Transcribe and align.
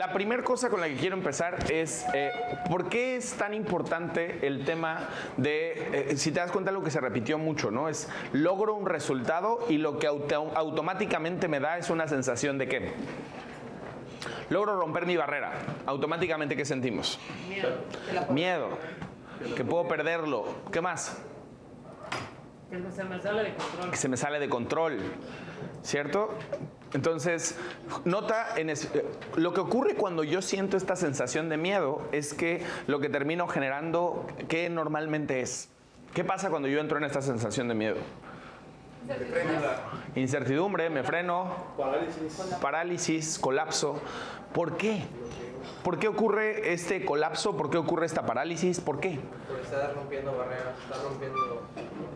La 0.00 0.14
primera 0.14 0.42
cosa 0.42 0.70
con 0.70 0.80
la 0.80 0.86
que 0.88 0.94
quiero 0.94 1.14
empezar 1.14 1.70
es 1.70 2.06
eh, 2.14 2.30
por 2.70 2.88
qué 2.88 3.16
es 3.16 3.34
tan 3.34 3.52
importante 3.52 4.46
el 4.46 4.64
tema 4.64 5.10
de, 5.36 6.12
eh, 6.12 6.16
si 6.16 6.32
te 6.32 6.40
das 6.40 6.50
cuenta, 6.50 6.70
lo 6.72 6.82
que 6.82 6.90
se 6.90 7.00
repitió 7.02 7.36
mucho, 7.36 7.70
¿no? 7.70 7.86
Es 7.86 8.08
logro 8.32 8.72
un 8.76 8.86
resultado 8.86 9.58
y 9.68 9.76
lo 9.76 9.98
que 9.98 10.06
auto- 10.06 10.52
automáticamente 10.54 11.48
me 11.48 11.60
da 11.60 11.76
es 11.76 11.90
una 11.90 12.08
sensación 12.08 12.56
de 12.56 12.66
qué. 12.66 12.92
Logro 14.48 14.74
romper 14.80 15.04
mi 15.04 15.18
barrera. 15.18 15.52
Automáticamente, 15.84 16.56
¿qué 16.56 16.64
sentimos? 16.64 17.20
Miedo. 18.30 18.68
Que 19.54 19.64
puedo 19.66 19.86
perderlo. 19.86 20.46
¿Qué 20.72 20.80
más? 20.80 21.20
Que 22.70 22.78
se 22.90 23.04
me 23.04 23.20
sale 23.20 23.42
de 23.42 23.54
control. 23.54 23.90
que 23.90 23.96
se 23.98 24.08
me 24.08 24.16
sale 24.16 24.38
de 24.38 24.48
control, 24.48 24.98
¿cierto? 25.82 26.30
Entonces, 26.92 27.56
nota, 28.04 28.48
en 28.56 28.68
es- 28.70 28.86
eh, 28.94 29.04
lo 29.36 29.52
que 29.54 29.60
ocurre 29.60 29.94
cuando 29.94 30.24
yo 30.24 30.42
siento 30.42 30.76
esta 30.76 30.96
sensación 30.96 31.48
de 31.48 31.56
miedo 31.56 32.02
es 32.12 32.34
que 32.34 32.64
lo 32.88 32.98
que 33.00 33.08
termino 33.08 33.46
generando, 33.46 34.26
¿qué 34.48 34.68
normalmente 34.68 35.40
es? 35.40 35.68
¿Qué 36.14 36.24
pasa 36.24 36.50
cuando 36.50 36.66
yo 36.68 36.80
entro 36.80 36.98
en 36.98 37.04
esta 37.04 37.22
sensación 37.22 37.68
de 37.68 37.74
miedo? 37.74 37.96
Incertidumbre, 40.16 40.90
me 40.90 41.02
freno, 41.04 41.54
parálisis, 42.60 43.38
colapso. 43.38 44.00
¿Por 44.52 44.76
qué? 44.76 45.02
¿Por 45.82 45.98
qué 45.98 46.08
ocurre 46.08 46.72
este 46.72 47.04
colapso? 47.04 47.56
¿Por 47.56 47.70
qué 47.70 47.78
ocurre 47.78 48.04
esta 48.04 48.26
parálisis? 48.26 48.80
¿Por 48.80 49.00
qué? 49.00 49.18
Porque 49.48 49.62
estás 49.62 49.94
rompiendo 49.94 50.36
barreras, 50.36 50.78
estás 50.82 51.02
rompiendo. 51.02 51.62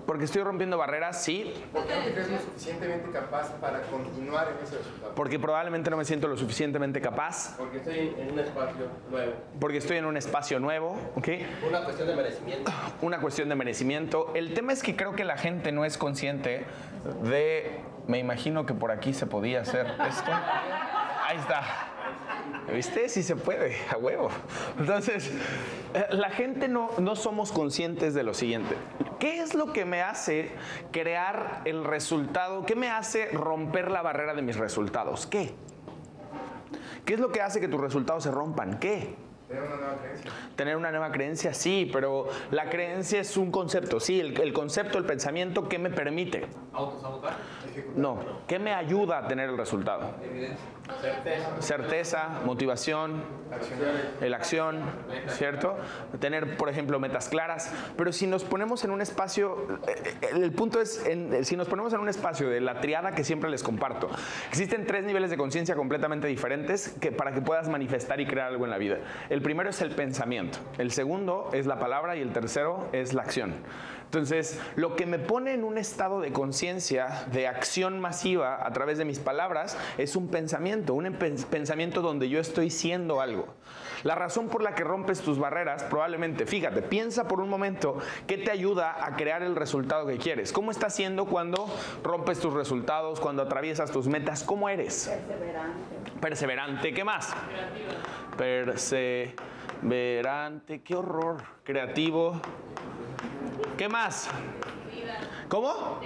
Porque 0.07 0.25
estoy 0.25 0.43
rompiendo 0.43 0.77
barreras, 0.77 1.23
sí, 1.25 1.55
Porque 1.73 1.95
no 1.97 2.05
te 2.05 2.13
crees 2.13 2.29
lo 2.31 2.39
suficientemente 2.39 3.11
capaz 3.11 3.53
para 3.55 3.81
continuar 3.83 4.49
en 4.59 4.63
ese 4.67 4.77
resultado. 4.77 5.15
porque 5.15 5.39
probablemente 5.39 5.89
no 5.89 5.97
me 5.97 6.05
siento 6.05 6.29
lo 6.29 6.37
suficientemente 6.37 7.01
capaz, 7.01 7.57
Porque 7.57 7.79
estoy 7.79 8.15
en 8.19 8.33
un 8.33 8.39
espacio 8.39 8.87
nuevo. 9.11 9.33
porque 9.59 9.79
estoy 9.79 9.97
en 9.97 10.05
un 10.05 10.17
espacio 10.19 10.61
nuevo, 10.61 10.99
¿ok? 11.17 11.29
Una 11.67 11.85
cuestión 11.85 12.09
de 12.09 12.17
merecimiento. 12.17 12.73
Una 13.01 13.21
cuestión 13.21 13.49
de 13.49 13.55
merecimiento. 13.55 14.31
El 14.35 14.53
tema 14.53 14.75
es 14.75 14.83
que 14.83 14.95
creo 14.95 15.13
que 15.15 15.25
la 15.25 15.39
gente 15.39 15.73
no 15.73 15.87
es 15.87 15.97
consciente 15.97 16.67
de, 17.23 17.81
me 18.07 18.19
imagino 18.19 18.67
que 18.67 18.75
por 18.75 18.91
aquí 18.91 19.15
se 19.15 19.27
podía 19.27 19.63
hacer 19.63 19.87
esto. 20.07 20.31
Ahí 21.27 21.39
está. 21.39 21.63
¿Viste? 22.73 23.09
Sí 23.09 23.23
se 23.23 23.37
puede, 23.37 23.77
a 23.91 23.97
huevo. 23.99 24.29
Entonces, 24.79 25.31
la 26.11 26.31
gente 26.31 26.69
no, 26.69 26.91
no 26.99 27.15
somos 27.15 27.53
conscientes 27.53 28.15
de 28.15 28.23
lo 28.23 28.35
siguiente. 28.35 28.75
¿Qué 29.19 29.41
es 29.41 29.55
lo 29.55 29.73
que 29.73 29.85
me 29.85 30.03
hace 30.03 30.51
crear 30.91 31.63
el 31.65 31.85
resultado? 31.85 32.65
¿Qué 32.67 32.75
me 32.75 32.91
hace 32.91 33.29
romper 33.29 33.91
la 33.91 34.03
barrera 34.03 34.35
de 34.35 34.43
mis 34.43 34.57
resultados? 34.57 35.27
¿Qué? 35.27 35.55
¿Qué 37.05 37.15
es 37.15 37.21
lo 37.21 37.31
que 37.31 37.43
hace 37.43 37.61
que 37.61 37.69
tus 37.69 37.81
resultados 37.81 38.25
se 38.25 38.31
rompan? 38.31 38.79
¿Qué? 38.79 39.15
Tener 39.47 39.63
una 39.63 39.77
nueva 39.77 39.97
creencia. 40.01 40.33
Tener 40.57 40.77
una 40.77 40.91
nueva 40.91 41.13
creencia, 41.13 41.55
sí, 41.55 41.91
pero 41.93 42.29
la 42.51 42.71
creencia 42.71 43.21
es 43.21 43.37
un 43.37 43.51
concepto, 43.51 44.01
sí, 44.01 44.19
el, 44.19 44.41
el 44.41 44.53
concepto, 44.55 44.97
el 44.97 45.05
pensamiento, 45.05 45.69
¿qué 45.69 45.79
me 45.79 45.91
permite? 45.91 46.47
Autosabotaje. 46.73 47.37
No, 47.95 48.19
¿qué 48.49 48.59
me 48.59 48.73
ayuda 48.73 49.19
a 49.19 49.29
tener 49.29 49.51
el 49.51 49.59
resultado? 49.59 50.15
Evidencia. 50.25 50.74
Certeza. 51.01 51.63
Certeza, 51.63 52.29
motivación, 52.45 53.23
el 54.21 54.35
acción, 54.35 54.81
¿cierto? 55.29 55.77
Tener, 56.21 56.57
por 56.57 56.69
ejemplo, 56.69 57.01
metas 57.01 57.29
claras. 57.29 57.73
Pero 57.97 58.13
si 58.13 58.27
nos 58.27 58.45
ponemos 58.45 58.85
en 58.85 58.91
un 58.91 59.01
espacio, 59.01 59.79
eh, 59.89 60.15
eh, 60.23 60.29
el 60.33 60.53
punto 60.53 60.81
es, 60.81 61.05
en- 61.07 61.45
si 61.45 61.57
nos 61.57 61.69
ponemos 61.69 61.93
en 61.95 62.01
un 62.01 62.09
espacio 62.09 62.49
de 62.49 62.61
la 62.61 62.81
triada 62.81 63.15
que 63.15 63.25
siempre 63.25 63.49
les 63.51 63.63
comparto, 63.63 64.11
existen 64.49 64.87
tres 64.87 65.05
niveles 65.05 65.31
de 65.31 65.37
conciencia 65.37 65.75
completamente 65.75 66.27
diferentes 66.27 66.91
que, 67.01 67.13
para 67.13 67.33
que 67.33 67.41
puedas 67.41 67.69
manifestar 67.69 68.21
y 68.21 68.27
crear 68.27 68.49
algo 68.49 68.65
en 68.65 68.71
la 68.71 68.79
vida. 68.79 68.99
El 69.31 69.41
primero 69.41 69.71
es 69.71 69.81
el 69.81 69.91
pensamiento, 69.91 70.59
el 70.79 70.91
segundo 70.91 71.49
es 71.53 71.67
la 71.67 71.79
palabra 71.79 72.17
y 72.17 72.21
el 72.21 72.33
tercero 72.33 72.89
es 72.93 73.15
la 73.15 73.23
acción. 73.23 73.55
Entonces, 74.15 74.61
lo 74.77 74.95
que 74.95 75.07
me 75.07 75.19
pone 75.19 75.55
en 75.55 75.65
un 75.65 75.77
estado 75.77 76.21
de 76.21 76.33
conciencia, 76.33 77.27
de 77.33 77.49
acción 77.49 77.99
masiva 77.99 78.65
a 78.65 78.73
través 78.73 78.97
de 78.97 79.05
mis 79.05 79.19
palabras, 79.19 79.77
es 79.99 80.15
un 80.15 80.29
pensamiento, 80.29 80.95
un 80.95 81.13
pensamiento 81.51 82.01
donde 82.01 82.29
yo 82.29 82.39
estoy 82.39 82.71
siendo 82.71 83.21
algo. 83.21 83.49
La 84.05 84.15
razón 84.15 84.49
por 84.49 84.63
la 84.63 84.77
que 84.77 84.85
rompes 84.85 85.21
tus 85.21 85.37
barreras, 85.39 85.83
probablemente, 85.83 86.47
fíjate, 86.47 86.83
piensa 86.83 87.27
por 87.27 87.41
un 87.41 87.49
momento 87.49 87.99
qué 88.29 88.39
te 88.39 88.53
ayuda 88.53 89.05
a 89.05 89.17
crear 89.17 89.43
el 89.43 89.57
resultado 89.57 90.07
que 90.07 90.19
quieres. 90.19 90.53
¿Cómo 90.53 90.71
estás 90.71 90.95
siendo 90.95 91.27
cuando 91.27 91.67
rompes 92.05 92.39
tus 92.39 92.55
resultados, 92.55 93.19
cuando 93.19 93.43
atraviesas 93.43 93.91
tus 93.91 94.07
metas? 94.07 94.45
¿Cómo 94.45 94.69
eres? 94.69 95.11
Perseverante. 95.27 96.21
Perseverante, 96.21 96.95
¿qué 96.95 97.03
más? 97.03 97.35
Perseverante, 98.37 100.83
qué 100.83 100.95
horror. 100.95 101.43
Creativo. 101.65 102.41
¿Qué 103.77 103.89
más? 103.89 104.29
¿Cómo? 105.49 106.01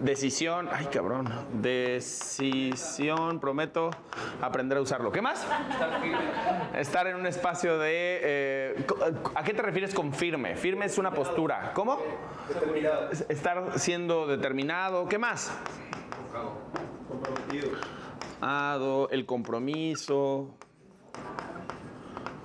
Decisión. 0.00 0.68
Ay, 0.72 0.86
cabrón. 0.86 1.28
Decisión, 1.60 3.40
prometo 3.40 3.90
aprender 4.40 4.78
a 4.78 4.80
usarlo. 4.80 5.10
¿Qué 5.12 5.20
más? 5.22 5.46
Estar 6.74 7.06
en 7.06 7.16
un 7.16 7.26
espacio 7.26 7.78
de... 7.78 8.20
eh, 8.22 8.84
co- 8.86 8.98
¿A 9.34 9.42
qué 9.44 9.54
te 9.54 9.62
refieres 9.62 9.94
con 9.94 10.12
firme? 10.12 10.56
Firme 10.56 10.86
es 10.86 10.98
una 10.98 11.12
postura. 11.12 11.72
¿Cómo? 11.74 11.98
Determinado. 12.48 13.10
Estar 13.28 13.78
siendo 13.78 14.26
determinado. 14.26 15.08
¿Qué 15.08 15.18
más? 15.18 15.52
Comprometido. 17.08 17.70
El 19.10 19.26
compromiso, 19.26 20.56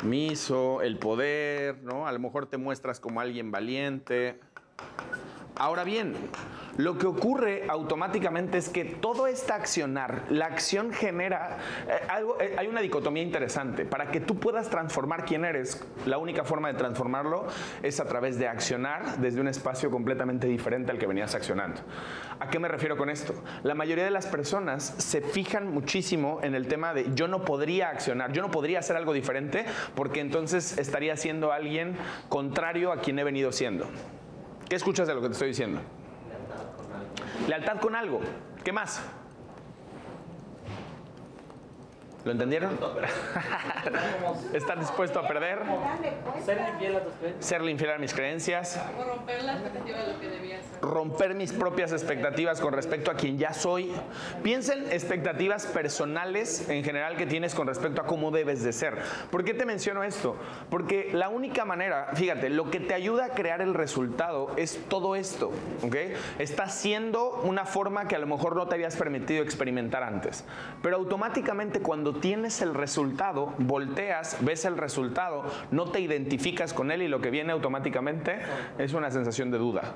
miso, 0.03 0.81
el 0.81 0.97
poder, 0.97 1.81
¿no? 1.83 2.07
A 2.07 2.11
lo 2.11 2.19
mejor 2.19 2.45
te 2.47 2.57
muestras 2.57 2.99
como 2.99 3.21
alguien 3.21 3.51
valiente. 3.51 4.39
Ahora 5.59 5.83
bien, 5.83 6.13
lo 6.77 6.99
que 6.99 7.07
ocurre 7.07 7.65
automáticamente 7.67 8.59
es 8.59 8.69
que 8.69 8.85
todo 8.85 9.25
este 9.25 9.53
accionar, 9.53 10.25
la 10.29 10.45
acción 10.45 10.93
genera 10.93 11.57
eh, 11.87 11.93
algo, 12.09 12.39
eh, 12.39 12.55
hay 12.59 12.67
una 12.67 12.81
dicotomía 12.81 13.23
interesante. 13.23 13.83
Para 13.85 14.11
que 14.11 14.19
tú 14.19 14.35
puedas 14.39 14.69
transformar 14.69 15.25
quién 15.25 15.45
eres, 15.45 15.83
la 16.05 16.19
única 16.19 16.43
forma 16.43 16.67
de 16.67 16.75
transformarlo 16.75 17.47
es 17.81 17.99
a 17.99 18.05
través 18.05 18.37
de 18.37 18.47
accionar 18.47 19.17
desde 19.17 19.41
un 19.41 19.47
espacio 19.47 19.89
completamente 19.89 20.45
diferente 20.45 20.91
al 20.91 20.99
que 20.99 21.07
venías 21.07 21.33
accionando. 21.33 21.81
¿A 22.39 22.49
qué 22.51 22.59
me 22.59 22.67
refiero 22.67 22.95
con 22.95 23.09
esto? 23.09 23.33
La 23.63 23.73
mayoría 23.73 24.05
de 24.05 24.11
las 24.11 24.27
personas 24.27 24.83
se 24.97 25.21
fijan 25.21 25.73
muchísimo 25.73 26.39
en 26.43 26.53
el 26.53 26.67
tema 26.67 26.93
de 26.93 27.15
yo 27.15 27.27
no 27.27 27.43
podría 27.43 27.89
accionar, 27.89 28.31
yo 28.31 28.43
no 28.43 28.51
podría 28.51 28.79
hacer 28.79 28.95
algo 28.95 29.13
diferente 29.13 29.65
porque 29.95 30.19
entonces 30.19 30.77
estaría 30.77 31.17
siendo 31.17 31.51
alguien 31.51 31.97
contrario 32.29 32.91
a 32.91 33.01
quien 33.01 33.17
he 33.17 33.23
venido 33.23 33.51
siendo. 33.51 33.87
¿Qué 34.69 34.75
escuchas 34.75 35.07
de 35.07 35.15
lo 35.15 35.21
que 35.21 35.27
te 35.27 35.33
estoy 35.33 35.47
diciendo? 35.49 35.79
Lealtad 37.47 37.79
con 37.79 37.95
algo. 37.95 38.19
¿Qué 38.63 38.73
más? 38.73 39.01
¿Lo 42.27 42.33
entendieron? 42.33 42.77
Estar 44.53 44.77
dispuesto 44.81 45.17
a 45.19 45.27
perder, 45.27 45.59
Dale, 45.59 46.13
pues. 46.29 46.43
Ser 46.43 46.59
infiel 46.73 46.97
a 46.97 47.03
tus 47.03 47.13
creencias. 47.13 47.45
serle 47.45 47.71
infiel 47.71 47.91
a 47.91 47.97
mis 47.97 48.13
creencias, 48.13 48.79
O 48.99 49.03
romper 49.05 49.43
la 49.43 49.53
expectativa 49.53 49.97
de 49.99 50.13
lo 50.13 50.19
que 50.19 50.27
debía 50.29 50.57
ser. 50.61 50.81
romper 50.81 51.35
mis 51.35 51.53
propias 51.53 51.93
expectativas 51.93 52.59
con 52.59 52.73
respecto 52.73 53.11
a 53.11 53.13
quien 53.13 53.37
ya 53.37 53.53
soy. 53.53 53.93
Piensen 54.43 54.91
expectativas 54.91 55.67
personales 55.67 56.67
en 56.67 56.83
general 56.83 57.15
que 57.15 57.25
tienes 57.27 57.55
con 57.55 57.65
respecto 57.65 58.01
a 58.01 58.05
cómo 58.05 58.29
debes 58.31 58.61
de 58.61 58.73
ser. 58.73 58.97
¿Por 59.31 59.45
qué 59.45 59.53
te 59.53 59.65
menciono 59.65 60.03
esto? 60.03 60.35
Porque 60.69 61.11
la 61.13 61.29
única 61.29 61.63
manera, 61.63 62.09
fíjate, 62.13 62.49
lo 62.49 62.69
que 62.69 62.81
te 62.81 62.93
ayuda 62.93 63.25
a 63.27 63.29
crear 63.29 63.61
el 63.61 63.73
resultado 63.73 64.51
es 64.57 64.81
todo 64.89 65.15
esto, 65.15 65.51
¿ok? 65.81 65.95
Está 66.39 66.67
siendo 66.67 67.39
una 67.43 67.63
forma 67.63 68.09
que 68.09 68.17
a 68.17 68.19
lo 68.19 68.27
mejor 68.27 68.57
no 68.57 68.67
te 68.67 68.75
habías 68.75 68.97
permitido 68.97 69.43
experimentar 69.43 70.03
antes. 70.03 70.43
Pero 70.83 70.97
automáticamente 70.97 71.79
cuando 71.81 72.16
tienes 72.21 72.61
el 72.61 72.73
resultado, 72.73 73.53
volteas, 73.57 74.37
ves 74.41 74.65
el 74.65 74.77
resultado, 74.77 75.43
no 75.71 75.91
te 75.91 75.99
identificas 75.99 76.73
con 76.73 76.91
él 76.91 77.01
y 77.01 77.07
lo 77.07 77.21
que 77.21 77.29
viene 77.29 77.51
automáticamente 77.53 78.39
es 78.77 78.93
una 78.93 79.11
sensación 79.11 79.51
de 79.51 79.57
duda 79.57 79.95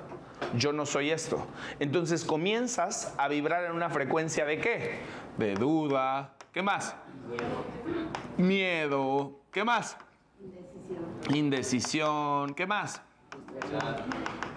yo 0.56 0.74
no 0.74 0.86
soy 0.86 1.12
esto. 1.12 1.46
Entonces 1.80 2.26
comienzas 2.26 3.14
a 3.18 3.28
vibrar 3.28 3.66
en 3.66 3.72
una 3.72 3.90
frecuencia 3.90 4.46
de 4.46 4.60
qué? 4.60 5.00
De 5.38 5.54
duda. 5.54 6.34
¿Qué 6.52 6.62
más? 6.62 6.96
Miedo. 8.38 9.40
¿Qué 9.52 9.64
más? 9.64 9.98
Indecisión. 10.40 11.36
Indecisión. 11.36 12.54
¿Qué 12.54 12.66
más? 12.66 13.02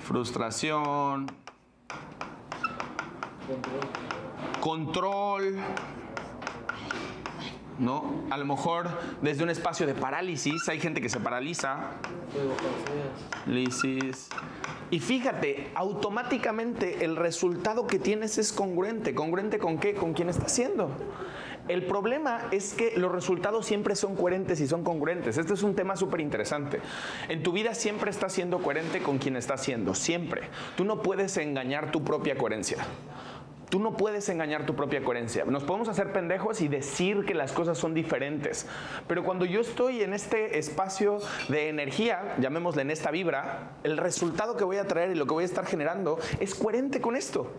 Frustración. 0.01 1.27
Control. 4.61 5.57
¿No? 7.79 8.23
A 8.31 8.37
lo 8.37 8.45
mejor 8.45 8.89
desde 9.21 9.43
un 9.43 9.51
espacio 9.51 9.87
de 9.87 9.95
parálisis, 9.95 10.69
hay 10.69 10.79
gente 10.79 11.01
que 11.01 11.09
se 11.09 11.19
paraliza. 11.19 11.91
Lisis. 13.47 14.29
Y 14.91 15.01
fíjate, 15.01 15.71
automáticamente 15.75 17.05
el 17.05 17.17
resultado 17.17 17.87
que 17.87 17.99
tienes 17.99 18.39
es 18.39 18.53
congruente. 18.53 19.15
¿Congruente 19.15 19.59
con 19.59 19.79
qué? 19.79 19.95
Con 19.95 20.13
quién 20.13 20.29
está 20.29 20.45
haciendo. 20.45 20.91
El 21.67 21.87
problema 21.87 22.43
es 22.51 22.75
que 22.75 22.93
los 22.99 23.11
resultados 23.11 23.65
siempre 23.65 23.97
son 23.97 24.17
coherentes 24.17 24.61
y 24.61 24.67
son 24.67 24.85
congruentes. 24.85 25.39
Este 25.39 25.55
es 25.55 25.63
un 25.63 25.75
tema 25.75 25.97
súper 25.97 26.21
interesante. 26.21 26.81
En 27.29 27.43
tu 27.43 27.53
vida 27.53 27.75
siempre 27.75 28.11
estás 28.11 28.35
siendo 28.35 28.59
coherente 28.59 29.01
con 29.03 29.17
quien 29.17 29.35
estás 29.37 29.63
siendo, 29.63 29.95
siempre. 29.95 30.43
Tú 30.77 30.85
no 30.85 31.01
puedes 31.01 31.39
engañar 31.39 31.91
tu 31.91 32.05
propia 32.05 32.37
coherencia. 32.37 32.85
Tú 33.75 33.81
no 33.81 33.97
puedes 33.97 34.29
engañar 34.29 34.67
tu 34.67 34.77
propia 34.77 35.03
coherencia. 35.03 35.45
Nos 35.47 35.65
podemos 35.65 35.89
hacer 35.89 36.13
pendejos 36.13 36.61
y 36.61 36.69
decir 36.69 37.25
que 37.25 37.35
las 37.35 37.51
cosas 37.51 37.77
son 37.77 37.93
diferentes. 37.93 38.69
Pero 39.09 39.25
cuando 39.25 39.45
yo 39.45 39.61
estoy 39.61 40.03
en 40.03 40.13
este 40.13 40.61
espacio 40.61 41.19
de 41.49 41.71
energía, 41.71 42.37
llamémosle 42.39 42.83
en 42.83 42.93
esta 42.93 43.11
vibra, 43.11 43.73
el 43.83 43.97
resultado 43.97 44.57
que 44.57 44.63
voy 44.63 44.77
a 44.77 44.87
traer 44.87 45.11
y 45.11 45.17
lo 45.17 45.27
que 45.27 45.35
voy 45.35 45.43
a 45.43 45.47
estar 45.47 45.67
generando 45.67 46.21
es 46.39 46.55
coherente 46.55 47.01
con 47.01 47.17
esto. 47.17 47.51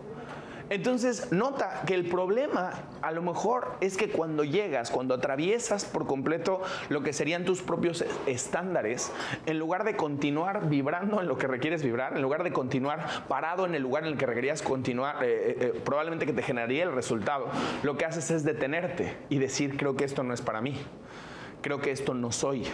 Entonces, 0.68 1.30
nota 1.30 1.82
que 1.86 1.94
el 1.94 2.08
problema 2.08 2.72
a 3.00 3.12
lo 3.12 3.22
mejor 3.22 3.76
es 3.80 3.96
que 3.96 4.08
cuando 4.08 4.42
llegas, 4.42 4.90
cuando 4.90 5.14
atraviesas 5.14 5.84
por 5.84 6.06
completo 6.06 6.60
lo 6.88 7.02
que 7.02 7.12
serían 7.12 7.44
tus 7.44 7.62
propios 7.62 8.04
estándares, 8.26 9.12
en 9.46 9.58
lugar 9.58 9.84
de 9.84 9.96
continuar 9.96 10.68
vibrando 10.68 11.20
en 11.20 11.28
lo 11.28 11.38
que 11.38 11.46
requieres 11.46 11.84
vibrar, 11.84 12.16
en 12.16 12.22
lugar 12.22 12.42
de 12.42 12.52
continuar 12.52 13.26
parado 13.28 13.64
en 13.64 13.74
el 13.76 13.82
lugar 13.82 14.02
en 14.04 14.10
el 14.10 14.18
que 14.18 14.26
requerías 14.26 14.62
continuar, 14.62 15.22
eh, 15.22 15.26
eh, 15.26 15.56
eh, 15.60 15.80
probablemente 15.84 16.26
que 16.26 16.32
te 16.32 16.42
generaría 16.42 16.82
el 16.82 16.92
resultado, 16.92 17.48
lo 17.84 17.96
que 17.96 18.04
haces 18.04 18.30
es 18.32 18.44
detenerte 18.44 19.16
y 19.28 19.38
decir, 19.38 19.76
creo 19.76 19.96
que 19.96 20.04
esto 20.04 20.24
no 20.24 20.34
es 20.34 20.42
para 20.42 20.60
mí, 20.60 20.76
creo 21.62 21.80
que 21.80 21.92
esto 21.92 22.12
no 22.12 22.32
soy 22.32 22.64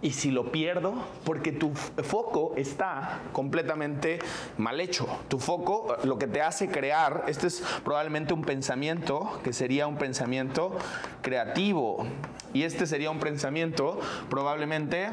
y 0.00 0.12
si 0.12 0.30
lo 0.30 0.52
pierdo, 0.52 0.94
porque 1.24 1.50
tu 1.50 1.74
foco 1.74 2.52
está 2.56 3.18
completamente 3.32 4.20
mal 4.56 4.80
hecho. 4.80 5.08
Tu 5.28 5.40
foco 5.40 5.96
lo 6.04 6.18
que 6.18 6.28
te 6.28 6.40
hace 6.40 6.68
crear, 6.68 7.24
este 7.26 7.48
es 7.48 7.64
probablemente 7.84 8.32
un 8.32 8.42
pensamiento 8.42 9.40
que 9.42 9.52
sería 9.52 9.88
un 9.88 9.96
pensamiento 9.96 10.76
creativo. 11.20 12.06
Y 12.54 12.62
este 12.62 12.86
sería 12.86 13.10
un 13.10 13.18
pensamiento 13.18 13.98
probablemente 14.30 15.08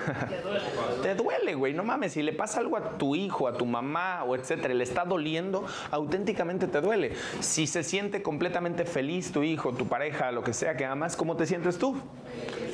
Te 1.01 1.15
duele. 1.15 1.55
Güey. 1.55 1.73
No 1.73 1.83
mames. 1.83 2.13
Si 2.13 2.23
le 2.23 2.33
pasa 2.33 2.59
algo 2.59 2.77
a 2.77 2.97
tu 2.97 3.15
hijo, 3.15 3.47
a 3.47 3.53
tu 3.53 3.65
mamá 3.65 4.23
o 4.23 4.35
etcétera, 4.35 4.73
le 4.73 4.83
está 4.83 5.05
doliendo, 5.05 5.65
auténticamente 5.91 6.67
te 6.67 6.81
duele. 6.81 7.13
Si 7.39 7.67
se 7.67 7.83
siente 7.83 8.21
completamente 8.21 8.85
feliz 8.85 9.31
tu 9.31 9.43
hijo, 9.43 9.73
tu 9.73 9.87
pareja, 9.87 10.31
lo 10.31 10.43
que 10.43 10.53
sea 10.53 10.75
que 10.77 10.85
amas, 10.85 11.15
¿cómo 11.15 11.35
te 11.35 11.45
sientes 11.45 11.77
tú? 11.77 11.95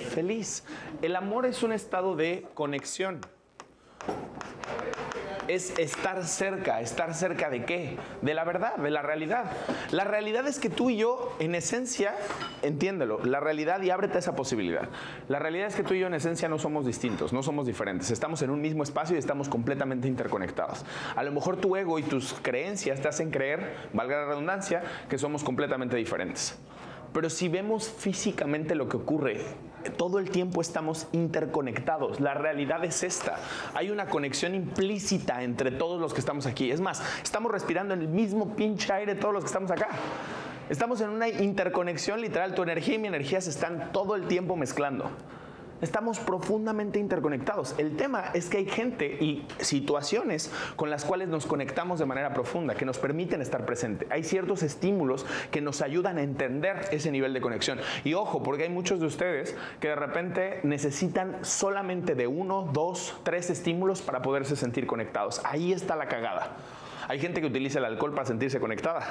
Feliz. 0.10 0.64
El 1.02 1.16
amor 1.16 1.46
es 1.46 1.64
un 1.64 1.74
estado 1.74 2.16
de 2.16 2.46
conexión 2.54 3.22
es 5.48 5.78
estar 5.78 6.24
cerca. 6.26 6.82
¿Estar 6.82 7.14
cerca 7.14 7.50
de 7.50 7.66
qué? 7.66 7.98
De 8.22 8.34
la 8.34 8.44
verdad, 8.44 8.76
de 8.78 8.90
la 8.90 9.02
realidad. 9.02 9.46
La 9.92 10.04
realidad 10.04 10.48
es 10.48 10.60
que 10.60 10.70
tú 10.70 10.90
y 10.90 10.98
yo, 10.98 11.36
en 11.40 11.56
esencia, 11.56 12.16
entiéndelo, 12.62 13.24
la 13.24 13.40
realidad 13.40 13.82
y 13.82 13.90
ábrete 13.90 14.20
esa 14.20 14.36
posibilidad. 14.36 14.90
La 15.28 15.40
realidad 15.40 15.68
es 15.68 15.76
que 15.76 15.84
tú 15.84 15.94
y 15.94 16.00
yo, 16.00 16.08
en 16.08 16.14
esencia, 16.14 16.50
no 16.50 16.60
somos 16.60 16.86
distintos, 16.86 17.34
no 17.34 17.44
somos 17.44 17.66
diferentes. 17.66 18.12
Estamos 18.12 18.42
en 18.42 18.50
un 18.50 18.62
mismo 18.62 18.84
espacio 18.84 19.16
y 19.16 19.20
estamos 19.20 19.50
completamente 19.50 20.08
interconectados. 20.08 20.86
A 21.16 21.24
lo 21.24 21.32
mejor 21.32 21.58
tu 21.58 21.76
ego 21.76 22.00
y 22.00 22.04
tus 22.04 22.34
creencias 22.42 23.02
te 23.02 23.08
hacen 23.08 23.32
creer, 23.32 23.76
valga 23.94 24.22
la 24.22 24.26
redundancia, 24.26 24.84
que 25.10 25.18
somos 25.18 25.44
completamente 25.44 25.96
diferentes. 25.96 26.58
Pero 27.14 27.30
si 27.30 27.48
vemos 27.48 27.88
físicamente 27.90 28.76
lo 28.76 28.90
que 28.90 28.98
ocurre, 28.98 29.42
todo 29.98 30.20
el 30.20 30.30
tiempo 30.30 30.62
estamos 30.62 31.08
interconectados. 31.12 32.20
La 32.20 32.34
realidad 32.34 32.84
es 32.84 33.04
esta. 33.04 33.38
Hay 33.74 33.92
una 33.92 34.08
conexión 34.08 34.56
implícita 34.56 35.44
entre 35.44 35.72
todos 35.72 36.02
los 36.02 36.14
que 36.14 36.20
estamos 36.20 36.46
aquí. 36.46 36.72
Es 36.72 36.82
más, 36.82 37.04
estamos 37.22 37.52
respirando 37.52 37.94
en 37.94 38.02
el 38.02 38.08
mismo 38.08 38.56
pinche 38.56 38.92
aire 38.92 39.16
todos 39.16 39.34
los 39.34 39.44
que 39.44 39.48
estamos 39.48 39.70
acá. 39.72 39.90
Estamos 40.70 41.02
en 41.02 41.10
una 41.10 41.30
interconexión 41.30 42.22
literal. 42.22 42.56
Tu 42.56 42.64
energía 42.64 42.96
y 42.96 43.00
mi 43.00 43.08
energía 43.08 43.42
se 43.42 43.52
están 43.52 43.92
todo 43.92 44.16
el 44.16 44.28
tiempo 44.28 44.56
mezclando. 44.56 45.12
Estamos 45.84 46.18
profundamente 46.18 46.98
interconectados. 46.98 47.76
El 47.78 47.98
tema 47.98 48.32
es 48.34 48.48
que 48.48 48.60
hay 48.60 48.66
gente 48.66 49.06
y 49.20 49.46
situaciones 49.60 50.50
con 50.78 50.90
las 50.90 51.04
cuales 51.04 51.28
nos 51.28 51.46
conectamos 51.46 52.00
de 52.00 52.06
manera 52.06 52.34
profunda, 52.34 52.74
que 52.74 52.86
nos 52.86 53.00
permiten 53.00 53.42
estar 53.42 53.66
presente. 53.66 54.08
Hay 54.10 54.24
ciertos 54.24 54.64
estímulos 54.64 55.26
que 55.52 55.60
nos 55.60 55.82
ayudan 55.82 56.18
a 56.20 56.24
entender 56.24 56.88
ese 56.92 57.12
nivel 57.12 57.34
de 57.34 57.42
conexión. 57.42 57.82
Y 58.06 58.14
ojo, 58.14 58.42
porque 58.44 58.64
hay 58.64 58.70
muchos 58.70 59.02
de 59.02 59.08
ustedes 59.08 59.58
que 59.82 59.90
de 59.90 59.96
repente 59.96 60.62
necesitan 60.64 61.44
solamente 61.44 62.16
de 62.16 62.28
uno, 62.28 62.70
dos, 62.72 63.18
tres 63.24 63.50
estímulos 63.50 64.02
para 64.02 64.22
poderse 64.22 64.56
sentir 64.56 64.88
conectados. 64.88 65.42
Ahí 65.44 65.74
está 65.74 65.98
la 65.98 66.08
cagada. 66.08 66.56
Hay 67.10 67.20
gente 67.20 67.42
que 67.42 67.48
utiliza 67.48 67.80
el 67.80 67.86
alcohol 67.86 68.14
para 68.14 68.26
sentirse 68.26 68.60
conectada. 68.62 69.06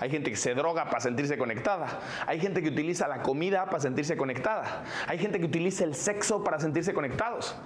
Hay 0.00 0.10
gente 0.10 0.30
que 0.30 0.36
se 0.36 0.54
droga 0.54 0.84
para 0.86 1.00
sentirse 1.00 1.38
conectada. 1.38 2.00
Hay 2.26 2.40
gente 2.40 2.62
que 2.62 2.68
utiliza 2.68 3.08
la 3.08 3.22
comida 3.22 3.64
para 3.66 3.80
sentirse 3.80 4.16
conectada. 4.16 4.84
Hay 5.06 5.18
gente 5.18 5.38
que 5.38 5.46
utiliza 5.46 5.84
el 5.84 5.94
sexo 5.94 6.44
para 6.44 6.58
sentirse 6.58 6.92
conectados. 6.94 7.56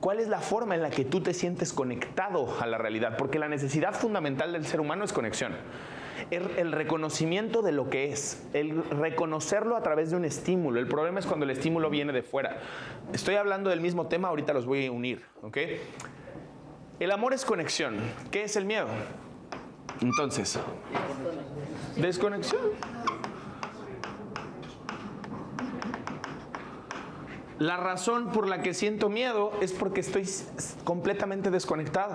¿Cuál 0.00 0.20
es 0.20 0.28
la 0.28 0.40
forma 0.40 0.74
en 0.74 0.82
la 0.82 0.90
que 0.90 1.04
tú 1.04 1.22
te 1.22 1.32
sientes 1.32 1.72
conectado 1.72 2.60
a 2.60 2.66
la 2.66 2.76
realidad? 2.76 3.16
Porque 3.16 3.38
la 3.38 3.48
necesidad 3.48 3.94
fundamental 3.94 4.52
del 4.52 4.66
ser 4.66 4.80
humano 4.80 5.04
es 5.04 5.14
conexión. 5.14 5.54
El, 6.30 6.50
el, 6.58 6.72
reconocimiento 6.72 7.62
de 7.62 7.72
lo 7.72 7.88
que 7.88 8.12
es, 8.12 8.46
el 8.52 8.84
reconocerlo 8.90 9.76
a 9.76 9.82
través 9.82 10.10
de 10.10 10.16
un 10.16 10.24
estímulo. 10.24 10.78
El 10.78 10.88
problema 10.88 11.20
es 11.20 11.26
cuando 11.26 11.44
el 11.44 11.50
estímulo 11.50 11.88
viene 11.90 12.12
de 12.12 12.22
fuera. 12.22 12.58
Estoy 13.12 13.36
hablando 13.36 13.70
del 13.70 13.80
mismo 13.80 14.06
tema, 14.06 14.28
ahorita 14.28 14.52
los 14.52 14.66
voy 14.66 14.86
a 14.86 14.92
unir, 14.92 15.24
¿ok? 15.42 15.58
El 17.00 17.10
amor 17.10 17.32
es 17.32 17.44
conexión. 17.44 17.96
¿Qué 18.30 18.44
es 18.44 18.56
el 18.56 18.66
miedo? 18.66 18.88
Entonces, 20.00 20.58
desconexión. 21.96 22.60
La 27.58 27.76
razón 27.76 28.30
por 28.32 28.48
la 28.48 28.62
que 28.62 28.74
siento 28.74 29.08
miedo 29.08 29.52
es 29.60 29.72
porque 29.72 30.00
estoy 30.00 30.28
completamente 30.84 31.50
desconectado. 31.50 32.14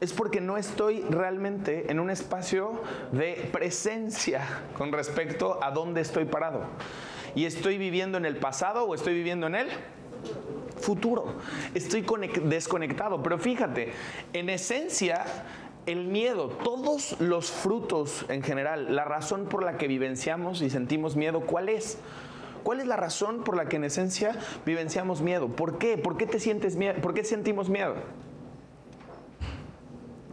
es 0.00 0.12
porque 0.12 0.40
no 0.40 0.56
estoy 0.56 1.02
realmente 1.10 1.88
en 1.92 2.00
un 2.00 2.10
espacio 2.10 2.82
de 3.12 3.48
presencia 3.52 4.42
con 4.76 4.90
respecto 4.90 5.62
a 5.62 5.70
dónde 5.70 6.00
estoy 6.00 6.24
parado. 6.24 6.64
Y 7.36 7.44
estoy 7.44 7.78
viviendo 7.78 8.18
en 8.18 8.24
el 8.24 8.36
pasado 8.36 8.84
o 8.84 8.96
estoy 8.96 9.14
viviendo 9.14 9.46
en 9.46 9.54
el 9.54 9.68
futuro. 10.80 11.34
Estoy 11.74 12.02
conec- 12.02 12.42
desconectado. 12.42 13.22
Pero 13.22 13.38
fíjate, 13.38 13.92
en 14.32 14.48
esencia, 14.50 15.24
el 15.86 16.06
miedo, 16.06 16.48
todos 16.48 17.20
los 17.20 17.50
frutos 17.50 18.24
en 18.28 18.42
general, 18.42 18.94
la 18.94 19.04
razón 19.04 19.46
por 19.46 19.64
la 19.64 19.76
que 19.76 19.88
vivenciamos 19.88 20.62
y 20.62 20.70
sentimos 20.70 21.16
miedo, 21.16 21.40
¿cuál 21.40 21.68
es? 21.68 21.98
¿Cuál 22.62 22.80
es 22.80 22.86
la 22.86 22.96
razón 22.96 23.42
por 23.42 23.56
la 23.56 23.66
que 23.66 23.76
en 23.76 23.84
esencia 23.84 24.36
vivenciamos 24.64 25.20
miedo? 25.20 25.48
¿Por 25.48 25.78
qué? 25.78 25.98
¿Por 25.98 26.16
qué 26.16 26.26
te 26.26 26.38
sientes 26.38 26.76
miedo? 26.76 27.00
¿Por 27.00 27.14
qué 27.14 27.24
sentimos 27.24 27.68
miedo? 27.68 27.96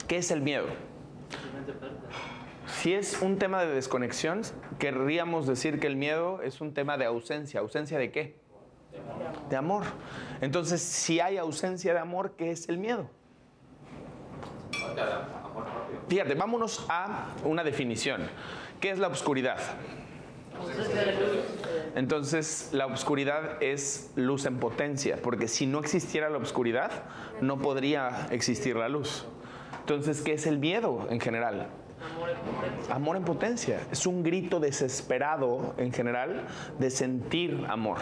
¿Qué 0.08 0.18
es 0.18 0.30
el 0.32 0.42
miedo? 0.42 0.68
Si 2.68 2.94
es 2.94 3.22
un 3.22 3.38
tema 3.38 3.62
de 3.64 3.74
desconexión, 3.74 4.42
querríamos 4.78 5.48
decir 5.48 5.80
que 5.80 5.88
el 5.88 5.96
miedo 5.96 6.42
es 6.44 6.62
un 6.62 6.74
tema 6.74 6.98
de 6.98 7.06
ausencia. 7.06 7.60
¿Ausencia 7.60 7.98
de 7.98 8.12
qué? 8.12 8.36
De 9.50 9.56
amor. 9.56 9.84
Entonces, 10.42 10.82
si 10.82 11.20
hay 11.20 11.38
ausencia 11.38 11.94
de 11.94 12.00
amor, 12.00 12.36
¿qué 12.38 12.52
es 12.52 12.70
el 12.70 12.78
miedo? 12.78 13.10
Fíjate, 16.08 16.36
vámonos 16.36 16.86
a 16.90 17.28
una 17.44 17.64
definición. 17.64 18.30
¿Qué 18.80 18.92
es 18.92 19.00
la 19.00 19.08
oscuridad? 19.08 19.58
Entonces, 21.96 22.70
la 22.72 22.86
oscuridad 22.86 23.62
es 23.62 24.12
luz 24.16 24.46
en 24.46 24.58
potencia, 24.58 25.18
porque 25.22 25.48
si 25.48 25.66
no 25.66 25.80
existiera 25.80 26.30
la 26.30 26.38
oscuridad, 26.38 26.92
no 27.42 27.60
podría 27.60 28.28
existir 28.32 28.76
la 28.76 28.90
luz. 28.90 29.26
Entonces, 29.82 30.22
¿qué 30.22 30.34
es 30.34 30.46
el 30.46 30.60
miedo 30.60 31.08
en 31.10 31.20
general? 31.20 31.68
Amor 32.90 33.18
en 33.18 33.24
potencia. 33.24 33.82
Es 33.92 34.06
un 34.06 34.24
grito 34.24 34.60
desesperado 34.60 35.74
en 35.78 35.92
general 35.92 36.46
de 36.78 36.90
sentir 36.90 37.66
amor. 37.68 37.98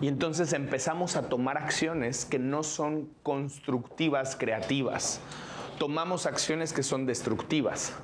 Y 0.00 0.08
entonces 0.08 0.52
empezamos 0.52 1.16
a 1.16 1.28
tomar 1.28 1.58
acciones 1.58 2.24
que 2.24 2.38
no 2.38 2.62
son 2.62 3.10
constructivas, 3.22 4.34
creativas. 4.36 5.20
Tomamos 5.80 6.26
acciones 6.26 6.74
que 6.74 6.82
son 6.82 7.06
destructivas. 7.06 7.94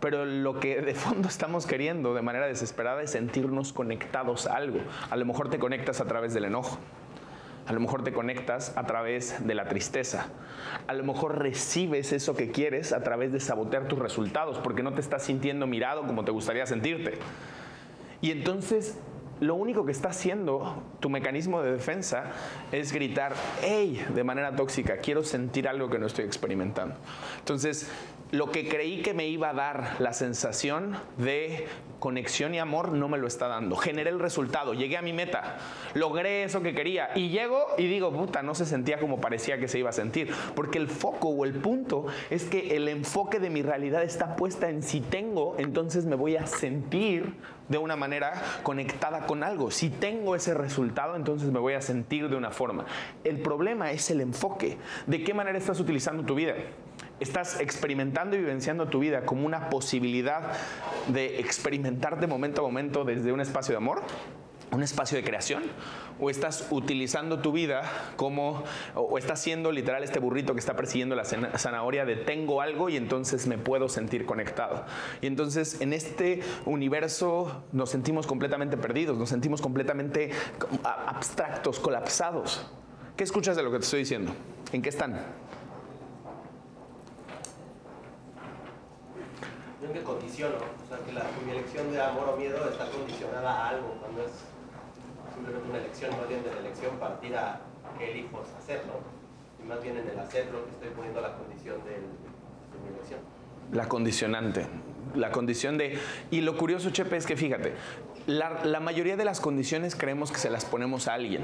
Pero 0.00 0.24
lo 0.24 0.60
que 0.60 0.80
de 0.80 0.94
fondo 0.94 1.28
estamos 1.28 1.66
queriendo 1.66 2.14
de 2.14 2.22
manera 2.22 2.46
desesperada 2.46 3.02
es 3.02 3.10
sentirnos 3.10 3.74
conectados 3.74 4.46
a 4.46 4.56
algo. 4.56 4.78
A 5.10 5.16
lo 5.16 5.26
mejor 5.26 5.50
te 5.50 5.58
conectas 5.58 6.00
a 6.00 6.06
través 6.06 6.32
del 6.32 6.46
enojo. 6.46 6.78
A 7.66 7.74
lo 7.74 7.80
mejor 7.80 8.02
te 8.02 8.14
conectas 8.14 8.72
a 8.78 8.86
través 8.86 9.46
de 9.46 9.54
la 9.54 9.68
tristeza. 9.68 10.28
A 10.86 10.94
lo 10.94 11.04
mejor 11.04 11.38
recibes 11.40 12.14
eso 12.14 12.34
que 12.34 12.50
quieres 12.50 12.94
a 12.94 13.02
través 13.02 13.30
de 13.30 13.40
sabotear 13.40 13.86
tus 13.86 13.98
resultados 13.98 14.56
porque 14.56 14.82
no 14.82 14.94
te 14.94 15.02
estás 15.02 15.22
sintiendo 15.22 15.66
mirado 15.66 16.06
como 16.06 16.24
te 16.24 16.30
gustaría 16.30 16.64
sentirte. 16.64 17.18
Y 18.22 18.30
entonces 18.30 18.98
lo 19.40 19.54
único 19.54 19.84
que 19.84 19.92
está 19.92 20.10
haciendo 20.10 20.82
tu 21.00 21.08
mecanismo 21.08 21.62
de 21.62 21.72
defensa 21.72 22.32
es 22.72 22.92
gritar, 22.92 23.34
hey, 23.62 24.04
de 24.14 24.24
manera 24.24 24.54
tóxica, 24.54 24.98
quiero 24.98 25.22
sentir 25.22 25.66
algo 25.66 25.88
que 25.88 25.98
no 25.98 26.06
estoy 26.06 26.26
experimentando. 26.26 26.94
Entonces, 27.38 27.90
lo 28.32 28.50
que 28.50 28.68
creí 28.68 29.02
que 29.02 29.14
me 29.14 29.26
iba 29.26 29.50
a 29.50 29.54
dar 29.54 29.96
la 29.98 30.12
sensación 30.12 30.96
de 31.18 31.66
conexión 31.98 32.54
y 32.54 32.58
amor 32.58 32.92
no 32.92 33.08
me 33.08 33.18
lo 33.18 33.26
está 33.26 33.48
dando. 33.48 33.76
Generé 33.76 34.10
el 34.10 34.18
resultado, 34.18 34.74
llegué 34.74 34.96
a 34.96 35.02
mi 35.02 35.12
meta, 35.12 35.58
logré 35.94 36.44
eso 36.44 36.62
que 36.62 36.74
quería 36.74 37.10
y 37.14 37.28
llego 37.28 37.60
y 37.76 37.86
digo, 37.86 38.12
puta, 38.12 38.42
no 38.42 38.54
se 38.54 38.66
sentía 38.66 38.98
como 38.98 39.20
parecía 39.20 39.58
que 39.58 39.68
se 39.68 39.78
iba 39.78 39.90
a 39.90 39.92
sentir. 39.92 40.32
Porque 40.54 40.78
el 40.78 40.88
foco 40.88 41.28
o 41.28 41.44
el 41.44 41.52
punto 41.52 42.06
es 42.30 42.44
que 42.44 42.76
el 42.76 42.88
enfoque 42.88 43.38
de 43.38 43.50
mi 43.50 43.62
realidad 43.62 44.02
está 44.02 44.36
puesta 44.36 44.70
en 44.70 44.82
si 44.82 45.00
tengo, 45.00 45.54
entonces 45.58 46.06
me 46.06 46.16
voy 46.16 46.36
a 46.36 46.46
sentir 46.46 47.34
de 47.68 47.78
una 47.78 47.94
manera 47.94 48.32
conectada 48.64 49.26
con 49.26 49.44
algo. 49.44 49.70
Si 49.70 49.90
tengo 49.90 50.34
ese 50.34 50.54
resultado, 50.54 51.14
entonces 51.14 51.50
me 51.50 51.60
voy 51.60 51.74
a 51.74 51.80
sentir 51.80 52.28
de 52.28 52.36
una 52.36 52.50
forma. 52.50 52.84
El 53.22 53.40
problema 53.40 53.92
es 53.92 54.10
el 54.10 54.20
enfoque. 54.20 54.76
¿De 55.06 55.22
qué 55.22 55.34
manera 55.34 55.56
estás 55.56 55.78
utilizando 55.78 56.24
tu 56.24 56.34
vida? 56.34 56.54
¿Estás 57.20 57.60
experimentando 57.60 58.34
y 58.34 58.38
vivenciando 58.38 58.88
tu 58.88 58.98
vida 58.98 59.26
como 59.26 59.44
una 59.44 59.68
posibilidad 59.68 60.52
de 61.08 61.38
experimentar 61.38 62.18
de 62.18 62.26
momento 62.26 62.62
a 62.62 62.64
momento 62.64 63.04
desde 63.04 63.30
un 63.30 63.40
espacio 63.40 63.72
de 63.74 63.76
amor? 63.76 64.02
¿Un 64.72 64.82
espacio 64.82 65.18
de 65.18 65.24
creación? 65.24 65.64
¿O 66.18 66.30
estás 66.30 66.68
utilizando 66.70 67.40
tu 67.40 67.52
vida 67.52 67.82
como, 68.16 68.62
o 68.94 69.18
estás 69.18 69.40
siendo 69.42 69.70
literal 69.70 70.02
este 70.02 70.18
burrito 70.18 70.54
que 70.54 70.60
está 70.60 70.76
persiguiendo 70.76 71.14
la 71.14 71.24
zana- 71.24 71.58
zanahoria 71.58 72.04
de 72.06 72.16
tengo 72.16 72.62
algo 72.62 72.88
y 72.88 72.96
entonces 72.96 73.46
me 73.46 73.58
puedo 73.58 73.88
sentir 73.88 74.24
conectado? 74.24 74.86
Y 75.20 75.26
entonces 75.26 75.80
en 75.80 75.92
este 75.92 76.40
universo 76.64 77.64
nos 77.72 77.90
sentimos 77.90 78.26
completamente 78.26 78.76
perdidos, 78.76 79.18
nos 79.18 79.28
sentimos 79.28 79.60
completamente 79.60 80.30
abstractos, 80.84 81.80
colapsados. 81.80 82.70
¿Qué 83.16 83.24
escuchas 83.24 83.56
de 83.56 83.62
lo 83.62 83.70
que 83.72 83.78
te 83.78 83.84
estoy 83.84 84.00
diciendo? 84.00 84.32
¿En 84.72 84.80
qué 84.80 84.88
están? 84.88 85.20
En 89.90 89.94
que 89.98 90.02
condiciono, 90.04 90.54
o 90.54 90.88
sea, 90.88 91.04
que 91.04 91.12
la, 91.12 91.24
mi 91.44 91.50
elección 91.50 91.90
de 91.90 92.00
amor 92.00 92.28
o 92.32 92.36
miedo 92.36 92.56
está 92.70 92.86
condicionada 92.90 93.50
a 93.50 93.68
algo, 93.70 93.88
cuando 94.00 94.22
es 94.22 94.30
simplemente 95.34 95.68
una 95.68 95.78
elección, 95.78 96.10
más 96.16 96.28
bien 96.28 96.44
de 96.44 96.52
la 96.54 96.60
elección 96.60 96.96
partir 96.98 97.36
a 97.36 97.60
qué 97.98 98.12
elijo 98.12 98.40
hacer, 98.56 98.82
¿no? 98.86 98.94
Y 99.64 99.66
más 99.66 99.82
bien 99.82 99.96
en 99.96 100.08
el 100.08 100.18
hacerlo 100.20 100.64
que 100.64 100.70
estoy 100.70 100.90
poniendo 100.90 101.20
la 101.20 101.34
condición 101.34 101.78
del- 101.84 102.06
de 102.06 102.78
mi 102.84 102.94
elección. 102.94 103.18
La 103.72 103.88
condicionante. 103.88 104.66
La 105.16 105.32
condición 105.32 105.76
de... 105.76 105.98
Y 106.30 106.40
lo 106.42 106.56
curioso, 106.56 106.90
Chepe, 106.90 107.16
es 107.16 107.26
que 107.26 107.36
fíjate, 107.36 107.74
la, 108.28 108.64
la 108.64 108.78
mayoría 108.78 109.16
de 109.16 109.24
las 109.24 109.40
condiciones 109.40 109.96
creemos 109.96 110.30
que 110.30 110.38
se 110.38 110.50
las 110.50 110.64
ponemos 110.64 111.08
a 111.08 111.14
alguien. 111.14 111.42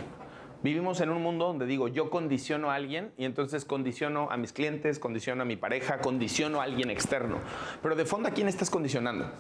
Vivimos 0.63 1.01
en 1.01 1.11
un 1.11 1.23
mundo 1.23 1.47
donde 1.47 1.67
digo, 1.67 1.89
yo 1.89 2.11
condiciono 2.11 2.71
a 2.71 2.75
alguien 2.75 3.13
y 3.17 3.25
entonces 3.25 3.65
condiciono 3.65 4.31
a 4.31 4.37
mis 4.37 4.53
clientes, 4.53 4.99
condiciono 4.99 5.43
a 5.43 5.45
mi 5.45 5.57
pareja, 5.57 5.99
condiciono 5.99 6.61
a 6.61 6.65
alguien 6.65 6.91
externo. 6.91 7.39
Pero 7.83 7.95
de 7.95 8.05
fondo, 8.05 8.29
¿a 8.29 8.33
quién 8.33 8.49
estás 8.49 8.71
condicionando? 8.71 9.31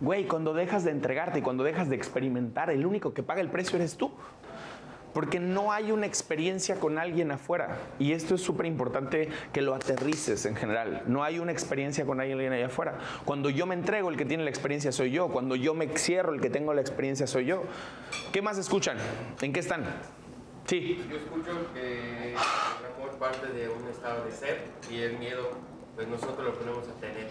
Güey, 0.00 0.26
cuando 0.26 0.54
dejas 0.54 0.84
de 0.84 0.90
entregarte 0.90 1.38
y 1.38 1.42
cuando 1.42 1.62
dejas 1.62 1.88
de 1.88 1.96
experimentar, 1.96 2.70
el 2.70 2.84
único 2.84 3.14
que 3.14 3.22
paga 3.22 3.40
el 3.40 3.48
precio 3.48 3.76
eres 3.76 3.96
tú. 3.96 4.10
Porque 5.14 5.40
no 5.40 5.72
hay 5.72 5.92
una 5.92 6.06
experiencia 6.06 6.74
con 6.74 6.98
alguien 6.98 7.30
afuera. 7.30 7.78
Y 7.98 8.12
esto 8.12 8.34
es 8.34 8.42
súper 8.42 8.66
importante 8.66 9.28
que 9.52 9.62
lo 9.62 9.74
aterrices 9.74 10.44
en 10.44 10.56
general. 10.56 11.04
No 11.06 11.22
hay 11.22 11.38
una 11.38 11.52
experiencia 11.52 12.04
con 12.04 12.20
alguien 12.20 12.52
allá 12.52 12.66
afuera. 12.66 12.98
Cuando 13.24 13.48
yo 13.48 13.64
me 13.64 13.74
entrego, 13.74 14.10
el 14.10 14.16
que 14.16 14.24
tiene 14.24 14.44
la 14.44 14.50
experiencia 14.50 14.92
soy 14.92 15.12
yo. 15.12 15.28
Cuando 15.28 15.56
yo 15.56 15.72
me 15.72 15.88
cierro, 15.96 16.34
el 16.34 16.40
que 16.40 16.50
tengo 16.50 16.74
la 16.74 16.80
experiencia 16.80 17.26
soy 17.26 17.46
yo. 17.46 17.62
¿Qué 18.32 18.42
más 18.42 18.58
escuchan? 18.58 18.98
¿En 19.40 19.52
qué 19.52 19.60
están? 19.60 19.84
Sí. 20.66 21.02
Yo 21.10 21.16
escucho 21.16 21.72
que 21.72 22.32
el 22.32 22.36
amor 22.36 23.16
parte 23.18 23.46
de 23.46 23.68
un 23.68 23.86
estado 23.88 24.24
de 24.24 24.32
ser 24.32 24.64
y 24.90 25.00
el 25.00 25.18
miedo, 25.18 25.50
pues 25.94 26.08
nosotros 26.08 26.44
lo 26.44 26.54
ponemos 26.54 26.88
a 26.88 27.00
tener. 27.00 27.30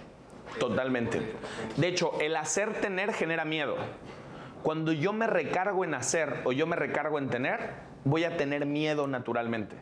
Totalmente. 0.60 1.20
De 1.78 1.88
hecho, 1.88 2.14
el 2.22 2.36
hacer 2.36 2.74
tener 2.74 3.14
genera 3.14 3.44
miedo. 3.44 3.76
Cuando 4.64 4.94
yo 4.94 5.12
me 5.12 5.28
recargo 5.28 5.84
en 5.84 5.94
hacer 5.94 6.42
o 6.46 6.54
yo 6.54 6.66
me 6.66 6.78
recargo 6.78 7.20
en 7.20 7.30
tener, 7.30 7.72
voy 8.06 8.24
a 8.24 8.38
tener 8.38 8.66
miedo 8.66 9.08
naturalmente. 9.08 9.76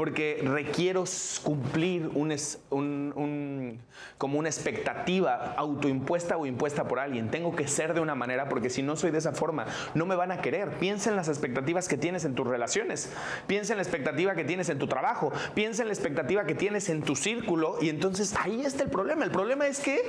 Porque 0.00 0.40
requiero 0.42 1.04
cumplir 1.44 2.08
un 2.14 2.34
un- 2.70 3.12
un- 3.16 3.78
como 4.16 4.38
una 4.38 4.48
expectativa 4.48 5.52
autoimpuesta 5.58 6.38
o 6.38 6.46
impuesta 6.46 6.88
por 6.88 7.00
alguien. 7.00 7.30
Tengo 7.30 7.54
que 7.54 7.68
ser 7.68 7.92
de 7.92 8.00
una 8.00 8.14
manera 8.14 8.48
porque 8.48 8.70
si 8.70 8.82
no 8.82 8.96
soy 8.96 9.10
de 9.10 9.18
esa 9.18 9.32
forma, 9.32 9.66
no 9.94 10.06
me 10.06 10.14
van 10.16 10.32
a 10.32 10.40
querer. 10.40 10.70
Piensa 10.78 11.10
en 11.10 11.16
las 11.16 11.28
expectativas 11.28 11.86
que 11.86 11.98
tienes 11.98 12.24
en 12.24 12.34
tus 12.34 12.46
relaciones. 12.46 13.12
Piensa 13.46 13.74
en 13.74 13.76
la 13.76 13.82
expectativa 13.82 14.34
que 14.34 14.44
tienes 14.44 14.70
en 14.70 14.78
tu 14.78 14.86
trabajo. 14.86 15.32
Piensa 15.52 15.82
en 15.82 15.88
la 15.88 15.92
expectativa 15.94 16.44
que 16.44 16.54
tienes 16.54 16.88
en 16.88 17.02
tu 17.02 17.14
círculo. 17.14 17.76
Y 17.82 17.90
entonces 17.90 18.34
ahí 18.42 18.62
está 18.62 18.84
el 18.84 18.88
problema. 18.90 19.26
El 19.26 19.30
problema 19.30 19.66
es 19.66 19.80
que 19.80 20.00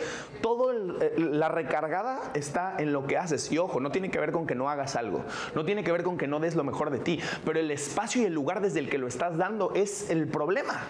todo 0.42 0.72
la 1.18 1.50
recargada 1.50 2.32
está 2.34 2.78
en 2.80 2.94
lo 2.94 3.08
que 3.08 3.18
haces. 3.18 3.52
Y 3.52 3.58
ojo, 3.58 3.82
no 3.82 3.92
tiene 3.92 4.10
que 4.10 4.22
ver 4.22 4.32
con 4.32 4.48
que 4.48 4.56
no 4.56 4.70
hagas 4.70 4.96
algo. 4.96 5.26
No 5.54 5.66
tiene 5.66 5.84
que 5.84 5.92
ver 5.92 6.04
con 6.04 6.18
que 6.18 6.28
no 6.28 6.40
des 6.40 6.56
lo 6.56 6.64
mejor 6.64 6.92
de 6.92 7.00
ti. 7.00 7.20
Pero 7.44 7.60
el 7.60 7.72
espacio 7.72 8.22
y 8.22 8.26
el 8.26 8.34
lugar 8.34 8.62
desde 8.62 8.80
el 8.80 8.88
que 8.90 8.98
lo 8.98 9.08
estás 9.08 9.38
dando 9.38 9.74
es 9.82 10.10
el 10.10 10.28
problema. 10.28 10.82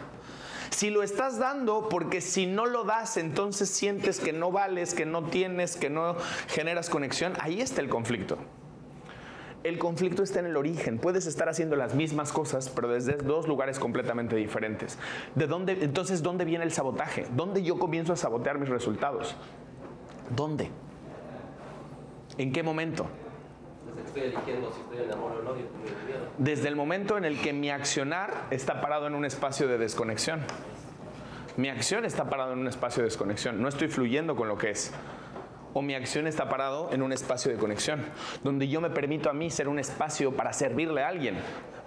Si 0.70 0.90
lo 0.90 1.04
estás 1.04 1.38
dando, 1.38 1.90
porque 1.90 2.22
si 2.22 2.46
no 2.46 2.66
lo 2.66 2.86
das, 2.86 3.18
entonces 3.18 3.70
sientes 3.70 4.20
que 4.20 4.32
no 4.32 4.52
vales, 4.52 4.94
que 4.94 5.06
no 5.06 5.26
tienes, 5.26 5.76
que 5.76 5.90
no 5.90 6.16
generas 6.48 6.90
conexión, 6.90 7.34
ahí 7.40 7.62
está 7.62 7.82
el 7.82 7.90
conflicto. 7.90 8.38
El 9.64 9.78
conflicto 9.78 10.24
está 10.24 10.40
en 10.40 10.48
el 10.48 10.58
origen. 10.58 10.98
Puedes 10.98 11.28
estar 11.28 11.48
haciendo 11.48 11.76
las 11.76 11.94
mismas 11.94 12.32
cosas, 12.32 12.70
pero 12.70 12.88
desde 12.88 13.18
dos 13.18 13.48
lugares 13.48 13.78
completamente 13.78 14.36
diferentes. 14.36 14.98
¿De 15.36 15.46
dónde, 15.46 15.78
entonces, 15.84 16.24
¿dónde 16.24 16.46
viene 16.46 16.64
el 16.64 16.72
sabotaje? 16.72 17.28
¿Dónde 17.36 17.62
yo 17.62 17.78
comienzo 17.78 18.14
a 18.14 18.16
sabotear 18.16 18.58
mis 18.58 18.70
resultados? 18.70 19.36
¿Dónde? 20.36 20.70
¿En 22.38 22.52
qué 22.52 22.64
momento? 22.64 23.08
Desde 26.38 26.68
el 26.68 26.76
momento 26.76 27.18
en 27.18 27.26
el 27.26 27.40
que 27.40 27.54
mi 27.54 27.70
accionar 27.70 28.48
está 28.52 28.82
parado 28.82 29.08
en 29.08 29.16
un 29.16 29.26
espacio 29.26 29.68
de 29.68 29.78
desconexión. 29.78 30.42
Mi 31.58 31.70
acción 31.70 32.06
está 32.06 32.30
parado 32.30 32.54
en 32.54 32.60
un 32.60 32.68
espacio 32.68 33.04
de 33.04 33.10
desconexión. 33.10 33.62
No 33.62 33.68
estoy 33.68 33.88
fluyendo 33.88 34.36
con 34.36 34.48
lo 34.48 34.58
que 34.58 34.72
es. 34.72 34.94
O 35.74 35.82
mi 35.82 35.96
acción 35.96 36.28
está 36.28 36.50
parado 36.50 36.90
en 36.92 37.02
un 37.02 37.14
espacio 37.14 37.52
de 37.52 37.58
conexión, 37.58 38.02
donde 38.44 38.68
yo 38.68 38.82
me 38.82 38.90
permito 38.90 39.30
a 39.30 39.34
mí 39.34 39.50
ser 39.50 39.70
un 39.70 39.80
espacio 39.80 40.36
para 40.36 40.52
servirle 40.52 41.02
a 41.02 41.08
alguien, 41.08 41.38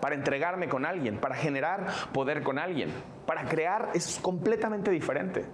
para 0.05 0.17
entregarme 0.17 0.69
con 0.69 0.85
alguien, 0.85 1.17
para 1.17 1.35
generar 1.35 1.87
poder 2.13 2.43
con 2.43 2.59
alguien, 2.59 2.91
para 3.25 3.45
crear 3.49 3.89
es 3.95 4.19
completamente 4.21 4.91
diferente 4.91 5.47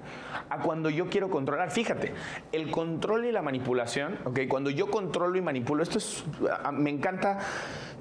a 0.49 0.59
cuando 0.59 0.90
yo 0.90 1.09
quiero 1.09 1.30
controlar. 1.30 1.71
Fíjate, 1.71 2.12
el 2.50 2.69
control 2.73 3.26
y 3.26 3.30
la 3.30 3.42
manipulación, 3.42 4.19
¿ok? 4.25 4.40
Cuando 4.49 4.71
yo 4.71 4.90
controlo 4.90 5.38
y 5.38 5.40
manipulo, 5.40 5.85
esto 5.85 5.99
es, 5.99 6.25
a- 6.64 6.73
me 6.73 6.90
encanta 6.90 7.38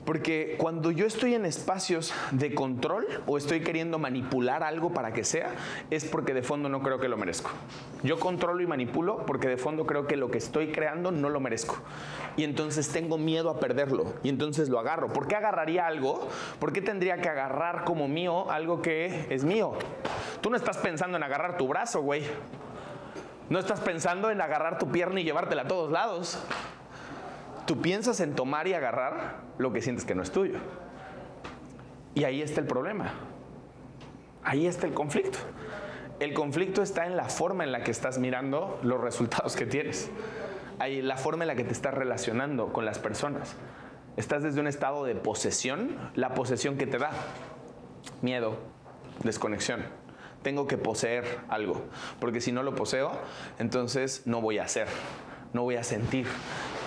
porque 0.06 0.56
cuando 0.58 0.90
yo 0.90 1.06
estoy 1.06 1.36
en 1.36 1.46
espacios 1.46 2.16
de 2.32 2.56
control 2.56 3.06
o 3.28 3.38
estoy 3.38 3.60
queriendo 3.60 4.00
manipular 4.00 4.64
algo 4.64 4.92
para 4.92 5.14
que 5.14 5.24
sea, 5.24 5.52
es 5.92 6.04
porque 6.06 6.34
de 6.34 6.42
fondo 6.42 6.68
no 6.68 6.82
creo 6.82 7.00
que 7.00 7.08
lo 7.08 7.16
merezco. 7.18 7.52
Yo 8.02 8.18
controlo 8.18 8.60
y 8.64 8.66
manipulo 8.66 9.24
porque 9.28 9.48
de 9.48 9.58
fondo 9.58 9.86
creo 9.86 10.08
que 10.08 10.16
lo 10.18 10.32
que 10.32 10.40
estoy 10.40 10.72
creando 10.72 11.12
no 11.12 11.30
lo 11.30 11.40
merezco. 11.40 11.78
Y 12.40 12.46
entonces 12.46 12.88
tengo 12.88 13.18
miedo 13.18 13.50
a 13.50 13.60
perderlo 13.60 14.14
y 14.24 14.30
entonces 14.30 14.70
lo 14.70 14.80
agarro. 14.80 15.12
¿Por 15.12 15.28
qué 15.28 15.36
agarraría 15.36 15.86
algo? 15.86 16.26
¿Por 16.58 16.72
qué 16.72 16.82
tendría 16.82 17.18
que 17.18 17.28
agarrar 17.28 17.84
como 17.84 18.08
mío 18.08 18.50
algo 18.50 18.82
que 18.82 19.28
es 19.30 19.44
mío? 19.44 19.74
Tú 20.40 20.50
no 20.50 20.56
estás 20.56 20.78
pensando 20.78 21.18
en 21.18 21.24
agarrar 21.24 21.58
tu 21.58 21.68
brazo, 21.68 22.02
güey. 22.02 22.24
No 23.50 23.60
estás 23.60 23.82
pensando 23.82 24.32
en 24.32 24.40
agarrar 24.40 24.80
tu 24.80 24.90
pierna 24.90 25.20
y 25.20 25.26
llevártela 25.26 25.64
a 25.64 25.68
todos 25.68 25.92
lados. 25.92 26.42
Tú 27.66 27.82
piensas 27.82 28.22
en 28.22 28.34
tomar 28.36 28.70
y 28.70 28.74
agarrar 28.74 29.42
lo 29.58 29.74
que 29.74 29.82
sientes 29.82 30.06
que 30.06 30.16
no 30.16 30.24
es 30.24 30.32
tuyo. 30.32 30.60
Y 32.16 32.24
ahí 32.24 32.42
está 32.42 32.62
el 32.62 32.68
problema. 32.68 33.16
Ahí 34.46 34.66
está 34.66 34.88
el 34.88 34.94
conflicto. 34.94 35.40
El 36.22 36.34
conflicto 36.34 36.84
está 36.84 37.06
en 37.06 37.18
la 37.18 37.26
forma 37.26 37.66
en 37.66 37.74
la 37.74 37.84
que 37.84 37.92
estás 37.92 38.18
mirando 38.18 38.80
los 38.82 39.02
resultados 39.02 39.58
que 39.58 39.66
tienes. 39.66 40.10
Ahí 40.80 41.02
la 41.02 41.18
forma 41.18 41.44
en 41.44 41.50
la 41.50 41.56
que 41.56 41.66
te 41.66 41.74
estás 41.74 41.94
relacionando 41.94 42.72
con 42.72 42.86
las 42.86 43.00
personas. 43.00 43.56
Estás 44.16 44.44
desde 44.44 44.60
un 44.60 44.68
estado 44.68 45.04
de 45.04 45.16
posesión, 45.16 45.98
la 46.16 46.34
posesión 46.34 46.78
que 46.78 46.88
te 46.88 46.98
da 46.98 47.12
miedo, 48.22 48.58
desconexión. 49.24 49.84
Tengo 50.42 50.68
que 50.68 50.78
poseer 50.78 51.26
algo, 51.50 51.84
porque 52.20 52.40
si 52.40 52.52
no 52.54 52.64
lo 52.64 52.76
poseo, 52.76 53.12
entonces 53.60 54.24
no 54.26 54.42
voy 54.42 54.58
a 54.58 54.64
hacer, 54.64 54.88
no 55.52 55.64
voy 55.64 55.76
a 55.76 55.84
sentir. 55.84 56.28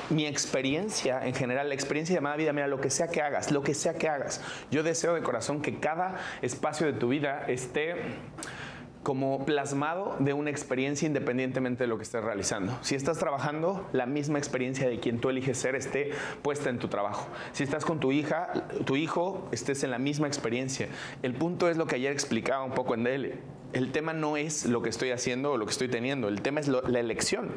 Mi 0.08 0.26
experiencia 0.26 1.24
en 1.26 1.34
general, 1.34 1.68
la 1.68 1.74
experiencia 1.74 2.14
llamada 2.14 2.36
vida, 2.36 2.52
mira, 2.52 2.66
lo 2.66 2.80
que 2.80 2.90
sea 2.90 3.08
que 3.08 3.20
hagas, 3.20 3.50
lo 3.50 3.62
que 3.62 3.74
sea 3.74 3.94
que 3.94 4.08
hagas, 4.08 4.40
yo 4.70 4.82
deseo 4.82 5.14
de 5.14 5.22
corazón 5.22 5.60
que 5.60 5.80
cada 5.80 6.16
espacio 6.40 6.86
de 6.86 6.94
tu 6.94 7.08
vida 7.08 7.44
esté 7.46 7.94
como 9.02 9.44
plasmado 9.44 10.16
de 10.20 10.32
una 10.32 10.50
experiencia 10.50 11.06
independientemente 11.06 11.84
de 11.84 11.88
lo 11.88 11.96
que 11.96 12.04
estés 12.04 12.22
realizando. 12.22 12.76
Si 12.82 12.94
estás 12.94 13.18
trabajando, 13.18 13.86
la 13.92 14.06
misma 14.06 14.38
experiencia 14.38 14.88
de 14.88 15.00
quien 15.00 15.20
tú 15.20 15.30
eliges 15.30 15.58
ser 15.58 15.74
esté 15.74 16.12
puesta 16.42 16.70
en 16.70 16.78
tu 16.78 16.88
trabajo. 16.88 17.26
Si 17.52 17.64
estás 17.64 17.84
con 17.84 18.00
tu 18.00 18.12
hija, 18.12 18.52
tu 18.84 18.96
hijo, 18.96 19.48
estés 19.50 19.82
en 19.82 19.90
la 19.90 19.98
misma 19.98 20.28
experiencia. 20.28 20.88
El 21.22 21.34
punto 21.34 21.68
es 21.68 21.76
lo 21.76 21.86
que 21.86 21.96
ayer 21.96 22.12
explicaba 22.12 22.64
un 22.64 22.72
poco 22.72 22.94
en 22.94 23.04
DL. 23.04 23.38
El 23.72 23.90
tema 23.90 24.12
no 24.12 24.36
es 24.36 24.66
lo 24.66 24.82
que 24.82 24.90
estoy 24.90 25.10
haciendo 25.10 25.52
o 25.52 25.56
lo 25.56 25.64
que 25.64 25.72
estoy 25.72 25.88
teniendo, 25.88 26.28
el 26.28 26.42
tema 26.42 26.60
es 26.60 26.68
la 26.68 27.00
elección. 27.00 27.50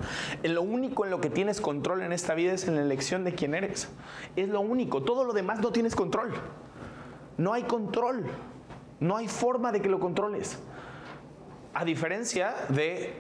Lo 0.44 0.62
único 0.62 1.04
en 1.04 1.12
lo 1.12 1.20
que 1.20 1.30
tienes 1.30 1.60
control 1.60 2.04
en 2.04 2.14
esta 2.14 2.36
vida 2.36 2.54
es 2.54 2.70
en 2.70 2.76
la 2.76 2.82
elección 2.82 3.26
de 3.26 3.36
quién 3.36 3.54
eres. 3.54 3.90
Es 4.38 4.48
lo 4.48 4.62
único, 4.62 5.04
todo 5.04 5.26
lo 5.26 5.34
demás 5.34 5.60
no 5.60 5.74
tienes 5.74 5.94
control. 5.94 6.34
No 7.38 7.54
hay 7.54 7.64
control. 7.64 8.26
No 9.00 9.18
hay 9.18 9.28
forma 9.28 9.74
de 9.74 9.82
que 9.82 9.90
lo 9.90 10.00
controles. 10.00 10.58
A 11.78 11.84
diferencia 11.84 12.56
de, 12.70 13.04
eh, 13.04 13.14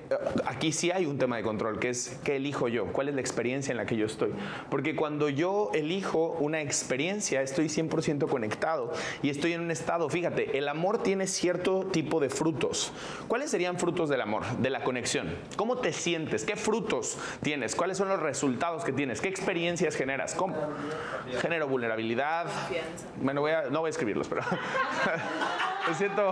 aquí 0.46 0.72
sí 0.72 0.90
hay 0.90 1.06
un 1.06 1.18
tema 1.18 1.36
de 1.36 1.44
control, 1.44 1.78
que 1.78 1.90
es 1.90 2.18
qué 2.24 2.38
elijo 2.38 2.70
yo, 2.70 2.86
cuál 2.94 3.10
es 3.10 3.16
la 3.16 3.20
experiencia 3.20 3.72
en 3.74 3.78
la 3.78 3.86
que 3.86 3.98
yo 3.98 4.06
estoy. 4.06 4.32
Porque 4.70 4.96
cuando 4.96 5.28
yo 5.28 5.72
elijo 5.74 6.38
una 6.40 6.62
experiencia, 6.62 7.42
estoy 7.42 7.68
100% 7.68 8.30
conectado 8.30 8.94
y 9.22 9.30
estoy 9.30 9.52
en 9.52 9.60
un 9.60 9.72
estado, 9.72 10.08
fíjate, 10.10 10.58
el 10.58 10.70
amor 10.70 11.04
tiene 11.04 11.28
cierto 11.28 11.88
tipo 11.88 12.22
de 12.22 12.30
frutos. 12.30 12.94
¿Cuáles 13.28 13.52
serían 13.52 13.78
frutos 13.78 14.08
del 14.08 14.22
amor, 14.22 14.44
de 14.60 14.70
la 14.70 14.86
conexión? 14.86 15.36
¿Cómo 15.58 15.80
te 15.80 15.92
sientes? 15.92 16.46
¿Qué 16.46 16.56
frutos 16.56 17.18
tienes? 17.42 17.76
¿Cuáles 17.76 17.98
son 17.98 18.08
los 18.08 18.22
resultados 18.22 18.86
que 18.86 18.94
tienes? 18.94 19.20
¿Qué 19.20 19.28
experiencias 19.28 19.96
generas? 19.98 20.34
¿Cómo? 20.34 20.56
Genero 21.42 21.68
vulnerabilidad. 21.68 22.46
Bueno, 23.22 23.42
voy 23.42 23.52
a- 23.52 23.64
no 23.70 23.82
voy 23.82 23.88
a 23.88 23.92
escribirlos, 23.92 24.30
pero 24.30 24.44
me 25.90 25.94
siento 25.94 26.32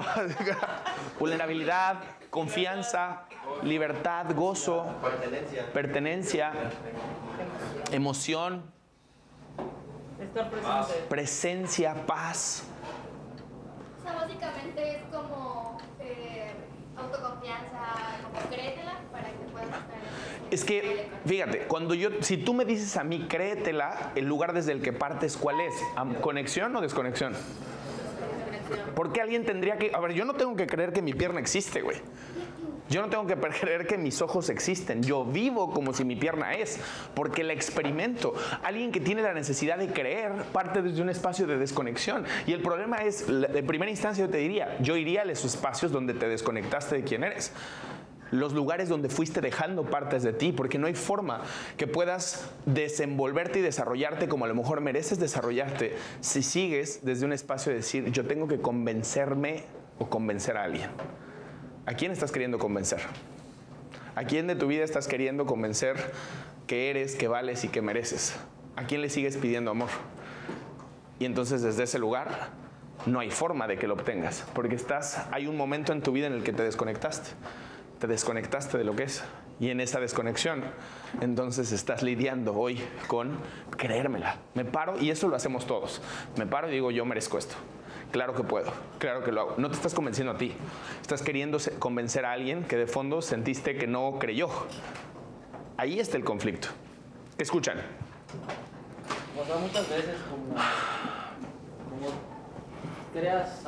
vulnerabilidad, 1.19 1.97
confianza, 2.33 3.25
libertad, 3.61 4.25
gozo, 4.35 4.87
Pertenencia. 5.71 6.51
emoción, 7.91 8.63
presencia, 11.09 11.93
paz. 12.07 12.63
O 13.99 14.03
sea, 14.03 14.15
básicamente 14.15 14.95
es 14.95 15.03
como 15.11 15.77
eh, 15.99 16.53
autoconfianza, 16.97 18.17
como 18.23 18.49
créetela 18.49 18.99
para 19.11 19.27
que 19.27 19.45
puedas 19.51 19.67
estar 19.67 19.97
en 19.99 20.53
Es 20.53 20.65
que, 20.65 21.11
fíjate, 21.27 21.67
cuando 21.67 21.93
yo, 21.93 22.09
si 22.21 22.37
tú 22.37 22.55
me 22.55 22.65
dices 22.65 22.97
a 22.97 23.03
mí, 23.03 23.27
créetela, 23.29 24.11
el 24.15 24.25
lugar 24.25 24.53
desde 24.53 24.71
el 24.71 24.81
que 24.81 24.91
partes, 24.91 25.37
¿cuál 25.37 25.61
es? 25.61 25.73
¿Conexión 26.19 26.75
o 26.75 26.81
desconexión? 26.81 27.33
¿Por 28.95 29.11
qué 29.11 29.21
alguien 29.21 29.45
tendría 29.45 29.77
que.? 29.77 29.91
A 29.93 29.99
ver, 29.99 30.13
yo 30.13 30.25
no 30.25 30.33
tengo 30.33 30.55
que 30.55 30.67
creer 30.67 30.93
que 30.93 31.01
mi 31.01 31.13
pierna 31.13 31.39
existe, 31.39 31.81
güey. 31.81 31.97
Yo 32.89 33.01
no 33.01 33.09
tengo 33.09 33.25
que 33.25 33.35
creer 33.59 33.87
que 33.87 33.97
mis 33.97 34.21
ojos 34.21 34.49
existen. 34.49 35.01
Yo 35.03 35.25
vivo 35.25 35.71
como 35.71 35.93
si 35.93 36.05
mi 36.05 36.15
pierna 36.15 36.53
es, 36.53 36.79
porque 37.15 37.43
la 37.43 37.53
experimento. 37.53 38.33
Alguien 38.63 38.91
que 38.91 38.99
tiene 38.99 39.21
la 39.21 39.33
necesidad 39.33 39.77
de 39.77 39.87
creer 39.87 40.31
parte 40.51 40.81
desde 40.81 41.01
un 41.01 41.09
espacio 41.09 41.47
de 41.47 41.57
desconexión. 41.57 42.25
Y 42.45 42.53
el 42.53 42.61
problema 42.61 42.97
es, 42.97 43.25
en 43.27 43.65
primera 43.65 43.89
instancia 43.89 44.25
yo 44.25 44.31
te 44.31 44.37
diría, 44.37 44.77
yo 44.79 44.95
iría 44.95 45.21
a 45.21 45.31
esos 45.31 45.55
espacios 45.55 45.91
donde 45.91 46.13
te 46.13 46.27
desconectaste 46.27 46.97
de 46.97 47.03
quién 47.03 47.23
eres. 47.23 47.51
Los 48.33 48.53
lugares 48.53 48.89
donde 48.89 49.09
fuiste 49.09 49.41
dejando 49.41 49.85
partes 49.85 50.23
de 50.23 50.33
ti, 50.33 50.51
porque 50.51 50.79
no 50.79 50.87
hay 50.87 50.95
forma 50.95 51.41
que 51.77 51.85
puedas 51.85 52.49
desenvolverte 52.65 53.59
y 53.59 53.61
desarrollarte 53.61 54.27
como 54.27 54.45
a 54.45 54.47
lo 54.47 54.55
mejor 54.55 54.81
mereces 54.81 55.19
desarrollarte 55.19 55.95
si 56.19 56.41
sigues 56.41 57.05
desde 57.05 57.27
un 57.27 57.33
espacio 57.33 57.71
de 57.71 57.77
decir, 57.77 58.11
yo 58.11 58.25
tengo 58.25 58.47
que 58.47 58.59
convencerme 58.59 59.65
o 59.99 60.09
convencer 60.09 60.57
a 60.57 60.63
alguien. 60.63 60.89
¿A 61.85 61.93
quién 61.93 62.11
estás 62.11 62.31
queriendo 62.31 62.57
convencer? 62.57 63.01
¿A 64.15 64.23
quién 64.23 64.47
de 64.47 64.55
tu 64.55 64.65
vida 64.65 64.83
estás 64.83 65.07
queriendo 65.07 65.45
convencer 65.45 65.95
que 66.65 66.89
eres, 66.89 67.15
que 67.15 67.27
vales 67.27 67.63
y 67.65 67.67
que 67.67 67.83
mereces? 67.83 68.35
¿A 68.75 68.87
quién 68.87 69.01
le 69.01 69.11
sigues 69.11 69.37
pidiendo 69.37 69.69
amor? 69.69 69.89
Y 71.19 71.25
entonces 71.25 71.61
desde 71.61 71.83
ese 71.83 71.99
lugar 71.99 72.49
no 73.05 73.19
hay 73.19 73.29
forma 73.29 73.67
de 73.67 73.77
que 73.77 73.85
lo 73.85 73.93
obtengas, 73.93 74.43
porque 74.55 74.73
estás, 74.73 75.27
hay 75.31 75.45
un 75.45 75.55
momento 75.55 75.93
en 75.93 76.01
tu 76.01 76.13
vida 76.13 76.25
en 76.25 76.33
el 76.33 76.43
que 76.43 76.51
te 76.51 76.63
desconectaste. 76.63 77.29
Te 78.03 78.07
desconectaste 78.07 78.77
de 78.77 78.83
lo 78.83 78.97
que 78.97 79.03
es. 79.03 79.23
Y 79.61 79.69
en 79.69 79.79
esa 79.79 80.01
desconexión, 80.01 80.61
entonces 81.21 81.71
estás 81.71 82.03
lidiando 82.03 82.53
hoy 82.53 82.83
con 83.07 83.37
creérmela. 83.77 84.39
Me 84.55 84.65
paro 84.65 84.99
y 84.99 85.09
eso 85.09 85.29
lo 85.29 85.37
hacemos 85.37 85.65
todos. 85.65 86.01
Me 86.35 86.45
paro 86.45 86.67
y 86.67 86.73
digo, 86.73 86.91
yo 86.91 87.05
merezco 87.05 87.37
esto. 87.37 87.55
Claro 88.11 88.33
que 88.33 88.43
puedo, 88.43 88.73
claro 88.99 89.23
que 89.23 89.31
lo 89.31 89.39
hago. 89.39 89.55
No 89.57 89.69
te 89.69 89.75
estás 89.77 89.93
convenciendo 89.93 90.33
a 90.33 90.37
ti. 90.37 90.53
Estás 91.01 91.21
queriendo 91.21 91.59
convencer 91.79 92.25
a 92.25 92.33
alguien 92.33 92.65
que 92.65 92.75
de 92.75 92.87
fondo 92.87 93.21
sentiste 93.21 93.77
que 93.77 93.87
no 93.87 94.17
creyó. 94.19 94.49
Ahí 95.77 96.01
está 96.01 96.17
el 96.17 96.25
conflicto. 96.25 96.67
¿Qué 97.37 97.43
escuchan? 97.43 97.77
Creas 103.13 103.63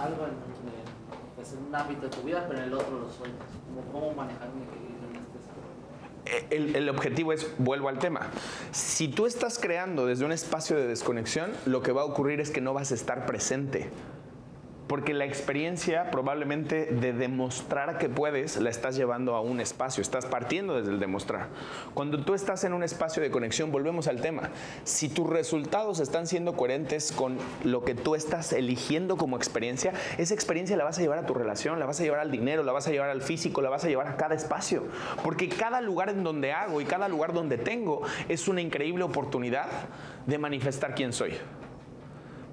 pues, 1.36 1.54
en 1.54 1.65
un 1.67 1.76
ámbito 1.76 2.04
de 2.04 2.10
tu 2.10 2.21
vida, 2.21 2.45
pero 2.48 2.60
en 2.60 2.65
el 2.65 2.74
otro 2.74 3.00
lo 3.00 3.10
sueltas. 3.12 3.48
Como 3.67 3.91
cómo 3.91 4.13
manejar 4.15 4.50
un 4.50 4.63
equilibrio 4.63 5.10
en 5.10 5.15
este 5.17 5.38
aspecto. 5.39 6.56
el, 6.56 6.76
el 6.76 6.89
objetivo 6.89 7.34
es, 7.34 7.48
vuelvo 7.58 7.89
al 7.89 8.00
tema, 8.00 8.28
si 8.71 9.08
tú 9.08 9.26
estás 9.26 9.60
creando 9.60 10.06
desde 10.06 10.26
un 10.26 10.32
espacio 10.32 10.78
de 10.78 10.88
desconexión, 10.88 11.52
lo 11.65 11.82
que 11.82 11.91
va 11.91 12.02
a 12.02 12.06
ocurrir 12.06 12.39
es 12.39 12.52
que 12.52 12.62
no 12.62 12.74
vas 12.74 12.91
a 12.91 12.95
estar 12.95 13.26
presente. 13.26 13.89
Porque 14.88 15.13
la 15.13 15.26
experiencia 15.26 16.12
probablemente 16.12 16.86
de 16.86 17.13
demostrar 17.13 17.98
que 17.98 18.08
puedes 18.08 18.58
la 18.58 18.69
estás 18.69 18.95
llevando 18.95 19.36
a 19.36 19.41
un 19.41 19.60
espacio, 19.60 20.02
estás 20.02 20.26
partiendo 20.26 20.76
desde 20.76 20.91
el 20.91 21.00
demostrar. 21.00 21.48
Cuando 21.93 22.24
tú 22.24 22.34
estás 22.34 22.63
en 22.63 22.74
un 22.74 22.84
espacio 22.84 23.24
de 23.24 23.32
conexión, 23.32 23.71
volvemos 23.71 24.08
al 24.08 24.21
tema, 24.21 24.50
si 24.84 25.10
tus 25.10 25.28
resultados 25.28 26.00
están 26.00 26.28
siendo 26.28 26.56
coherentes 26.56 27.12
con 27.12 27.38
lo 27.63 27.84
que 27.84 27.95
tú 27.95 28.15
estás 28.15 28.54
eligiendo 28.54 29.17
como 29.17 29.38
experiencia, 29.38 29.93
esa 30.17 30.34
experiencia 30.34 30.78
la 30.78 30.84
vas 30.84 31.00
a 31.00 31.02
llevar 31.02 31.19
a 31.19 31.26
tu 31.26 31.34
relación, 31.34 31.80
la 31.80 31.86
vas 31.86 32.00
a 32.00 32.04
llevar 32.04 32.19
al 32.19 32.32
dinero, 32.32 32.63
la 32.63 32.71
vas 32.71 32.88
a 32.88 32.91
llevar 32.91 33.10
al 33.10 33.21
físico, 33.21 33.62
la 33.62 33.69
vas 33.69 33.86
a 33.86 33.88
llevar 33.88 34.08
a 34.08 34.17
cada 34.17 34.36
espacio. 34.36 34.84
Porque 35.24 35.50
cada 35.50 35.82
lugar 35.82 36.10
en 36.10 36.24
donde 36.24 36.52
hago 36.52 36.82
y 36.82 36.86
cada 36.86 37.10
lugar 37.10 37.34
donde 37.34 37.58
tengo 37.58 38.02
es 38.30 38.48
una 38.48 38.62
increíble 38.62 39.04
oportunidad 39.04 39.67
de 40.26 40.38
manifestar 40.38 40.95
quién 40.95 41.13
soy. 41.13 41.34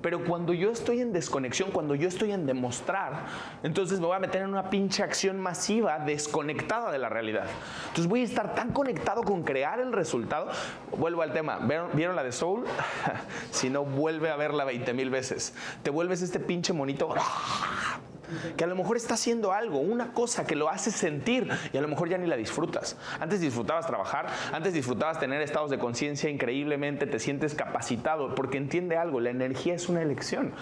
Pero 0.03 0.25
cuando 0.25 0.53
yo 0.53 0.71
estoy 0.71 1.01
en 1.01 1.13
desconexión, 1.13 1.71
cuando 1.71 1.95
yo 1.95 2.09
estoy 2.09 2.33
en 2.33 2.45
demostrar, 2.45 3.27
entonces 3.63 4.01
me 4.01 4.07
voy 4.07 4.17
a 4.17 4.19
meter 4.19 4.43
en 4.43 4.49
una 4.49 4.69
pinche 4.69 5.03
acción 5.03 5.41
masiva 5.41 6.01
desconectada 6.01 6.91
de 6.91 6.99
la 6.99 7.09
realidad. 7.09 7.47
Entonces 7.89 8.09
voy 8.09 8.23
a 8.23 8.25
estar 8.25 8.55
tan 8.55 8.73
conectado 8.73 9.23
con 9.23 9.43
crear 9.45 9.81
el 9.81 9.93
resultado. 9.93 10.49
Vuelvo 10.97 11.23
al 11.23 11.33
tema. 11.33 11.59
¿Vieron, 11.59 11.91
¿vieron 11.95 12.17
la 12.17 12.25
de 12.25 12.33
Soul? 12.33 12.65
si 13.51 13.71
no, 13.71 13.85
vuelve 13.85 14.31
a 14.31 14.37
verla 14.37 14.65
20 14.65 14.93
mil 14.93 15.11
veces. 15.11 15.55
Te 15.83 15.91
vuelves 15.91 16.21
este 16.21 16.41
pinche 16.41 16.73
monito 16.73 17.09
que 18.57 18.65
a 18.65 18.67
lo 18.67 18.75
mejor 18.75 18.97
está 18.97 19.15
haciendo 19.15 19.53
algo, 19.53 19.79
una 19.79 20.13
cosa 20.13 20.47
que 20.47 20.55
lo 20.55 20.69
hace 20.69 20.91
sentir 20.91 21.49
y 21.73 21.77
a 21.77 21.81
lo 21.81 21.89
mejor 21.89 22.09
ya 22.09 22.19
ni 22.19 22.27
la 22.27 22.37
disfrutas. 22.37 22.97
Antes 23.21 23.41
disfrutabas 23.41 23.87
trabajar, 23.87 24.27
antes 24.53 24.73
disfrutabas 24.73 25.19
tener 25.19 25.43
estados 25.43 25.71
de 25.71 25.79
conciencia 25.79 26.31
increíblemente, 26.31 27.07
te 27.07 27.19
sientes 27.19 27.55
capacitado 27.55 28.35
porque 28.35 28.59
entiende 28.59 28.97
algo, 28.97 29.21
la 29.21 29.31
energía 29.31 29.75
es 29.75 29.89
una 29.89 30.03
elección. 30.03 30.53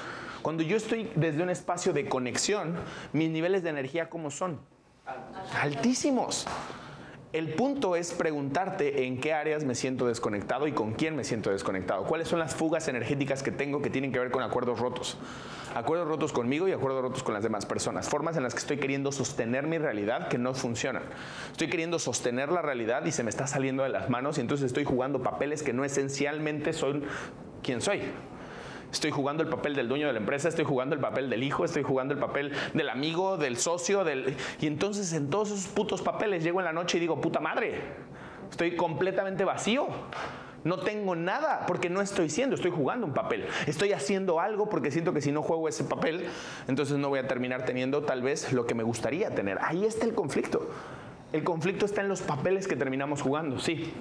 Cuando 0.43 0.63
yo 0.63 0.77
estoy 0.77 1.11
desde 1.17 1.43
un 1.43 1.51
espacio 1.51 1.93
de 1.93 2.09
conexión, 2.09 2.77
mis 3.13 3.31
niveles 3.31 3.63
de 3.63 3.71
energía 3.71 4.09
¿cómo 4.09 4.31
son? 4.31 4.59
Altísimos. 5.61 6.47
El 7.33 7.55
punto 7.55 7.95
es 7.95 8.12
preguntarte 8.12 9.07
en 9.07 9.21
qué 9.21 9.33
áreas 9.33 9.62
me 9.62 9.77
siento 9.77 10.09
desconectado 10.09 10.66
y 10.66 10.73
con 10.73 10.95
quién 10.95 11.14
me 11.14 11.23
siento 11.23 11.53
desconectado. 11.53 12.03
¿Cuáles 12.03 12.27
son 12.27 12.40
las 12.40 12.57
fugas 12.57 12.88
energéticas 12.88 13.45
que 13.45 13.53
tengo 13.53 13.81
que 13.81 13.88
tienen 13.88 14.11
que 14.11 14.19
ver 14.19 14.33
con 14.33 14.43
acuerdos 14.43 14.81
rotos? 14.81 15.16
Acuerdos 15.77 16.09
rotos 16.09 16.33
conmigo 16.33 16.66
y 16.66 16.73
acuerdos 16.73 17.03
rotos 17.03 17.23
con 17.23 17.33
las 17.33 17.45
demás 17.45 17.66
personas. 17.66 18.09
Formas 18.09 18.37
en 18.37 18.43
las 18.43 18.53
que 18.53 18.59
estoy 18.59 18.79
queriendo 18.79 19.12
sostener 19.12 19.69
mi 19.69 19.79
realidad 19.79 20.27
que 20.27 20.38
no 20.38 20.55
funcionan. 20.55 21.05
Estoy 21.53 21.71
queriendo 21.71 22.01
sostener 22.01 22.51
la 22.51 22.62
realidad 22.62 23.05
y 23.05 23.12
se 23.12 23.23
me 23.23 23.31
está 23.31 23.47
saliendo 23.47 23.85
de 23.85 23.90
las 23.90 24.11
manos 24.11 24.38
y 24.38 24.40
entonces 24.40 24.66
estoy 24.66 24.83
jugando 24.83 25.23
papeles 25.23 25.62
que 25.62 25.73
no 25.73 25.85
esencialmente 25.85 26.73
son 26.73 27.05
quien 27.62 27.81
soy. 27.81 28.01
Estoy 28.92 29.11
jugando 29.11 29.42
el 29.42 29.48
papel 29.48 29.74
del 29.74 29.88
dueño 29.88 30.07
de 30.07 30.12
la 30.12 30.18
empresa, 30.18 30.48
estoy 30.48 30.64
jugando 30.64 30.94
el 30.94 31.00
papel 31.00 31.31
del 31.31 31.42
hijo, 31.42 31.64
estoy 31.64 31.83
jugando 31.83 32.14
el 32.14 32.20
papel 32.20 32.53
del 32.74 32.88
amigo, 32.88 33.37
del 33.37 33.57
socio, 33.57 34.05
del... 34.05 34.37
Y 34.61 34.66
entonces 34.66 35.12
en 35.12 35.31
todos 35.31 35.50
esos 35.50 35.66
putos 35.68 36.03
papeles 36.03 36.42
llego 36.42 36.61
en 36.61 36.64
la 36.64 36.72
noche 36.72 36.98
y 36.98 37.00
digo, 37.00 37.20
puta 37.20 37.40
madre, 37.40 37.81
estoy 38.50 38.76
completamente 38.76 39.44
vacío. 39.44 39.87
No 40.62 40.81
tengo 40.81 41.16
nada 41.16 41.64
porque 41.66 41.88
no 41.88 42.03
estoy 42.03 42.29
siendo, 42.29 42.55
estoy 42.55 42.70
jugando 42.70 43.07
un 43.07 43.14
papel. 43.14 43.46
Estoy 43.66 43.92
haciendo 43.92 44.40
algo 44.40 44.68
porque 44.68 44.90
siento 44.90 45.14
que 45.14 45.22
si 45.22 45.33
no 45.33 45.40
juego 45.40 45.68
ese 45.68 45.85
papel, 45.85 46.26
entonces 46.68 46.98
no 46.98 47.09
voy 47.09 47.18
a 47.20 47.26
terminar 47.26 47.64
teniendo 47.64 48.03
tal 48.03 48.22
vez 48.22 48.53
lo 48.53 48.66
que 48.66 48.74
me 48.74 48.83
gustaría 48.83 49.31
tener. 49.31 49.59
Ahí 49.62 49.87
está 49.87 50.05
el 50.05 50.14
conflicto. 50.14 50.68
El 51.33 51.44
conflicto 51.44 51.87
está 51.87 52.03
en 52.03 52.09
los 52.09 52.20
papeles 52.20 52.66
que 52.68 52.76
terminamos 52.76 53.22
jugando, 53.22 53.59
sí. 53.59 53.94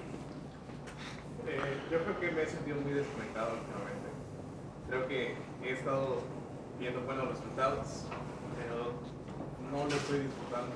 Eh, 1.47 1.59
yo 1.91 1.99
creo 1.99 2.19
que 2.19 2.31
me 2.31 2.41
he 2.41 2.45
sentido 2.47 2.81
muy 2.81 2.93
desconectado 2.93 3.53
últimamente. 3.53 3.98
Creo 4.89 5.07
que 5.07 5.35
he 5.63 5.71
estado 5.71 6.17
viendo 6.79 7.01
buenos 7.01 7.29
resultados, 7.29 8.05
pero 8.57 8.93
no 9.71 9.87
lo 9.87 9.95
estoy 9.95 10.19
disfrutando. 10.21 10.73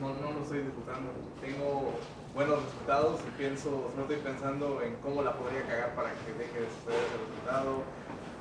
No, 0.00 0.14
no 0.14 0.32
lo 0.32 0.42
estoy 0.42 0.60
disfrutando. 0.60 1.10
Tengo 1.42 1.92
buenos 2.34 2.64
resultados 2.64 3.20
y 3.28 3.30
pienso, 3.36 3.92
no 3.94 4.02
estoy 4.02 4.16
pensando 4.16 4.80
en 4.80 4.96
cómo 4.96 5.22
la 5.22 5.34
podría 5.34 5.66
cagar 5.66 5.94
para 5.94 6.10
que 6.12 6.32
deje 6.38 6.60
de 6.60 6.68
suceder 6.70 7.00
ese 7.04 7.18
resultado, 7.20 7.82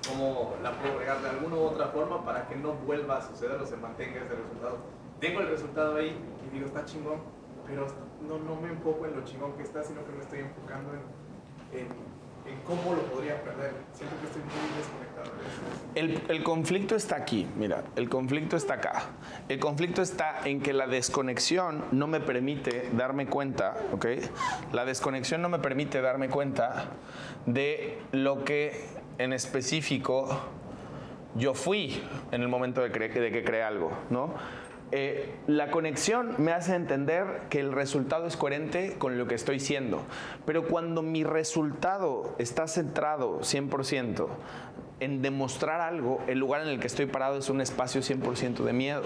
cómo 0.08 0.56
la 0.64 0.72
puedo 0.80 1.00
regar 1.00 1.22
de 1.22 1.30
alguna 1.30 1.56
u 1.56 1.64
otra 1.64 1.88
forma 1.88 2.24
para 2.24 2.48
que 2.48 2.56
no 2.56 2.74
vuelva 2.74 3.18
a 3.18 3.22
suceder 3.28 3.60
o 3.60 3.66
se 3.66 3.76
mantenga 3.76 4.24
ese 4.24 4.36
resultado. 4.36 4.78
Tengo 5.20 5.42
el 5.42 5.50
resultado 5.50 5.98
ahí 5.98 6.16
y 6.48 6.54
digo, 6.54 6.68
está 6.68 6.86
chingón, 6.86 7.20
pero 7.68 7.88
no, 8.26 8.38
no 8.40 8.62
me 8.62 8.70
enfoco 8.70 9.06
en 9.06 9.16
lo 9.16 9.24
chingón 9.26 9.52
que 9.54 9.64
está, 9.64 9.84
sino 9.84 10.06
que 10.06 10.14
me 10.14 10.24
estoy 10.24 10.40
enfocando 10.40 10.94
en, 10.94 11.80
en, 11.80 12.15
cómo 12.66 12.94
lo 12.94 13.04
podría 13.04 13.42
perder. 13.42 13.74
Siento 13.94 14.16
que 14.20 14.28
estoy 14.28 14.42
muy 14.42 14.78
desconectado. 14.78 15.32
El, 15.96 16.22
el, 16.28 16.44
conflicto 16.44 16.96
está 16.96 17.16
aquí, 17.16 17.48
mira, 17.56 17.84
el 17.96 18.10
conflicto 18.10 18.58
está 18.58 18.76
acá. 18.76 19.10
El 19.48 19.60
conflicto 19.60 20.02
está 20.02 20.42
en 20.46 20.62
que 20.62 20.74
la 20.74 20.88
desconexión 20.88 21.86
no 21.92 22.08
me 22.08 22.20
permite 22.20 22.90
darme 22.94 23.28
cuenta, 23.28 23.76
¿ok? 23.94 24.06
La 24.74 24.86
desconexión 24.86 25.42
no 25.42 25.50
me 25.50 25.60
permite 25.60 26.02
darme 26.02 26.30
cuenta 26.30 26.88
de 27.46 28.00
lo 28.12 28.44
que 28.44 28.86
en 29.18 29.34
específico 29.34 30.42
yo 31.36 31.54
fui 31.54 32.02
en 32.32 32.42
el 32.42 32.48
momento 32.48 32.82
de, 32.82 32.92
cre 32.92 33.10
de 33.10 33.32
que 33.32 33.44
creé 33.44 33.64
algo, 33.64 33.92
¿no? 34.10 34.34
Eh, 34.92 35.34
la 35.48 35.72
conexión 35.72 36.36
me 36.38 36.52
hace 36.52 36.76
entender 36.76 37.42
que 37.50 37.60
el 37.60 37.72
resultado 37.72 38.28
es 38.28 38.38
coherente 38.38 38.96
con 38.98 39.18
lo 39.18 39.28
que 39.28 39.36
estoy 39.36 39.60
siendo. 39.60 40.04
Pero 40.46 40.68
cuando 40.68 41.02
mi 41.02 41.24
resultado 41.24 42.36
está 42.38 42.68
centrado 42.68 43.40
100% 43.42 44.28
en 45.00 45.22
demostrar 45.22 45.82
algo, 45.82 46.22
el 46.28 46.40
lugar 46.40 46.62
en 46.62 46.68
el 46.68 46.80
que 46.80 46.88
estoy 46.88 47.08
parado 47.08 47.38
es 47.38 47.50
un 47.50 47.62
espacio 47.62 48.02
100% 48.02 48.64
de 48.64 48.74
miedo. 48.74 49.04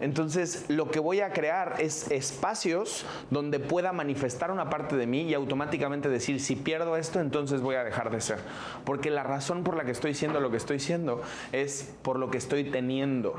Entonces, 0.00 0.66
lo 0.68 0.90
que 0.90 0.98
voy 0.98 1.20
a 1.20 1.32
crear 1.32 1.76
es 1.78 2.10
espacios 2.10 3.04
donde 3.30 3.60
pueda 3.60 3.92
manifestar 3.92 4.50
una 4.50 4.68
parte 4.68 4.96
de 4.96 5.06
mí 5.06 5.22
y 5.22 5.34
automáticamente 5.34 6.08
decir, 6.08 6.40
si 6.40 6.56
pierdo 6.56 6.96
esto, 6.96 7.20
entonces 7.20 7.60
voy 7.60 7.76
a 7.76 7.84
dejar 7.84 8.10
de 8.10 8.20
ser. 8.20 8.38
Porque 8.84 9.10
la 9.10 9.22
razón 9.22 9.62
por 9.62 9.76
la 9.76 9.84
que 9.84 9.92
estoy 9.92 10.14
siendo 10.14 10.40
lo 10.40 10.50
que 10.50 10.56
estoy 10.56 10.80
siendo 10.80 11.22
es 11.52 11.94
por 12.02 12.18
lo 12.18 12.30
que 12.30 12.38
estoy 12.38 12.64
teniendo. 12.64 13.36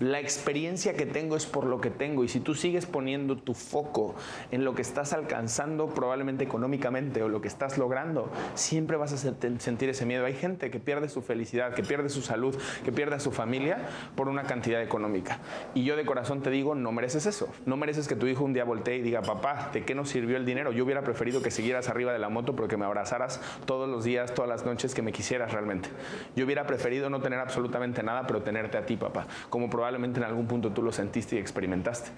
La 0.00 0.18
experiencia 0.18 0.94
que 0.94 1.06
tengo 1.06 1.36
es 1.36 1.46
por 1.46 1.66
lo 1.66 1.80
que 1.80 1.90
tengo 1.90 2.24
y 2.24 2.28
si 2.28 2.40
tú 2.40 2.54
sigues 2.54 2.86
poniendo 2.86 3.36
tu 3.36 3.54
foco 3.54 4.14
en 4.50 4.64
lo 4.64 4.74
que 4.74 4.82
estás 4.82 5.12
alcanzando 5.12 5.86
probablemente 5.88 6.42
económicamente 6.42 7.22
o 7.22 7.28
lo 7.28 7.40
que 7.40 7.48
estás 7.48 7.78
logrando, 7.78 8.30
siempre 8.54 8.96
vas 8.96 9.12
a 9.12 9.16
sentir 9.16 9.88
ese 9.88 10.04
miedo. 10.04 10.24
Hay 10.24 10.34
gente 10.34 10.70
que 10.70 10.80
pierde 10.80 11.08
su 11.08 11.22
felicidad, 11.22 11.74
que 11.74 11.82
pierde 11.82 12.08
su 12.08 12.22
salud, 12.22 12.56
que 12.84 12.90
pierde 12.90 13.16
a 13.16 13.20
su 13.20 13.30
familia 13.30 13.78
por 14.16 14.28
una 14.28 14.42
cantidad 14.42 14.82
económica. 14.82 15.38
Y 15.74 15.84
yo 15.84 15.96
de 15.96 16.04
corazón 16.04 16.42
te 16.42 16.50
digo, 16.50 16.74
no 16.74 16.90
mereces 16.92 17.26
eso. 17.26 17.48
No 17.64 17.76
mereces 17.76 18.08
que 18.08 18.16
tu 18.16 18.26
hijo 18.26 18.44
un 18.44 18.52
día 18.52 18.64
voltee 18.64 18.96
y 18.96 19.02
diga, 19.02 19.22
papá, 19.22 19.70
¿de 19.72 19.84
qué 19.84 19.94
nos 19.94 20.08
sirvió 20.08 20.36
el 20.36 20.44
dinero? 20.44 20.72
Yo 20.72 20.84
hubiera 20.84 21.02
preferido 21.02 21.42
que 21.42 21.50
siguieras 21.50 21.88
arriba 21.88 22.12
de 22.12 22.18
la 22.18 22.28
moto 22.28 22.56
porque 22.56 22.76
me 22.76 22.84
abrazaras 22.84 23.40
todos 23.64 23.88
los 23.88 24.04
días, 24.04 24.34
todas 24.34 24.48
las 24.48 24.64
noches 24.64 24.94
que 24.94 25.02
me 25.02 25.12
quisieras 25.12 25.52
realmente. 25.52 25.88
Yo 26.34 26.44
hubiera 26.44 26.66
preferido 26.66 27.10
no 27.10 27.20
tener 27.20 27.38
absolutamente 27.38 28.02
nada, 28.02 28.26
pero 28.26 28.42
tenerte 28.42 28.76
a 28.76 28.86
ti, 28.86 28.96
papá. 28.96 29.26
Como 29.50 29.70
probablemente 29.84 30.18
en 30.18 30.24
algún 30.24 30.46
punto 30.46 30.72
tú 30.72 30.82
lo 30.82 30.92
sentiste 30.92 31.36
y 31.36 31.38
experimentaste. 31.40 32.08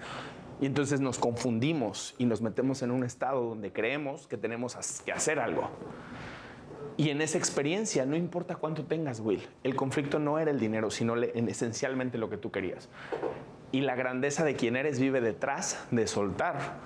Y 0.61 0.67
entonces 0.67 1.01
nos 1.01 1.19
confundimos 1.19 2.15
y 2.17 2.23
nos 2.23 2.41
metemos 2.41 2.81
en 2.81 2.91
un 2.91 3.03
estado 3.03 3.43
donde 3.43 3.73
creemos 3.73 4.25
que 4.25 4.37
tenemos 4.37 4.77
que 5.03 5.11
hacer 5.11 5.37
algo. 5.37 5.69
Y 6.95 7.09
en 7.09 7.21
esa 7.21 7.37
experiencia, 7.37 8.05
no 8.05 8.15
importa 8.15 8.55
cuánto 8.55 8.85
tengas, 8.85 9.19
Will, 9.19 9.45
el 9.65 9.75
conflicto 9.75 10.17
no 10.17 10.39
era 10.39 10.49
el 10.49 10.61
dinero, 10.61 10.89
sino 10.91 11.21
en 11.21 11.49
esencialmente 11.49 12.17
lo 12.17 12.29
que 12.29 12.37
tú 12.37 12.51
querías. 12.51 12.87
Y 13.73 13.81
la 13.81 13.95
grandeza 13.95 14.45
de 14.45 14.55
quien 14.55 14.77
eres 14.77 15.01
vive 15.01 15.19
detrás 15.19 15.85
de 15.91 16.07
soltar. 16.07 16.77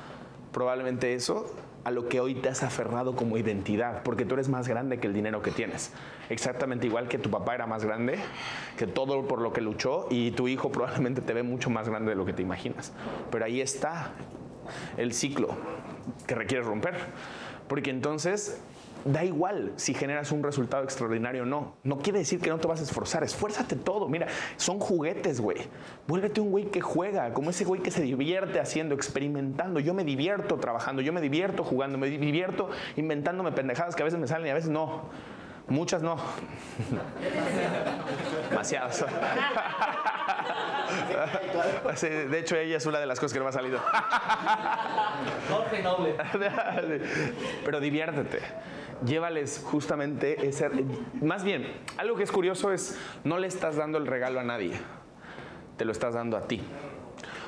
Probablemente 0.52 1.14
eso 1.14 1.46
a 1.84 1.92
lo 1.92 2.08
que 2.08 2.20
hoy 2.20 2.36
te 2.36 2.50
has 2.50 2.64
aferrado 2.64 3.16
como 3.16 3.38
identidad, 3.38 4.04
porque 4.04 4.26
tú 4.26 4.36
eres 4.36 4.50
más 4.50 4.68
grande 4.68 5.00
que 5.00 5.08
el 5.08 5.14
dinero 5.14 5.42
que 5.42 5.52
tienes. 5.52 5.92
Exactamente 6.30 6.88
igual 6.88 7.08
que 7.08 7.18
tu 7.18 7.30
papá 7.30 7.56
era 7.56 7.66
más 7.66 7.84
grande, 7.84 8.20
que 8.78 8.88
todo 8.88 9.28
por 9.28 9.42
lo 9.42 9.52
que 9.54 9.62
luchó, 9.62 10.08
y 10.10 10.32
tu 10.32 10.48
hijo 10.48 10.72
probablemente 10.72 11.22
te 11.22 11.34
ve 11.34 11.44
mucho 11.44 11.70
más 11.70 11.90
grande 11.90 12.12
de 12.12 12.16
lo 12.16 12.26
que 12.26 12.34
te 12.34 12.42
imaginas. 12.42 12.94
Pero 13.32 13.46
ahí 13.46 13.62
está 13.62 14.12
el 14.98 15.14
ciclo 15.14 15.50
que 16.28 16.36
requieres 16.36 16.68
romper, 16.68 16.96
porque 17.68 17.90
entonces 17.90 18.62
da 19.06 19.24
igual 19.24 19.74
si 19.76 19.94
generas 19.94 20.32
un 20.32 20.44
resultado 20.44 20.84
extraordinario 20.84 21.44
o 21.44 21.46
no. 21.46 21.76
No 21.84 22.00
quiere 22.00 22.20
decir 22.20 22.40
que 22.40 22.50
no 22.50 22.60
te 22.60 22.68
vas 22.68 22.80
a 22.80 22.84
esforzar. 22.84 23.24
Esfuérzate 23.24 23.76
todo. 23.76 24.08
Mira, 24.08 24.28
son 24.58 24.80
juguetes, 24.80 25.42
güey. 25.42 25.58
Vuélvete 26.08 26.42
un 26.42 26.52
güey 26.52 26.66
que 26.66 26.82
juega, 26.82 27.34
como 27.34 27.50
ese 27.50 27.66
güey 27.66 27.82
que 27.82 27.92
se 27.92 28.02
divierte 28.02 28.60
haciendo, 28.60 28.96
experimentando. 28.96 29.80
Yo 29.80 29.94
me 29.94 30.04
divierto 30.04 30.58
trabajando, 30.58 31.02
yo 31.02 31.14
me 31.14 31.22
divierto 31.22 31.64
jugando, 31.64 31.98
me 31.98 32.08
divierto 32.08 32.70
inventándome 32.96 33.52
pendejadas 33.52 33.96
que 33.96 34.04
a 34.04 34.06
veces 34.06 34.20
me 34.20 34.28
salen 34.28 34.48
y 34.48 34.50
a 34.50 34.56
veces 34.56 34.70
no. 34.70 35.10
Muchas 35.68 36.02
no. 36.02 36.18
Demasiadas. 38.50 39.06
Sí, 41.96 42.08
de 42.08 42.40
hecho, 42.40 42.56
ella 42.56 42.78
es 42.78 42.86
una 42.86 43.00
de 43.00 43.06
las 43.06 43.20
cosas 43.20 43.34
que 43.34 43.40
no 43.40 43.46
me 43.46 43.50
ha 43.50 43.54
salido. 43.54 43.80
Jorge 45.50 45.82
Noble. 45.82 46.16
Pero 47.66 47.80
diviértete. 47.80 48.40
Llévales 49.06 49.64
justamente 49.66 50.48
ese... 50.48 50.70
Más 51.22 51.44
bien, 51.44 51.68
algo 51.98 52.16
que 52.16 52.24
es 52.24 52.32
curioso 52.32 52.72
es, 52.72 52.98
no 53.24 53.38
le 53.38 53.48
estás 53.48 53.76
dando 53.76 53.98
el 53.98 54.08
regalo 54.08 54.40
a 54.40 54.44
nadie, 54.44 54.74
te 55.78 55.86
lo 55.86 55.92
estás 55.92 56.14
dando 56.14 56.38
a 56.38 56.48
ti. 56.48 56.62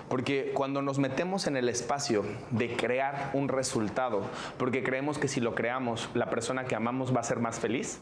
Porque 0.09 0.51
cuando 0.53 0.81
nos 0.81 0.99
metemos 0.99 1.47
en 1.47 1.57
el 1.57 1.69
espacio 1.69 2.23
de 2.51 2.75
crear 2.75 3.31
un 3.33 3.47
resultado, 3.47 4.21
porque 4.57 4.83
creemos 4.83 5.17
que 5.17 5.27
si 5.27 5.39
lo 5.39 5.55
creamos, 5.55 6.09
la 6.13 6.29
persona 6.29 6.65
que 6.65 6.75
amamos 6.75 7.15
va 7.15 7.21
a 7.21 7.23
ser 7.23 7.39
más 7.39 7.59
feliz, 7.59 8.01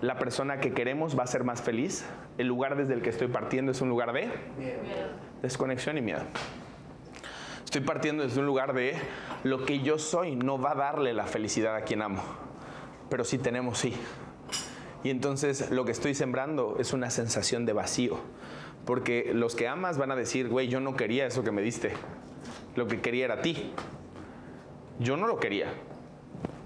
la 0.00 0.18
persona 0.18 0.60
que 0.60 0.72
queremos 0.72 1.18
va 1.18 1.24
a 1.24 1.26
ser 1.26 1.44
más 1.44 1.60
feliz, 1.60 2.06
el 2.38 2.46
lugar 2.46 2.76
desde 2.76 2.94
el 2.94 3.02
que 3.02 3.10
estoy 3.10 3.28
partiendo 3.28 3.72
es 3.72 3.80
un 3.80 3.88
lugar 3.88 4.12
de 4.12 4.30
desconexión 5.42 5.98
y 5.98 6.00
miedo. 6.00 6.22
Estoy 7.64 7.82
partiendo 7.82 8.22
desde 8.22 8.40
un 8.40 8.46
lugar 8.46 8.72
de 8.72 8.94
lo 9.44 9.64
que 9.64 9.80
yo 9.80 9.98
soy 9.98 10.36
no 10.36 10.58
va 10.58 10.72
a 10.72 10.74
darle 10.74 11.12
la 11.12 11.26
felicidad 11.26 11.76
a 11.76 11.82
quien 11.82 12.02
amo, 12.02 12.22
pero 13.10 13.24
sí 13.24 13.36
tenemos 13.38 13.78
sí. 13.78 13.94
Y 15.02 15.10
entonces 15.10 15.70
lo 15.70 15.84
que 15.84 15.92
estoy 15.92 16.14
sembrando 16.14 16.76
es 16.78 16.92
una 16.92 17.10
sensación 17.10 17.66
de 17.66 17.72
vacío, 17.72 18.18
porque 18.86 19.32
los 19.34 19.54
que 19.54 19.68
amas 19.68 19.98
van 19.98 20.10
a 20.10 20.16
decir, 20.16 20.48
güey, 20.48 20.68
yo 20.68 20.80
no 20.80 20.96
quería 20.96 21.26
eso 21.26 21.42
que 21.42 21.50
me 21.50 21.62
diste, 21.62 21.92
lo 22.76 22.86
que 22.86 23.00
quería 23.00 23.26
era 23.26 23.42
ti. 23.42 23.72
Yo 24.98 25.16
no 25.16 25.26
lo 25.26 25.40
quería, 25.40 25.68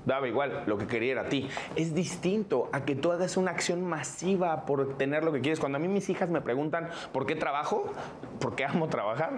daba 0.05 0.27
igual, 0.29 0.65
lo 0.67 0.77
que 0.79 0.87
quería 0.87 1.13
era 1.13 1.29
ti. 1.29 1.49
Es 1.77 1.95
distinto 1.95 2.69
a 2.73 2.85
que 2.85 2.97
tú 2.97 3.13
hagas 3.13 3.37
una 3.37 3.53
acción 3.53 3.85
masiva 3.85 4.67
por 4.67 4.97
tener 4.97 5.25
lo 5.25 5.33
que 5.33 5.41
quieres. 5.41 5.61
Cuando 5.61 5.77
a 5.77 5.79
mí 5.79 5.89
mis 5.89 6.09
hijas 6.11 6.29
me 6.31 6.41
preguntan 6.41 6.89
por 7.13 7.27
qué 7.27 7.37
trabajo, 7.37 7.93
porque 8.41 8.65
amo 8.65 8.89
trabajar. 8.89 9.37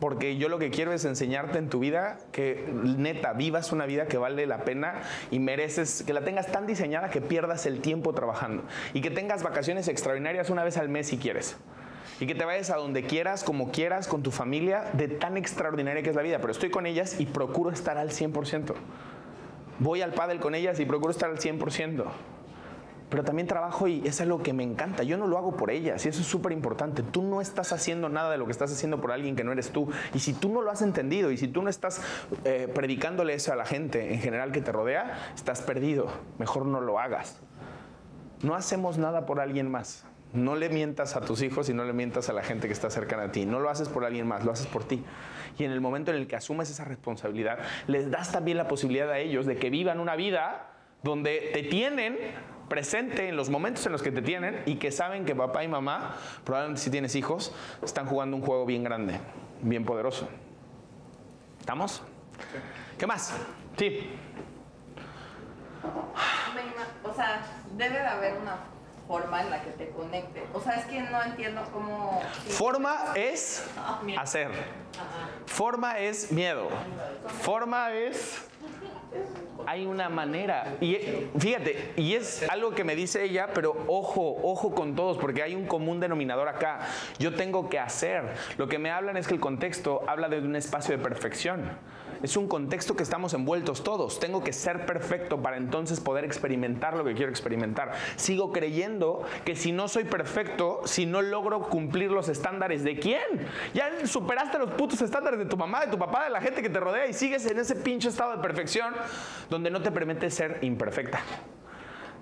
Porque 0.00 0.36
yo 0.36 0.48
lo 0.48 0.58
que 0.58 0.70
quiero 0.70 0.92
es 0.92 1.04
enseñarte 1.04 1.58
en 1.58 1.70
tu 1.70 1.78
vida 1.78 2.18
que 2.30 2.68
neta 2.72 3.32
vivas 3.32 3.72
una 3.72 3.86
vida 3.86 4.06
que 4.06 4.18
vale 4.18 4.46
la 4.46 4.64
pena 4.64 5.00
y 5.30 5.38
mereces 5.38 6.02
que 6.06 6.12
la 6.12 6.22
tengas 6.22 6.52
tan 6.52 6.66
diseñada 6.66 7.08
que 7.08 7.20
pierdas 7.20 7.64
el 7.66 7.80
tiempo 7.80 8.12
trabajando 8.12 8.62
y 8.92 9.00
que 9.00 9.10
tengas 9.10 9.42
vacaciones 9.42 9.88
extraordinarias 9.88 10.50
una 10.50 10.64
vez 10.64 10.76
al 10.76 10.88
mes 10.88 11.08
si 11.08 11.16
quieres. 11.16 11.56
Y 12.20 12.26
que 12.26 12.34
te 12.34 12.44
vayas 12.44 12.70
a 12.70 12.76
donde 12.76 13.02
quieras, 13.02 13.44
como 13.44 13.70
quieras, 13.70 14.08
con 14.08 14.22
tu 14.22 14.30
familia, 14.30 14.84
de 14.94 15.08
tan 15.08 15.36
extraordinaria 15.36 16.02
que 16.02 16.10
es 16.10 16.16
la 16.16 16.22
vida. 16.22 16.38
Pero 16.38 16.50
estoy 16.50 16.70
con 16.70 16.86
ellas 16.86 17.20
y 17.20 17.26
procuro 17.26 17.70
estar 17.70 17.98
al 17.98 18.10
100%. 18.10 18.74
Voy 19.80 20.00
al 20.00 20.14
pádel 20.14 20.40
con 20.40 20.54
ellas 20.54 20.80
y 20.80 20.86
procuro 20.86 21.10
estar 21.10 21.28
al 21.28 21.38
100% 21.38 22.04
pero 23.08 23.22
también 23.22 23.46
trabajo 23.46 23.86
y 23.86 24.02
es 24.04 24.20
algo 24.20 24.42
que 24.42 24.52
me 24.52 24.64
encanta. 24.64 25.02
Yo 25.02 25.16
no 25.16 25.26
lo 25.26 25.38
hago 25.38 25.56
por 25.56 25.70
ellas 25.70 26.04
y 26.04 26.08
eso 26.08 26.20
es 26.20 26.26
súper 26.26 26.52
importante. 26.52 27.02
Tú 27.02 27.22
no 27.22 27.40
estás 27.40 27.72
haciendo 27.72 28.08
nada 28.08 28.30
de 28.30 28.38
lo 28.38 28.46
que 28.46 28.52
estás 28.52 28.72
haciendo 28.72 29.00
por 29.00 29.12
alguien 29.12 29.36
que 29.36 29.44
no 29.44 29.52
eres 29.52 29.70
tú. 29.70 29.88
Y 30.12 30.18
si 30.18 30.32
tú 30.32 30.48
no 30.48 30.60
lo 30.60 30.70
has 30.70 30.82
entendido 30.82 31.30
y 31.30 31.36
si 31.36 31.46
tú 31.46 31.62
no 31.62 31.70
estás 31.70 32.02
eh, 32.44 32.68
predicándole 32.74 33.34
eso 33.34 33.52
a 33.52 33.56
la 33.56 33.64
gente 33.64 34.12
en 34.12 34.20
general 34.20 34.50
que 34.50 34.60
te 34.60 34.72
rodea, 34.72 35.32
estás 35.34 35.62
perdido. 35.62 36.08
Mejor 36.38 36.66
no 36.66 36.80
lo 36.80 36.98
hagas. 36.98 37.40
No 38.42 38.54
hacemos 38.54 38.98
nada 38.98 39.24
por 39.24 39.40
alguien 39.40 39.70
más. 39.70 40.04
No 40.32 40.56
le 40.56 40.68
mientas 40.68 41.16
a 41.16 41.20
tus 41.20 41.42
hijos 41.42 41.68
y 41.68 41.74
no 41.74 41.84
le 41.84 41.92
mientas 41.92 42.28
a 42.28 42.32
la 42.32 42.42
gente 42.42 42.66
que 42.66 42.72
está 42.72 42.90
cercana 42.90 43.24
a 43.24 43.32
ti. 43.32 43.46
No 43.46 43.60
lo 43.60 43.70
haces 43.70 43.88
por 43.88 44.04
alguien 44.04 44.26
más, 44.26 44.44
lo 44.44 44.50
haces 44.50 44.66
por 44.66 44.84
ti. 44.84 45.04
Y 45.58 45.64
en 45.64 45.70
el 45.70 45.80
momento 45.80 46.10
en 46.10 46.18
el 46.18 46.26
que 46.26 46.36
asumes 46.36 46.68
esa 46.70 46.84
responsabilidad, 46.84 47.58
les 47.86 48.10
das 48.10 48.32
también 48.32 48.58
la 48.58 48.68
posibilidad 48.68 49.10
a 49.10 49.18
ellos 49.18 49.46
de 49.46 49.56
que 49.56 49.70
vivan 49.70 50.00
una 50.00 50.16
vida 50.16 50.72
donde 51.02 51.50
te 51.54 51.62
tienen 51.62 52.18
presente 52.68 53.28
en 53.28 53.36
los 53.36 53.50
momentos 53.50 53.86
en 53.86 53.92
los 53.92 54.02
que 54.02 54.10
te 54.10 54.22
tienen 54.22 54.62
y 54.66 54.76
que 54.76 54.90
saben 54.92 55.24
que 55.24 55.34
papá 55.34 55.64
y 55.64 55.68
mamá, 55.68 56.16
probablemente 56.44 56.82
si 56.82 56.90
tienes 56.90 57.14
hijos, 57.14 57.54
están 57.82 58.06
jugando 58.06 58.36
un 58.36 58.42
juego 58.42 58.66
bien 58.66 58.84
grande, 58.84 59.20
bien 59.62 59.84
poderoso. 59.84 60.28
¿Estamos? 61.60 62.02
¿Qué 62.98 63.06
más? 63.06 63.34
Sí. 63.76 64.10
O 67.04 67.14
sea, 67.14 67.42
debe 67.76 67.98
de 67.98 68.06
haber 68.06 68.38
una 68.38 68.56
forma 69.06 69.42
en 69.42 69.50
la 69.50 69.62
que 69.62 69.70
te 69.70 69.90
conecte. 69.90 70.44
O 70.52 70.60
sea, 70.60 70.74
es 70.74 70.86
que 70.86 71.00
no 71.00 71.22
entiendo 71.22 71.62
cómo... 71.72 72.20
Forma 72.48 73.12
es 73.14 73.64
hacer. 74.18 74.50
Forma 75.46 75.98
es 75.98 76.32
miedo. 76.32 76.68
Forma 77.42 77.92
es 77.92 78.46
hay 79.66 79.84
una 79.84 80.08
manera. 80.08 80.76
Y 80.80 80.96
fíjate, 81.38 81.92
y 81.96 82.14
es 82.14 82.48
algo 82.48 82.70
que 82.70 82.84
me 82.84 82.94
dice 82.94 83.24
ella, 83.24 83.48
pero 83.52 83.76
ojo, 83.88 84.36
ojo 84.42 84.74
con 84.74 84.94
todos, 84.94 85.18
porque 85.18 85.42
hay 85.42 85.54
un 85.54 85.66
común 85.66 86.00
denominador 86.00 86.48
acá. 86.48 86.80
Yo 87.18 87.34
tengo 87.34 87.68
que 87.68 87.78
hacer. 87.78 88.34
Lo 88.56 88.68
que 88.68 88.78
me 88.78 88.90
hablan 88.90 89.16
es 89.16 89.26
que 89.26 89.34
el 89.34 89.40
contexto 89.40 90.02
habla 90.06 90.28
de 90.28 90.38
un 90.38 90.56
espacio 90.56 90.96
de 90.96 91.02
perfección. 91.02 91.62
Es 92.22 92.36
un 92.36 92.48
contexto 92.48 92.96
que 92.96 93.02
estamos 93.02 93.34
envueltos 93.34 93.82
todos. 93.82 94.18
Tengo 94.20 94.42
que 94.42 94.52
ser 94.52 94.86
perfecto 94.86 95.42
para 95.42 95.56
entonces 95.56 96.00
poder 96.00 96.24
experimentar 96.24 96.96
lo 96.96 97.04
que 97.04 97.14
quiero 97.14 97.30
experimentar. 97.30 97.92
Sigo 98.16 98.52
creyendo 98.52 99.22
que 99.44 99.54
si 99.56 99.72
no 99.72 99.88
soy 99.88 100.04
perfecto, 100.04 100.80
si 100.84 101.06
no 101.06 101.22
logro 101.22 101.62
cumplir 101.62 102.10
los 102.10 102.28
estándares 102.28 102.84
de 102.84 102.98
quién, 102.98 103.46
ya 103.74 104.06
superaste 104.06 104.58
los 104.58 104.70
putos 104.70 105.00
estándares 105.02 105.38
de 105.38 105.46
tu 105.46 105.56
mamá, 105.56 105.84
de 105.84 105.90
tu 105.90 105.98
papá, 105.98 106.24
de 106.24 106.30
la 106.30 106.40
gente 106.40 106.62
que 106.62 106.70
te 106.70 106.80
rodea 106.80 107.06
y 107.06 107.12
sigues 107.12 107.46
en 107.46 107.58
ese 107.58 107.76
pinche 107.76 108.08
estado 108.08 108.36
de 108.36 108.42
perfección 108.42 108.94
donde 109.50 109.70
no 109.70 109.82
te 109.82 109.90
permite 109.90 110.30
ser 110.30 110.58
imperfecta 110.62 111.20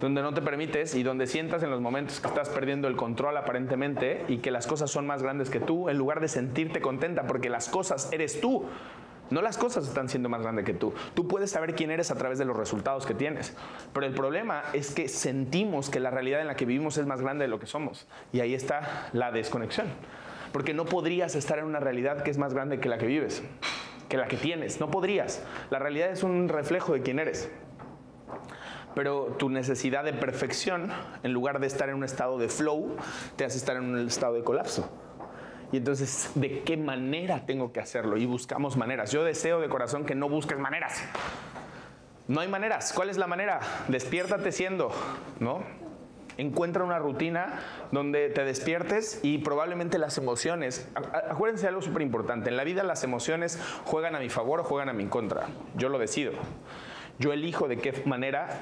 donde 0.00 0.22
no 0.22 0.35
te 0.35 0.42
permites 0.42 0.94
y 0.94 1.02
donde 1.02 1.26
sientas 1.26 1.62
en 1.62 1.70
los 1.70 1.80
momentos 1.80 2.20
que 2.20 2.28
estás 2.28 2.48
perdiendo 2.48 2.88
el 2.88 2.96
control 2.96 3.37
aparentemente 3.37 4.24
y 4.28 4.38
que 4.38 4.50
las 4.50 4.66
cosas 4.66 4.90
son 4.90 5.07
más 5.07 5.22
grandes 5.22 5.50
que 5.50 5.61
tú, 5.61 5.88
en 5.88 5.96
lugar 5.96 6.20
de 6.20 6.28
sentirte 6.28 6.80
contenta 6.80 7.26
porque 7.26 7.48
las 7.48 7.68
cosas 7.68 8.12
eres 8.12 8.40
tú. 8.40 8.66
No 9.30 9.42
las 9.42 9.56
cosas 9.56 9.87
están 9.87 10.08
siendo 10.08 10.28
más 10.28 10.42
grandes 10.42 10.64
que 10.64 10.74
tú. 10.74 10.92
Tú 11.14 11.26
puedes 11.26 11.50
saber 11.50 11.74
quién 11.74 11.90
eres 11.90 12.10
a 12.10 12.14
través 12.14 12.38
de 12.38 12.44
los 12.44 12.56
resultados 12.56 13.06
que 13.06 13.14
tienes. 13.14 13.56
Pero 13.92 14.06
el 14.06 14.14
problema 14.14 14.62
es 14.72 14.94
que 14.94 15.08
sentimos 15.08 15.90
que 15.90 16.00
la 16.00 16.10
realidad 16.10 16.40
en 16.40 16.46
la 16.46 16.56
que 16.56 16.66
vivimos 16.66 16.98
es 16.98 17.06
más 17.06 17.20
grande 17.20 17.44
de 17.44 17.48
lo 17.48 17.58
que 17.58 17.66
somos. 17.66 18.06
Y 18.32 18.40
ahí 18.40 18.54
está 18.54 19.08
la 19.12 19.32
desconexión. 19.32 19.87
Porque 20.52 20.74
no 20.74 20.84
podrías 20.84 21.34
estar 21.34 21.58
en 21.58 21.64
una 21.64 21.80
realidad 21.80 22.22
que 22.22 22.30
es 22.30 22.38
más 22.38 22.54
grande 22.54 22.80
que 22.80 22.88
la 22.88 22.98
que 22.98 23.06
vives 23.06 23.42
que 24.08 24.16
la 24.16 24.26
que 24.26 24.37
tienes. 24.37 24.80
No 24.80 24.90
podrías. 24.90 25.42
La 25.70 25.78
realidad 25.78 26.10
es 26.10 26.22
un 26.22 26.48
reflejo 26.48 26.92
de 26.92 27.02
quién 27.02 27.18
eres. 27.18 27.50
Pero 28.94 29.34
tu 29.38 29.50
necesidad 29.50 30.04
de 30.04 30.12
perfección, 30.12 30.90
en 31.22 31.32
lugar 31.32 31.58
de 31.58 31.66
estar 31.66 31.88
en 31.88 31.96
un 31.96 32.04
estado 32.04 32.38
de 32.38 32.48
flow, 32.48 32.96
te 33.37 33.44
hace 33.44 33.58
estar 33.58 33.76
en 33.76 33.84
un 33.84 34.06
estado 34.06 34.34
de 34.34 34.44
colapso. 34.44 34.88
Y 35.74 35.78
entonces, 35.78 36.30
¿de 36.37 36.62
qué 36.62 36.76
manera 36.76 37.46
tengo 37.46 37.72
que 37.72 37.80
hacerlo? 37.80 38.16
Y 38.16 38.26
buscamos 38.26 38.76
maneras. 38.76 39.10
Yo 39.10 39.24
deseo 39.24 39.60
de 39.60 39.68
corazón 39.68 40.06
que 40.06 40.14
no 40.14 40.28
busques 40.28 40.56
maneras. 40.56 41.02
No 42.28 42.40
hay 42.40 42.46
maneras. 42.46 42.92
¿Cuál 42.94 43.10
es 43.10 43.18
la 43.18 43.26
manera? 43.26 43.58
Despiértate 43.88 44.52
siendo, 44.52 44.92
¿no? 45.40 45.62
encuentra 46.37 46.82
una 46.82 46.98
rutina 46.98 47.60
donde 47.92 48.28
te 48.28 48.44
despiertes 48.44 49.20
y 49.22 49.38
probablemente 49.38 49.98
las 49.98 50.18
emociones, 50.18 50.88
acuérdense 51.30 51.62
de 51.62 51.68
algo 51.68 51.80
súper 51.80 52.02
importante, 52.02 52.50
en 52.50 52.56
la 52.56 52.64
vida 52.64 52.82
las 52.82 53.04
emociones 53.04 53.60
juegan 53.84 54.16
a 54.16 54.18
mi 54.18 54.28
favor 54.28 54.58
o 54.58 54.64
juegan 54.64 54.88
a 54.88 54.92
mi 54.92 55.06
contra, 55.06 55.46
yo 55.76 55.88
lo 55.90 55.98
decido. 56.00 56.32
Yo 57.18 57.33
elijo 57.33 57.68
de 57.68 57.79
qué 57.79 58.03
manera, 58.07 58.61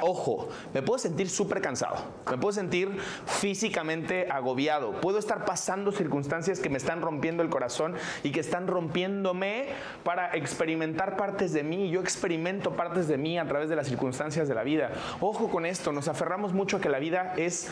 ojo, 0.00 0.48
me 0.72 0.80
puedo 0.80 0.98
sentir 0.98 1.28
súper 1.28 1.60
cansado, 1.60 1.96
me 2.30 2.38
puedo 2.38 2.52
sentir 2.52 2.90
físicamente 3.26 4.30
agobiado, 4.30 4.92
puedo 5.00 5.18
estar 5.18 5.44
pasando 5.44 5.92
circunstancias 5.92 6.58
que 6.58 6.70
me 6.70 6.78
están 6.78 7.02
rompiendo 7.02 7.42
el 7.42 7.50
corazón 7.50 7.94
y 8.22 8.32
que 8.32 8.40
están 8.40 8.66
rompiéndome 8.66 9.66
para 10.04 10.34
experimentar 10.34 11.18
partes 11.18 11.52
de 11.52 11.64
mí. 11.64 11.90
Yo 11.90 12.00
experimento 12.00 12.72
partes 12.76 13.08
de 13.08 13.18
mí 13.18 13.38
a 13.38 13.46
través 13.46 13.68
de 13.68 13.76
las 13.76 13.88
circunstancias 13.88 14.48
de 14.48 14.54
la 14.54 14.62
vida. 14.62 14.92
Ojo 15.20 15.50
con 15.50 15.66
esto, 15.66 15.92
nos 15.92 16.08
aferramos 16.08 16.54
mucho 16.54 16.78
a 16.78 16.80
que 16.80 16.88
la 16.88 16.98
vida 16.98 17.34
es 17.36 17.68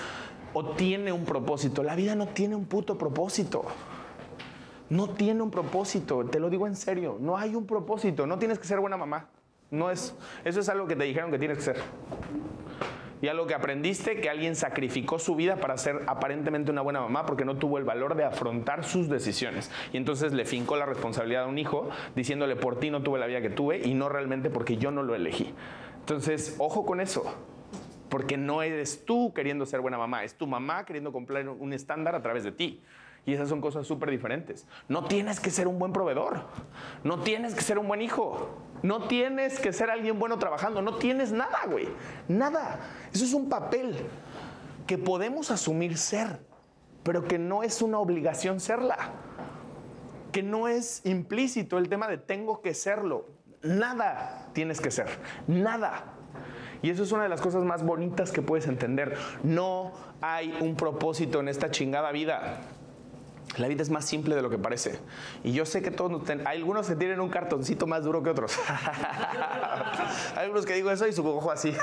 o 0.52 0.64
tiene 0.72 1.12
un 1.12 1.24
propósito. 1.24 1.83
La 1.83 1.94
vida 1.94 2.14
no 2.14 2.28
tiene 2.28 2.56
un 2.56 2.66
puto 2.66 2.98
propósito. 2.98 3.64
No 4.90 5.11
tiene 5.11 5.40
un 5.40 5.52
propósito, 5.52 6.24
te 6.26 6.40
lo 6.40 6.50
digo 6.50 6.66
en 6.66 6.74
serio, 6.74 7.16
no 7.20 7.38
hay 7.38 7.54
un 7.54 7.64
propósito, 7.64 8.26
no 8.26 8.40
tienes 8.40 8.59
que 8.59 8.66
ser 8.66 8.80
buena 8.80 8.96
mamá. 8.96 9.28
No 9.70 9.90
es, 9.90 10.16
eso 10.44 10.61
es 10.61 10.68
algo 10.68 10.87
que 10.87 10.96
te 10.96 11.04
dijeron 11.04 11.30
que 11.30 11.38
tienes 11.38 11.59
que 11.59 11.64
ser. 11.64 11.76
Y 13.22 13.28
algo 13.28 13.46
que 13.46 13.54
aprendiste, 13.54 14.20
que 14.20 14.30
alguien 14.30 14.56
sacrificó 14.56 15.18
su 15.18 15.37
vida 15.37 15.56
para 15.56 15.76
ser 15.76 16.02
aparentemente 16.06 16.70
una 16.70 16.80
buena 16.80 17.00
mamá 17.00 17.26
porque 17.26 17.44
no 17.44 17.56
tuvo 17.56 17.76
el 17.76 17.85
valor 17.85 18.14
de 18.14 18.24
afrontar 18.24 18.83
sus 18.83 19.09
decisiones. 19.11 19.70
Y 19.92 19.98
entonces 19.98 20.33
le 20.33 20.46
fincó 20.46 20.76
la 20.76 20.87
responsabilidad 20.87 21.44
a 21.44 21.46
un 21.46 21.59
hijo 21.59 21.90
diciéndole, 22.16 22.56
por 22.56 22.80
ti 22.80 22.90
no 22.90 23.02
tuve 23.02 23.18
la 23.18 23.26
vida 23.26 23.42
que 23.42 23.50
tuve 23.50 23.78
y 23.87 23.92
no 23.92 24.09
realmente 24.09 24.48
porque 24.48 24.78
yo 24.78 24.90
no 24.90 25.02
lo 25.02 25.14
elegí. 25.14 25.54
Entonces, 25.98 26.56
ojo 26.59 26.87
con 26.87 27.00
eso. 27.00 27.37
Porque 28.09 28.37
no 28.37 28.62
eres 28.62 29.04
tú 29.04 29.33
queriendo 29.35 29.66
ser 29.66 29.80
buena 29.80 29.98
mamá, 29.98 30.24
es 30.24 30.35
tu 30.35 30.46
mamá 30.46 30.85
queriendo 30.85 31.12
cumplir 31.12 31.48
un 31.48 31.72
estándar 31.72 32.14
a 32.14 32.22
través 32.22 32.42
de 32.42 32.52
ti. 32.52 32.83
Y 33.26 33.35
esas 33.35 33.48
son 33.48 33.61
cosas 33.61 33.87
súper 33.87 34.11
diferentes. 34.11 34.66
No 34.88 35.04
tienes 35.04 35.40
que 35.40 35.50
ser 35.50 35.68
un 35.68 35.78
buen 35.78 35.92
proveedor. 35.92 36.40
No 37.04 37.20
tienes 37.20 37.54
que 37.54 37.61
ser 37.61 37.78
un 37.78 37.87
buen 37.87 38.02
hijo. 38.02 38.48
No 38.83 39.06
tienes 39.09 39.61
que 39.61 39.72
ser 39.72 39.90
alguien 39.90 40.18
bueno 40.18 40.38
trabajando. 40.38 40.83
No 40.83 40.96
tienes 40.96 41.33
nada, 41.33 41.61
güey. 41.70 41.88
Nada. 42.28 42.80
Eso 43.12 43.24
es 43.24 43.35
un 43.35 43.48
papel 43.48 43.96
que 44.87 44.98
podemos 44.98 45.50
asumir 45.50 45.98
ser, 45.98 46.40
pero 47.02 47.24
que 47.24 47.38
no 47.38 47.62
es 47.62 47.83
una 47.83 47.98
obligación 47.98 48.59
serla. 48.59 48.96
Que 50.33 50.42
no 50.42 50.68
es 50.68 51.04
implícito 51.04 51.78
el 51.78 51.88
tema 51.88 52.09
de 52.09 52.18
tengo 52.18 52.62
que 52.62 52.74
serlo. 52.74 53.26
Nada 53.62 54.48
tienes 54.54 54.80
que 54.80 54.90
ser. 54.90 55.06
Nada. 55.46 56.14
Y 56.83 56.90
eso 56.90 57.02
es 57.02 57.12
una 57.12 57.24
de 57.24 57.28
las 57.28 57.42
cosas 57.42 57.64
más 57.64 57.85
bonitas 57.85 58.33
que 58.33 58.40
puedes 58.40 58.66
entender. 58.66 59.16
No 59.42 59.92
hay 60.22 60.56
un 60.61 60.76
propósito 60.76 61.40
en 61.40 61.48
esta 61.48 61.70
chingada 61.70 62.11
vida. 62.12 62.61
La 63.56 63.66
vida 63.66 63.82
es 63.82 63.90
más 63.90 64.04
simple 64.04 64.36
de 64.36 64.42
lo 64.42 64.50
que 64.50 64.58
parece. 64.58 65.00
Y 65.42 65.52
yo 65.52 65.66
sé 65.66 65.82
que 65.82 65.90
todos, 65.90 66.22
algunos 66.44 66.86
que 66.86 66.94
tienen 66.94 67.20
un 67.20 67.28
cartoncito 67.28 67.86
más 67.86 68.04
duro 68.04 68.22
que 68.22 68.30
otros. 68.30 68.56
hay 70.36 70.44
algunos 70.44 70.64
que 70.64 70.74
digo 70.74 70.90
eso 70.90 71.06
y 71.06 71.12
su 71.12 71.26
ojo. 71.26 71.50
Así 71.50 71.74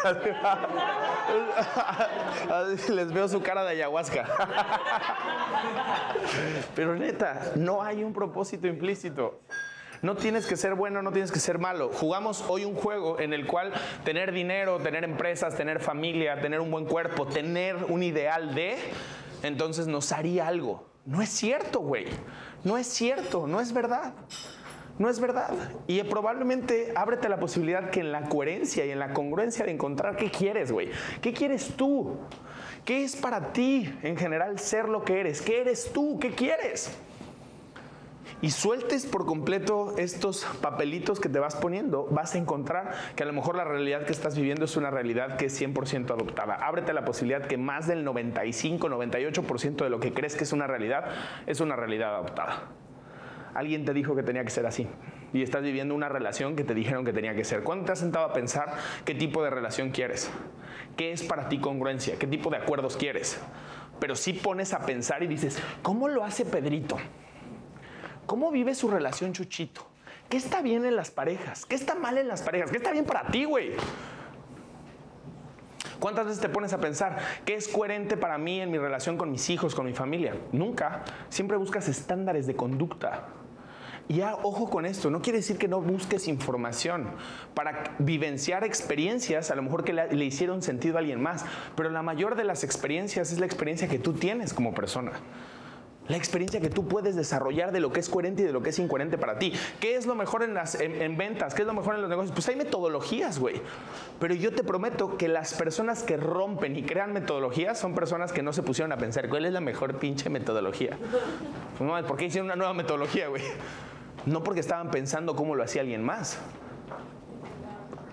Les 2.90 3.12
veo 3.12 3.28
su 3.28 3.42
cara 3.42 3.64
de 3.64 3.72
ayahuasca. 3.72 4.26
Pero 6.76 6.96
neta, 6.96 7.52
no 7.56 7.84
hay 7.84 8.04
un 8.04 8.14
propósito 8.14 8.68
implícito. 8.68 9.42
No 10.02 10.16
tienes 10.16 10.46
que 10.46 10.56
ser 10.56 10.76
bueno, 10.76 11.02
no 11.02 11.12
tienes 11.12 11.32
que 11.32 11.40
ser 11.40 11.58
malo. 11.58 11.90
Jugamos 11.92 12.46
hoy 12.48 12.66
un 12.66 12.76
juego 12.76 13.20
en 13.20 13.34
el 13.34 13.48
cual 13.48 13.74
tener 14.06 14.32
dinero, 14.32 14.78
tener 14.78 15.04
empresas, 15.04 15.56
tener 15.56 15.80
familia, 15.80 16.40
tener 16.40 16.60
un 16.60 16.70
buen 16.70 16.86
cuerpo, 16.86 17.26
tener 17.26 17.76
un 17.90 18.04
ideal 18.04 18.54
de, 18.54 18.78
entonces 19.42 19.88
nos 19.88 20.12
haría 20.12 20.48
algo. 20.48 20.86
No 21.08 21.22
es 21.22 21.30
cierto, 21.30 21.80
güey. 21.80 22.06
No 22.66 22.78
es 22.78 22.86
cierto, 22.86 23.48
no 23.48 23.62
es 23.62 23.72
verdad. 23.72 24.14
No 25.00 25.10
es 25.10 25.22
verdad. 25.22 25.54
Y 25.88 26.04
probablemente 26.04 26.92
ábrete 26.98 27.30
la 27.30 27.40
posibilidad 27.40 27.92
que 27.92 28.02
en 28.02 28.12
la 28.12 28.28
coherencia 28.28 28.86
y 28.86 28.92
en 28.92 29.00
la 29.00 29.14
congruencia 29.14 29.64
de 29.64 29.72
encontrar 29.72 30.18
qué 30.18 30.30
quieres, 30.30 30.70
güey. 30.70 30.90
¿Qué 31.22 31.32
quieres 31.32 31.78
tú? 31.78 32.18
¿Qué 32.84 33.06
es 33.06 33.16
para 33.16 33.54
ti 33.54 33.90
en 34.04 34.18
general 34.18 34.60
ser 34.60 34.90
lo 34.90 35.06
que 35.06 35.22
eres? 35.22 35.42
¿Qué 35.42 35.62
eres 35.62 35.94
tú? 35.94 36.20
¿Qué 36.20 36.36
quieres? 36.36 36.92
Y 38.42 38.52
sueltes 38.52 39.06
por 39.06 39.26
completo 39.26 39.96
estos 39.98 40.46
papelitos 40.62 41.20
que 41.20 41.28
te 41.28 41.40
vas 41.40 41.56
poniendo, 41.56 42.08
vas 42.12 42.36
a 42.36 42.38
encontrar 42.38 42.92
que 43.16 43.24
a 43.24 43.26
lo 43.26 43.34
mejor 43.34 43.56
la 43.56 43.64
realidad 43.64 44.06
que 44.06 44.12
estás 44.12 44.36
viviendo 44.36 44.66
es 44.66 44.78
una 44.78 44.92
realidad 44.92 45.38
que 45.38 45.46
es 45.46 45.60
100% 45.62 46.12
adoptada. 46.12 46.56
Ábrete 46.56 46.94
la 46.94 47.04
posibilidad 47.04 47.48
que 47.48 47.58
más 47.58 47.88
del 47.88 48.04
95, 48.04 48.90
98% 48.90 49.84
de 49.84 49.90
lo 49.90 50.00
que 50.00 50.14
crees 50.14 50.36
que 50.36 50.44
es 50.44 50.54
una 50.54 50.68
realidad 50.68 51.06
es 51.48 51.62
una 51.62 51.76
realidad 51.76 52.16
adoptada. 52.16 52.70
Alguien 53.56 53.86
te 53.86 53.94
dijo 53.94 54.16
que 54.16 54.22
tenía 54.22 54.44
que 54.44 54.52
ser 54.52 54.68
así 54.68 54.88
y 55.34 55.42
estás 55.42 55.64
viviendo 55.64 55.96
una 55.96 56.10
relación 56.10 56.56
que 56.56 56.64
te 56.64 56.76
dijeron 56.76 57.06
que 57.06 57.14
tenía 57.14 57.36
que 57.36 57.44
ser. 57.44 57.64
¿Cuándo 57.64 57.86
te 57.86 57.94
has 57.94 58.00
sentado 58.00 58.26
a 58.26 58.34
pensar 58.34 58.76
qué 59.04 59.16
tipo 59.16 59.44
de 59.44 59.50
relación 59.50 59.90
quieres? 59.90 60.30
¿Qué 60.96 61.12
es 61.12 61.24
para 61.24 61.50
ti 61.50 61.58
congruencia? 61.58 62.18
¿Qué 62.20 62.28
tipo 62.28 62.52
de 62.52 62.58
acuerdos 62.58 62.98
quieres? 62.98 63.42
Pero 64.00 64.16
si 64.16 64.34
pones 64.34 64.74
a 64.74 64.86
pensar 64.86 65.24
y 65.24 65.28
dices, 65.28 65.60
¿cómo 65.82 66.08
lo 66.08 66.24
hace 66.24 66.46
Pedrito? 66.46 66.98
¿Cómo 68.28 68.52
vive 68.52 68.76
su 68.76 68.90
relación 68.90 69.32
Chuchito? 69.32 69.88
¿Qué 70.30 70.36
está 70.36 70.62
bien 70.62 70.86
en 70.86 70.98
las 70.98 71.10
parejas? 71.10 71.66
¿Qué 71.66 71.76
está 71.76 71.96
mal 71.96 72.18
en 72.18 72.28
las 72.28 72.42
parejas? 72.42 72.70
¿Qué 72.70 72.78
está 72.78 72.92
bien 72.92 73.06
para 73.06 73.26
ti, 73.28 73.46
güey? 73.46 73.72
¿Cuántas 76.00 76.26
veces 76.26 76.42
te 76.42 76.50
pones 76.50 76.74
a 76.74 76.80
pensar 76.80 77.18
qué 77.46 77.56
es 77.56 77.70
coherente 77.70 78.18
para 78.18 78.38
mí 78.38 78.60
en 78.60 78.70
mi 78.70 78.78
relación 78.78 79.18
con 79.18 79.32
mis 79.32 79.50
hijos, 79.50 79.74
con 79.74 79.86
mi 79.86 79.94
familia? 79.94 80.36
Nunca. 80.52 81.06
Siempre 81.30 81.56
buscas 81.56 81.88
estándares 81.88 82.46
de 82.46 82.56
conducta. 82.58 83.30
Y 84.10 84.16
ya, 84.16 84.36
ojo 84.36 84.70
con 84.70 84.86
esto, 84.86 85.10
no 85.10 85.22
quiere 85.22 85.40
decir 85.40 85.58
que 85.58 85.70
no 85.70 85.82
busques 85.82 86.28
información 86.28 87.10
para 87.54 87.96
vivenciar 88.00 88.66
experiencias, 88.66 89.52
a 89.52 89.56
lo 89.56 89.62
mejor 89.62 89.86
que 89.86 89.94
le, 89.94 90.14
le 90.14 90.26
hicieron 90.26 90.62
sentido 90.62 90.98
a 90.98 91.00
alguien 91.00 91.22
más, 91.22 91.46
pero 91.76 91.90
la 91.90 92.02
mayor 92.04 92.36
de 92.36 92.44
las 92.44 92.66
experiencias 92.66 93.32
es 93.32 93.40
la 93.40 93.46
experiencia 93.46 93.88
que 93.88 94.00
tú 94.00 94.14
tienes 94.14 94.54
como 94.54 94.74
persona. 94.74 95.14
La 96.10 96.18
experiencia 96.18 96.62
que 96.62 96.70
tú 96.70 96.88
puedes 96.88 97.16
desarrollar 97.16 97.72
de 97.72 97.80
lo 97.80 97.92
que 97.92 98.00
es 98.00 98.10
coherente 98.10 98.44
y 98.44 98.46
de 98.46 98.54
lo 98.54 98.62
que 98.62 98.70
es 98.70 98.80
incoherente 98.80 99.18
para 99.18 99.40
ti. 99.40 99.54
¿Qué 99.80 99.96
es 99.96 100.06
lo 100.06 100.16
mejor 100.16 100.44
en, 100.44 100.54
las, 100.54 100.76
en, 100.76 101.02
en 101.02 101.18
ventas? 101.18 101.54
¿Qué 101.54 101.64
es 101.64 101.68
lo 101.68 101.74
mejor 101.74 101.96
en 101.96 102.02
los 102.02 102.10
negocios? 102.10 102.34
Pues 102.34 102.48
hay 102.48 102.56
metodologías, 102.56 103.40
güey. 103.40 103.62
Pero 104.20 104.34
yo 104.34 104.54
te 104.54 104.64
prometo 104.64 105.18
que 105.18 105.28
las 105.28 105.54
personas 105.54 106.04
que 106.04 106.18
rompen 106.18 106.76
y 106.76 106.84
crean 106.84 107.14
metodologías 107.14 107.78
son 107.78 107.94
personas 107.94 108.32
que 108.32 108.42
no 108.42 108.54
se 108.54 108.64
pusieron 108.64 108.92
a 108.92 108.98
pensar 108.98 109.30
cuál 109.30 109.46
es 109.46 109.54
la 109.54 109.62
mejor 109.62 109.98
pinche 109.98 110.30
metodología. 110.30 110.98
Pues, 111.78 111.90
no, 111.90 112.08
¿Por 112.08 112.18
qué 112.18 112.26
hicieron 112.26 112.46
una 112.46 112.56
nueva 112.56 112.74
metodología, 112.74 113.28
güey? 113.28 113.44
No 114.26 114.44
porque 114.44 114.60
estaban 114.60 114.92
pensando 114.92 115.36
cómo 115.36 115.56
lo 115.56 115.64
hacía 115.64 115.82
alguien 115.82 116.04
más. 116.04 116.38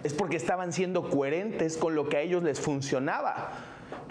Es 0.02 0.12
porque 0.12 0.36
estaban 0.36 0.72
siendo 0.72 1.08
coherentes 1.08 1.76
con 1.76 1.94
lo 1.94 2.08
que 2.08 2.18
a 2.18 2.20
ellos 2.20 2.42
les 2.42 2.60
funcionaba. 2.60 3.52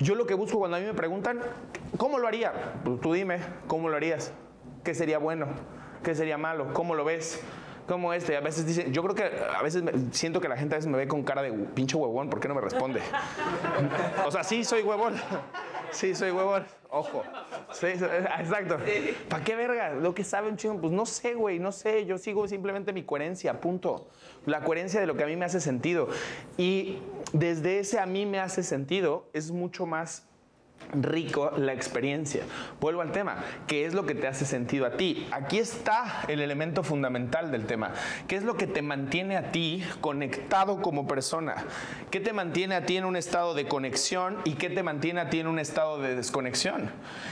Yo 0.03 0.15
lo 0.15 0.25
que 0.25 0.33
busco 0.33 0.59
cuando 0.59 0.77
a 0.77 0.79
mí 0.79 0.85
me 0.85 0.93
preguntan, 0.93 1.39
¿cómo 1.97 2.19
lo 2.19 2.27
haría? 2.27 2.51
Pues 2.83 2.99
tú 3.01 3.13
dime, 3.13 3.39
¿cómo 3.67 3.87
lo 3.89 3.95
harías? 3.95 4.31
¿Qué 4.83 4.93
sería 4.93 5.17
bueno? 5.17 5.47
¿Qué 6.03 6.13
sería 6.13 6.37
malo? 6.37 6.73
¿Cómo 6.73 6.93
lo 6.93 7.05
ves? 7.05 7.41
¿Cómo 7.87 8.13
este? 8.13 8.35
A 8.37 8.41
veces 8.41 8.65
dicen, 8.65 8.93
yo 8.93 9.01
creo 9.03 9.15
que 9.15 9.23
a 9.57 9.61
veces 9.61 9.83
me- 9.83 9.91
siento 10.11 10.39
que 10.41 10.47
la 10.49 10.55
gente 10.57 10.75
a 10.75 10.77
veces 10.77 10.89
me 10.91 10.97
ve 10.97 11.07
con 11.07 11.23
cara 11.23 11.41
de 11.41 11.51
pinche 11.51 11.95
huevón, 11.97 12.29
¿por 12.29 12.39
qué 12.39 12.47
no 12.47 12.55
me 12.55 12.61
responde? 12.61 13.01
o 14.25 14.31
sea, 14.31 14.43
sí 14.43 14.63
soy 14.63 14.83
huevón. 14.83 15.15
Sí, 15.91 16.15
soy 16.15 16.31
huevón. 16.31 16.65
Ojo. 16.89 17.23
Sí, 17.71 17.87
exacto. 17.87 18.77
¿Para 19.29 19.43
qué 19.43 19.55
verga? 19.55 19.91
Lo 19.93 20.13
que 20.15 20.23
sabe 20.23 20.47
un 20.47 20.57
chingo, 20.57 20.79
pues 20.79 20.93
no 20.93 21.05
sé, 21.05 21.33
güey, 21.33 21.59
no 21.59 21.71
sé. 21.71 22.05
Yo 22.05 22.17
sigo 22.17 22.47
simplemente 22.47 22.93
mi 22.93 23.03
coherencia, 23.03 23.59
punto. 23.59 24.07
La 24.45 24.61
coherencia 24.61 24.99
de 24.99 25.05
lo 25.07 25.15
que 25.15 25.23
a 25.23 25.27
mí 25.27 25.35
me 25.35 25.45
hace 25.45 25.59
sentido. 25.59 26.07
Y 26.57 26.99
desde 27.33 27.79
ese 27.79 27.99
a 27.99 28.05
mí 28.05 28.25
me 28.25 28.39
hace 28.39 28.63
sentido 28.63 29.29
es 29.33 29.51
mucho 29.51 29.85
más 29.85 30.27
rico 30.93 31.51
la 31.57 31.73
experiencia. 31.73 32.43
Vuelvo 32.79 33.01
al 33.01 33.11
tema, 33.11 33.43
¿qué 33.67 33.85
es 33.85 33.93
lo 33.93 34.05
que 34.05 34.15
te 34.15 34.27
hace 34.27 34.45
sentido 34.45 34.85
a 34.85 34.91
ti? 34.91 35.27
Aquí 35.31 35.59
está 35.59 36.23
el 36.27 36.41
elemento 36.41 36.83
fundamental 36.83 37.51
del 37.51 37.65
tema. 37.65 37.91
¿Qué 38.27 38.35
es 38.35 38.43
lo 38.43 38.55
que 38.55 38.67
te 38.67 38.81
mantiene 38.81 39.37
a 39.37 39.51
ti 39.51 39.83
conectado 40.01 40.81
como 40.81 41.07
persona? 41.07 41.55
¿Qué 42.11 42.19
te 42.19 42.33
mantiene 42.33 42.75
a 42.75 42.85
ti 42.85 42.97
en 42.97 43.05
un 43.05 43.15
estado 43.15 43.53
de 43.53 43.67
conexión 43.67 44.37
y 44.43 44.53
qué 44.53 44.69
te 44.69 44.83
mantiene 44.83 45.21
a 45.21 45.29
ti 45.29 45.39
en 45.39 45.47
un 45.47 45.59
estado 45.59 45.99
de 45.99 46.15
desconexión? 46.15 46.91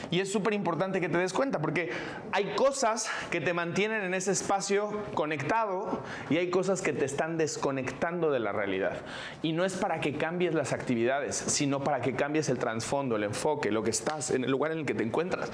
Y 0.10 0.20
es 0.20 0.32
súper 0.32 0.54
importante 0.54 1.00
que 1.00 1.10
te 1.10 1.18
des 1.18 1.34
cuenta 1.34 1.60
porque 1.60 1.92
hay 2.32 2.56
cosas 2.56 3.10
que 3.30 3.42
te 3.42 3.54
mantienen 3.54 4.04
en 4.04 4.14
ese 4.14 4.32
espacio 4.32 5.04
conectado 5.14 6.02
y 6.30 6.38
hay 6.38 6.50
cosas 6.50 6.82
que 6.82 6.94
te 6.94 7.06
están 7.06 7.38
desconectando 7.38 8.32
de 8.32 8.40
la 8.40 8.52
realidad. 8.52 8.98
Y 9.42 9.54
no 9.54 9.66
es 9.66 9.74
para 9.74 10.00
que 10.00 10.16
cambies 10.18 10.54
las 10.54 10.74
actividades, 10.74 11.36
sino 11.36 11.84
para 11.84 12.02
que 12.02 12.16
cambies 12.16 12.50
el 12.50 12.58
trasfondo, 12.58 13.16
el 13.16 13.24
enfoque, 13.42 13.72
lo 13.72 13.82
que 13.82 13.90
estás, 13.90 14.30
en 14.30 14.44
el 14.44 14.52
lugar 14.52 14.72
en 14.72 14.80
el 14.80 14.86
que 14.86 14.94
te 14.94 15.04
encuentras. 15.04 15.50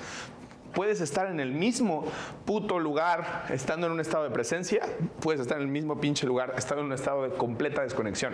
Puedes 0.74 1.00
estar 1.00 1.28
en 1.28 1.40
el 1.40 1.54
mismo 1.54 2.04
puto 2.46 2.80
lugar 2.80 3.46
estando 3.50 3.88
en 3.88 3.94
un 3.94 4.02
estado 4.02 4.26
de 4.26 4.30
presencia, 4.30 4.82
puedes 5.22 5.40
estar 5.40 5.58
en 5.58 5.64
el 5.64 5.70
mismo 5.70 6.00
pinche 6.00 6.28
lugar 6.28 6.54
estando 6.58 6.82
en 6.82 6.88
un 6.88 6.94
estado 6.94 7.24
de 7.24 7.30
completa 7.30 7.82
desconexión. 7.82 8.34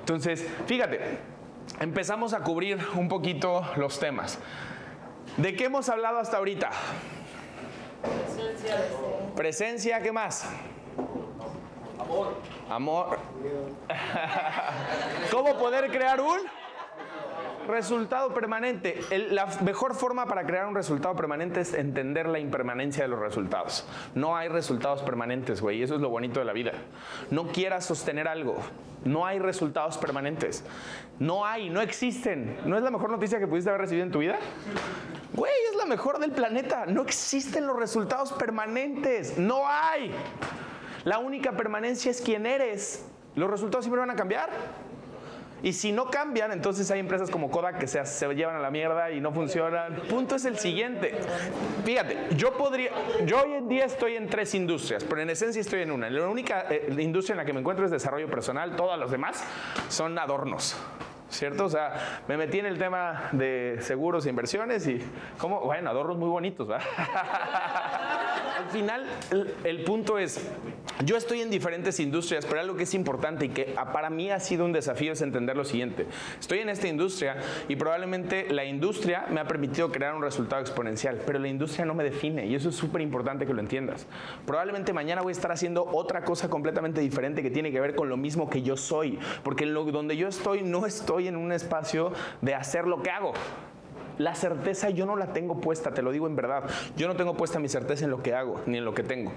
Entonces, 0.00 0.46
fíjate, 0.66 1.00
empezamos 1.80 2.34
a 2.34 2.40
cubrir 2.40 2.78
un 2.94 3.08
poquito 3.08 3.62
los 3.76 3.98
temas. 3.98 4.38
¿De 5.38 5.56
qué 5.56 5.64
hemos 5.64 5.88
hablado 5.88 6.18
hasta 6.18 6.36
ahorita? 6.36 6.70
Presencia, 9.34 10.02
¿qué 10.02 10.12
más? 10.12 10.46
Amor. 11.98 12.34
Amor. 12.68 13.18
¿Cómo 15.30 15.56
poder 15.56 15.90
crear 15.90 16.20
un 16.20 16.61
resultado 17.68 18.32
permanente? 18.34 18.98
El- 19.10 19.34
la 19.34 19.46
mejor 19.62 19.94
forma 19.94 20.26
para 20.26 20.44
crear 20.46 20.66
un 20.66 20.74
resultado 20.74 21.14
permanente 21.16 21.60
es 21.60 21.74
entender 21.74 22.26
la 22.28 22.38
impermanencia 22.38 23.02
de 23.04 23.08
los 23.08 23.18
resultados. 23.18 23.86
No 24.14 24.36
hay 24.36 24.48
resultados 24.48 25.02
permanentes, 25.02 25.60
güey. 25.60 25.82
Eso 25.82 25.94
es 25.94 26.00
lo 26.00 26.08
bonito 26.10 26.40
de 26.40 26.46
la 26.46 26.52
vida. 26.52 26.72
No 27.30 27.48
quieras 27.48 27.84
sostener 27.84 28.28
algo. 28.28 28.56
No 29.04 29.26
hay 29.26 29.38
resultados 29.38 29.98
permanentes. 29.98 30.64
No 31.18 31.44
hay, 31.44 31.70
no 31.70 31.80
existen. 31.80 32.58
¿No 32.64 32.76
es 32.76 32.82
la 32.82 32.90
mejor 32.90 33.10
noticia 33.10 33.38
que 33.38 33.46
pudiste 33.46 33.68
haber 33.70 33.82
recibido 33.82 34.06
en 34.06 34.12
tu 34.12 34.20
vida? 34.20 34.38
Güey, 35.34 35.52
es 35.70 35.76
la 35.76 35.86
mejor 35.86 36.18
del 36.18 36.30
planeta. 36.32 36.86
No 36.86 37.02
existen 37.02 37.66
los 37.66 37.76
resultados 37.78 38.32
permanentes. 38.32 39.38
No 39.38 39.62
hay. 39.66 40.12
La 41.04 41.18
única 41.18 41.52
permanencia 41.52 42.10
es 42.10 42.20
quién 42.20 42.46
eres. 42.46 43.08
Los 43.34 43.50
resultados 43.50 43.84
siempre 43.84 44.00
van 44.00 44.10
a 44.10 44.14
cambiar. 44.14 44.50
Y 45.62 45.72
si 45.72 45.92
no 45.92 46.06
cambian, 46.06 46.50
entonces 46.52 46.90
hay 46.90 46.98
empresas 46.98 47.30
como 47.30 47.50
Kodak 47.50 47.78
que 47.78 47.86
se, 47.86 48.04
se 48.04 48.32
llevan 48.34 48.56
a 48.56 48.58
la 48.58 48.70
mierda 48.70 49.10
y 49.10 49.20
no 49.20 49.32
funcionan. 49.32 49.94
Punto 50.08 50.36
es 50.36 50.44
el 50.44 50.58
siguiente. 50.58 51.14
Fíjate, 51.84 52.28
yo 52.36 52.56
podría, 52.56 52.90
yo 53.24 53.42
hoy 53.42 53.52
en 53.52 53.68
día 53.68 53.84
estoy 53.84 54.16
en 54.16 54.28
tres 54.28 54.54
industrias, 54.54 55.04
pero 55.04 55.22
en 55.22 55.30
esencia 55.30 55.60
estoy 55.60 55.82
en 55.82 55.92
una. 55.92 56.10
La 56.10 56.28
única 56.28 56.66
eh, 56.68 56.94
industria 56.98 57.34
en 57.34 57.38
la 57.38 57.44
que 57.44 57.52
me 57.52 57.60
encuentro 57.60 57.84
es 57.84 57.90
desarrollo 57.90 58.28
personal, 58.28 58.74
todas 58.74 58.98
las 58.98 59.10
demás 59.10 59.42
son 59.88 60.18
adornos. 60.18 60.76
¿Cierto? 61.32 61.64
O 61.64 61.68
sea, 61.70 62.22
me 62.28 62.36
metí 62.36 62.58
en 62.58 62.66
el 62.66 62.78
tema 62.78 63.30
de 63.32 63.78
seguros 63.80 64.26
e 64.26 64.28
inversiones 64.28 64.86
y, 64.86 65.00
como, 65.38 65.60
bueno, 65.60 65.88
adornos 65.88 66.18
muy 66.18 66.28
bonitos, 66.28 66.68
¿verdad? 66.68 66.86
al 68.58 68.70
final 68.70 69.06
el, 69.30 69.54
el 69.64 69.84
punto 69.84 70.18
es, 70.18 70.46
yo 71.04 71.16
estoy 71.16 71.40
en 71.40 71.50
diferentes 71.50 71.98
industrias, 72.00 72.44
pero 72.44 72.60
algo 72.60 72.76
que 72.76 72.82
es 72.84 72.94
importante 72.94 73.46
y 73.46 73.48
que 73.48 73.74
ah, 73.76 73.92
para 73.92 74.10
mí 74.10 74.30
ha 74.30 74.40
sido 74.40 74.64
un 74.64 74.72
desafío 74.72 75.12
es 75.12 75.22
entender 75.22 75.56
lo 75.56 75.64
siguiente. 75.64 76.06
Estoy 76.38 76.58
en 76.60 76.68
esta 76.68 76.86
industria 76.86 77.36
y 77.68 77.76
probablemente 77.76 78.48
la 78.50 78.64
industria 78.64 79.26
me 79.30 79.40
ha 79.40 79.46
permitido 79.46 79.90
crear 79.90 80.14
un 80.14 80.22
resultado 80.22 80.60
exponencial, 80.60 81.20
pero 81.26 81.38
la 81.38 81.48
industria 81.48 81.84
no 81.84 81.94
me 81.94 82.04
define 82.04 82.46
y 82.46 82.54
eso 82.54 82.68
es 82.68 82.76
súper 82.76 83.00
importante 83.00 83.46
que 83.46 83.54
lo 83.54 83.60
entiendas. 83.60 84.06
Probablemente 84.46 84.92
mañana 84.92 85.22
voy 85.22 85.30
a 85.30 85.36
estar 85.36 85.50
haciendo 85.50 85.84
otra 85.84 86.24
cosa 86.24 86.50
completamente 86.50 87.00
diferente 87.00 87.42
que 87.42 87.50
tiene 87.50 87.72
que 87.72 87.80
ver 87.80 87.94
con 87.94 88.08
lo 88.08 88.16
mismo 88.16 88.50
que 88.50 88.62
yo 88.62 88.76
soy, 88.76 89.18
porque 89.42 89.64
en 89.64 89.74
lo, 89.74 89.84
donde 89.84 90.16
yo 90.16 90.28
estoy 90.28 90.62
no 90.62 90.86
estoy 90.86 91.21
en 91.28 91.36
un 91.36 91.52
espacio 91.52 92.12
de 92.40 92.54
hacer 92.54 92.86
lo 92.86 93.02
que 93.02 93.10
hago. 93.10 93.32
La 94.18 94.34
certeza 94.34 94.90
yo 94.90 95.06
no 95.06 95.16
la 95.16 95.32
tengo 95.32 95.60
puesta, 95.60 95.94
te 95.94 96.02
lo 96.02 96.12
digo 96.12 96.26
en 96.26 96.36
verdad. 96.36 96.64
Yo 96.96 97.08
no 97.08 97.16
tengo 97.16 97.34
puesta 97.34 97.58
mi 97.58 97.68
certeza 97.68 98.04
en 98.04 98.10
lo 98.10 98.22
que 98.22 98.34
hago, 98.34 98.60
ni 98.66 98.78
en 98.78 98.84
lo 98.84 98.94
que 98.94 99.02
tengo. 99.02 99.32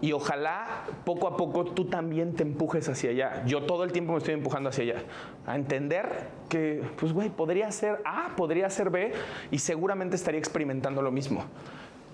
Y 0.00 0.12
ojalá 0.12 0.84
poco 1.04 1.26
a 1.26 1.36
poco 1.36 1.64
tú 1.64 1.86
también 1.86 2.34
te 2.34 2.44
empujes 2.44 2.88
hacia 2.88 3.10
allá. 3.10 3.44
Yo 3.46 3.64
todo 3.64 3.82
el 3.84 3.90
tiempo 3.92 4.12
me 4.12 4.18
estoy 4.18 4.34
empujando 4.34 4.70
hacia 4.70 4.84
allá. 4.84 5.02
A 5.46 5.56
entender 5.56 6.28
que, 6.48 6.82
pues, 6.98 7.12
güey, 7.12 7.30
podría 7.30 7.70
ser 7.72 8.00
A, 8.04 8.36
podría 8.36 8.70
ser 8.70 8.90
B, 8.90 9.12
y 9.50 9.58
seguramente 9.58 10.14
estaría 10.16 10.38
experimentando 10.38 11.02
lo 11.02 11.10
mismo. 11.10 11.44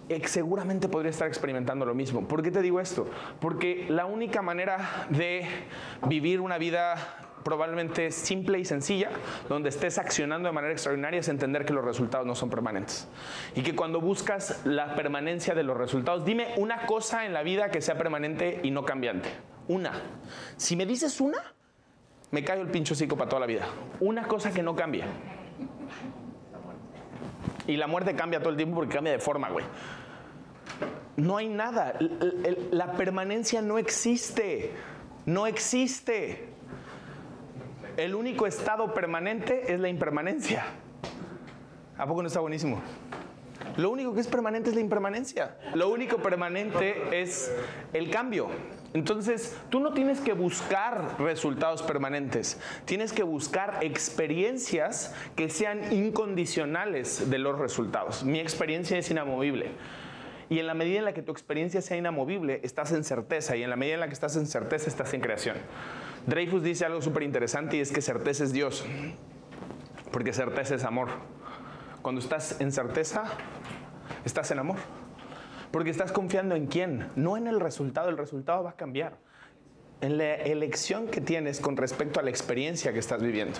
Eh, 0.08 0.20
Seguramente 0.26 0.88
podría 0.88 1.10
estar 1.10 1.28
experimentando 1.28 1.86
lo 1.86 1.94
mismo. 1.94 2.26
¿Por 2.26 2.42
qué 2.42 2.50
te 2.50 2.60
digo 2.62 2.80
esto? 2.80 3.06
Porque 3.40 3.86
la 3.88 4.06
única 4.06 4.42
manera 4.42 5.06
de 5.10 5.46
vivir 6.06 6.40
una 6.40 6.58
vida 6.58 6.96
probablemente 7.44 8.10
simple 8.10 8.58
y 8.58 8.64
sencilla, 8.64 9.10
donde 9.48 9.68
estés 9.68 9.98
accionando 9.98 10.48
de 10.48 10.52
manera 10.52 10.72
extraordinaria, 10.72 11.20
es 11.20 11.28
entender 11.28 11.64
que 11.64 11.72
los 11.72 11.84
resultados 11.84 12.26
no 12.26 12.34
son 12.34 12.50
permanentes. 12.50 13.06
Y 13.54 13.62
que 13.62 13.76
cuando 13.76 14.00
buscas 14.00 14.64
la 14.64 14.94
permanencia 14.94 15.54
de 15.54 15.62
los 15.62 15.76
resultados, 15.76 16.24
dime 16.24 16.54
una 16.56 16.86
cosa 16.86 17.26
en 17.26 17.32
la 17.32 17.42
vida 17.42 17.70
que 17.70 17.80
sea 17.80 17.96
permanente 17.96 18.60
y 18.62 18.70
no 18.70 18.84
cambiante. 18.84 19.28
Una. 19.68 19.92
Si 20.56 20.74
me 20.74 20.86
dices 20.86 21.20
una, 21.20 21.38
me 22.30 22.42
callo 22.42 22.62
el 22.62 22.68
pincho 22.68 22.94
hocico 22.94 23.16
para 23.16 23.28
toda 23.28 23.40
la 23.40 23.46
vida. 23.46 23.66
Una 24.00 24.26
cosa 24.26 24.50
que 24.52 24.62
no 24.62 24.74
cambia. 24.74 25.06
Y 27.66 27.76
la 27.76 27.86
muerte 27.86 28.14
cambia 28.14 28.40
todo 28.40 28.50
el 28.50 28.56
tiempo 28.56 28.76
porque 28.76 28.94
cambia 28.94 29.12
de 29.12 29.18
forma, 29.18 29.50
güey. 29.50 29.64
No 31.16 31.36
hay 31.36 31.48
nada. 31.48 31.94
La 32.70 32.92
permanencia 32.92 33.62
no 33.62 33.78
existe. 33.78 34.72
No 35.26 35.46
existe. 35.46 36.53
El 37.96 38.16
único 38.16 38.46
estado 38.46 38.92
permanente 38.92 39.72
es 39.72 39.78
la 39.78 39.88
impermanencia. 39.88 40.64
¿A 41.96 42.06
poco 42.06 42.22
no 42.22 42.28
está 42.28 42.40
buenísimo? 42.40 42.82
Lo 43.76 43.90
único 43.90 44.14
que 44.14 44.20
es 44.20 44.26
permanente 44.26 44.70
es 44.70 44.74
la 44.74 44.80
impermanencia. 44.80 45.56
Lo 45.74 45.90
único 45.90 46.18
permanente 46.18 47.20
es 47.20 47.54
el 47.92 48.10
cambio. 48.10 48.48
Entonces, 48.94 49.56
tú 49.70 49.78
no 49.78 49.92
tienes 49.92 50.20
que 50.20 50.32
buscar 50.32 51.20
resultados 51.20 51.82
permanentes. 51.82 52.60
Tienes 52.84 53.12
que 53.12 53.22
buscar 53.22 53.78
experiencias 53.80 55.14
que 55.36 55.48
sean 55.48 55.92
incondicionales 55.92 57.30
de 57.30 57.38
los 57.38 57.58
resultados. 57.58 58.24
Mi 58.24 58.40
experiencia 58.40 58.98
es 58.98 59.08
inamovible. 59.10 59.70
Y 60.50 60.58
en 60.58 60.66
la 60.66 60.74
medida 60.74 60.98
en 60.98 61.04
la 61.04 61.14
que 61.14 61.22
tu 61.22 61.30
experiencia 61.30 61.80
sea 61.80 61.96
inamovible, 61.96 62.60
estás 62.64 62.92
en 62.92 63.04
certeza. 63.04 63.56
Y 63.56 63.62
en 63.62 63.70
la 63.70 63.76
medida 63.76 63.94
en 63.94 64.00
la 64.00 64.08
que 64.08 64.14
estás 64.14 64.36
en 64.36 64.46
certeza, 64.46 64.88
estás 64.88 65.14
en 65.14 65.20
creación. 65.20 65.56
Dreyfus 66.26 66.62
dice 66.62 66.86
algo 66.86 67.02
súper 67.02 67.22
interesante 67.22 67.76
y 67.76 67.80
es 67.80 67.92
que 67.92 68.00
certeza 68.00 68.44
es 68.44 68.52
Dios. 68.52 68.84
Porque 70.10 70.32
certeza 70.32 70.74
es 70.74 70.84
amor. 70.84 71.08
Cuando 72.00 72.20
estás 72.20 72.60
en 72.60 72.72
certeza, 72.72 73.24
estás 74.24 74.50
en 74.50 74.58
amor. 74.58 74.76
Porque 75.70 75.90
estás 75.90 76.12
confiando 76.12 76.54
en 76.54 76.66
quién, 76.66 77.10
no 77.16 77.36
en 77.36 77.46
el 77.46 77.60
resultado. 77.60 78.08
El 78.08 78.16
resultado 78.16 78.62
va 78.64 78.70
a 78.70 78.76
cambiar. 78.76 79.18
En 80.00 80.18
la 80.18 80.34
elección 80.34 81.08
que 81.08 81.20
tienes 81.20 81.60
con 81.60 81.76
respecto 81.76 82.20
a 82.20 82.22
la 82.22 82.30
experiencia 82.30 82.92
que 82.92 82.98
estás 82.98 83.22
viviendo. 83.22 83.58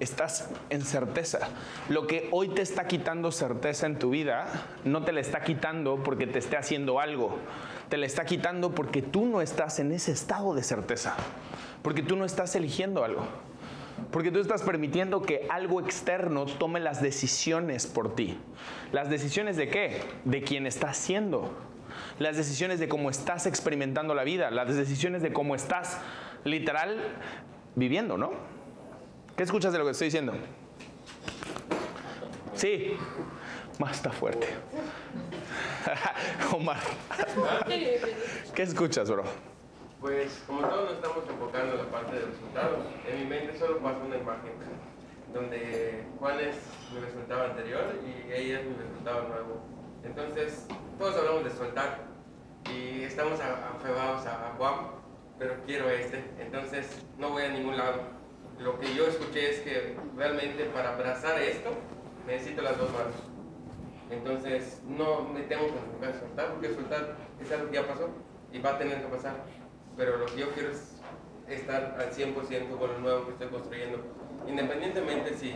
Estás 0.00 0.50
en 0.70 0.82
certeza. 0.82 1.40
Lo 1.88 2.06
que 2.06 2.28
hoy 2.32 2.48
te 2.48 2.62
está 2.62 2.86
quitando 2.86 3.30
certeza 3.32 3.86
en 3.86 3.98
tu 3.98 4.10
vida, 4.10 4.46
no 4.84 5.04
te 5.04 5.12
la 5.12 5.20
está 5.20 5.42
quitando 5.42 6.02
porque 6.02 6.26
te 6.26 6.38
esté 6.38 6.56
haciendo 6.56 7.00
algo. 7.00 7.36
Te 7.88 7.96
la 7.96 8.06
está 8.06 8.24
quitando 8.24 8.74
porque 8.74 9.02
tú 9.02 9.26
no 9.26 9.42
estás 9.42 9.78
en 9.78 9.92
ese 9.92 10.12
estado 10.12 10.54
de 10.54 10.62
certeza. 10.62 11.16
Porque 11.82 12.02
tú 12.02 12.16
no 12.16 12.24
estás 12.24 12.54
eligiendo 12.54 13.04
algo. 13.04 13.22
Porque 14.10 14.30
tú 14.30 14.40
estás 14.40 14.62
permitiendo 14.62 15.22
que 15.22 15.46
algo 15.48 15.80
externo 15.80 16.46
tome 16.46 16.80
las 16.80 17.02
decisiones 17.02 17.86
por 17.86 18.14
ti. 18.14 18.38
¿Las 18.92 19.10
decisiones 19.10 19.56
de 19.56 19.68
qué? 19.68 20.00
De 20.24 20.42
quién 20.42 20.66
estás 20.66 20.96
siendo. 20.96 21.50
Las 22.18 22.36
decisiones 22.36 22.78
de 22.78 22.88
cómo 22.88 23.10
estás 23.10 23.46
experimentando 23.46 24.14
la 24.14 24.24
vida. 24.24 24.50
Las 24.50 24.76
decisiones 24.76 25.22
de 25.22 25.32
cómo 25.32 25.54
estás 25.54 25.98
literal 26.44 26.98
viviendo, 27.74 28.18
¿no? 28.18 28.32
¿Qué 29.36 29.42
escuchas 29.42 29.72
de 29.72 29.78
lo 29.78 29.84
que 29.84 29.92
estoy 29.92 30.06
diciendo? 30.06 30.34
Sí. 32.54 32.96
Más 33.78 33.96
está 33.96 34.10
fuerte. 34.10 34.46
Omar. 36.52 36.78
¿Qué 38.54 38.62
escuchas, 38.62 39.10
bro? 39.10 39.24
Pues 40.02 40.42
como 40.48 40.62
todos 40.66 40.84
nos 40.90 40.92
estamos 40.94 41.24
enfocando 41.28 41.72
en 41.74 41.78
la 41.78 41.90
parte 41.90 42.16
de 42.16 42.26
resultados, 42.26 42.78
en 43.08 43.18
mi 43.20 43.24
mente 43.24 43.56
solo 43.56 43.78
pasa 43.78 43.98
una 44.04 44.16
imagen 44.16 44.52
donde 45.32 46.04
Juan 46.18 46.40
es 46.40 46.56
mi 46.92 47.00
resultado 47.00 47.44
anterior 47.44 47.84
y 48.04 48.32
ella 48.32 48.60
es 48.60 48.66
mi 48.66 48.74
resultado 48.74 49.28
nuevo. 49.28 49.60
Entonces, 50.04 50.66
todos 50.98 51.16
hablamos 51.16 51.44
de 51.44 51.50
soltar 51.50 52.00
y 52.68 53.04
estamos 53.04 53.38
a- 53.40 53.70
aferrados 53.76 54.26
a, 54.26 54.54
Juan, 54.58 54.74
pero 55.38 55.54
quiero 55.66 55.88
este, 55.88 56.22
entonces 56.40 57.06
no 57.16 57.30
voy 57.30 57.44
a 57.44 57.48
ningún 57.50 57.76
lado. 57.76 58.00
Lo 58.58 58.78
que 58.80 58.92
yo 58.94 59.06
escuché 59.06 59.50
es 59.50 59.60
que 59.60 59.96
realmente 60.16 60.64
para 60.66 60.94
abrazar 60.94 61.40
esto 61.40 61.70
necesito 62.26 62.60
las 62.62 62.76
dos 62.76 62.90
manos. 62.90 63.14
Entonces, 64.10 64.82
no 64.84 65.22
me 65.22 65.42
tengo 65.42 65.68
que 65.68 65.78
enfocar 65.78 66.10
en 66.10 66.20
soltar, 66.20 66.48
porque 66.52 66.74
soltar 66.74 67.16
es 67.40 67.52
algo 67.52 67.68
que 67.70 67.76
ya 67.76 67.86
pasó 67.86 68.08
y 68.52 68.58
va 68.58 68.70
a 68.70 68.78
tener 68.78 69.00
que 69.00 69.08
pasar. 69.08 69.61
Pero 69.96 70.16
lo 70.16 70.26
que 70.26 70.40
yo 70.40 70.50
quiero 70.52 70.70
es 70.70 71.00
estar 71.48 71.96
al 71.98 72.10
100% 72.12 72.78
con 72.78 72.90
lo 72.90 72.98
nuevo 72.98 73.26
que 73.26 73.32
estoy 73.32 73.48
construyendo, 73.48 73.98
independientemente 74.48 75.34
si 75.34 75.54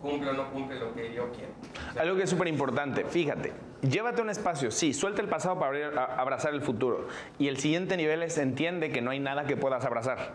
cumple 0.00 0.30
o 0.30 0.32
no 0.34 0.50
cumple 0.50 0.78
lo 0.78 0.94
que 0.94 1.14
yo 1.14 1.30
quiero. 1.32 1.52
Algo 1.98 2.16
que 2.16 2.24
es 2.24 2.30
súper 2.30 2.48
importante, 2.48 3.04
fíjate, 3.04 3.52
llévate 3.82 4.20
un 4.20 4.30
espacio, 4.30 4.70
sí, 4.70 4.92
suelta 4.92 5.22
el 5.22 5.28
pasado 5.28 5.58
para 5.58 6.04
abrazar 6.04 6.52
el 6.54 6.60
futuro. 6.60 7.08
Y 7.38 7.48
el 7.48 7.56
siguiente 7.56 7.96
nivel 7.96 8.22
es 8.22 8.36
entiende 8.38 8.90
que 8.90 9.00
no 9.00 9.10
hay 9.10 9.20
nada 9.20 9.44
que 9.44 9.56
puedas 9.56 9.84
abrazar. 9.84 10.32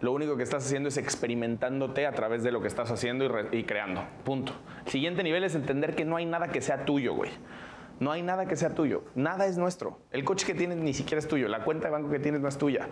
Lo 0.00 0.12
único 0.12 0.38
que 0.38 0.42
estás 0.42 0.64
haciendo 0.64 0.88
es 0.88 0.96
experimentándote 0.96 2.06
a 2.06 2.12
través 2.12 2.42
de 2.42 2.50
lo 2.50 2.62
que 2.62 2.68
estás 2.68 2.90
haciendo 2.90 3.26
y, 3.52 3.58
y 3.58 3.64
creando. 3.64 4.02
Punto. 4.24 4.54
Siguiente 4.86 5.22
nivel 5.22 5.44
es 5.44 5.54
entender 5.54 5.94
que 5.94 6.06
no 6.06 6.16
hay 6.16 6.24
nada 6.24 6.48
que 6.48 6.62
sea 6.62 6.86
tuyo, 6.86 7.12
güey. 7.12 7.30
No 8.00 8.10
hay 8.12 8.22
nada 8.22 8.46
que 8.46 8.56
sea 8.56 8.70
tuyo. 8.70 9.04
Nada 9.14 9.46
es 9.46 9.58
nuestro. 9.58 9.98
El 10.10 10.24
coche 10.24 10.46
que 10.46 10.54
tienes 10.54 10.78
ni 10.78 10.94
siquiera 10.94 11.18
es 11.18 11.28
tuyo. 11.28 11.48
La 11.48 11.64
cuenta 11.64 11.88
de 11.88 11.92
banco 11.92 12.10
que 12.10 12.18
tienes 12.18 12.40
no 12.40 12.48
es 12.48 12.56
tuya. 12.56 12.88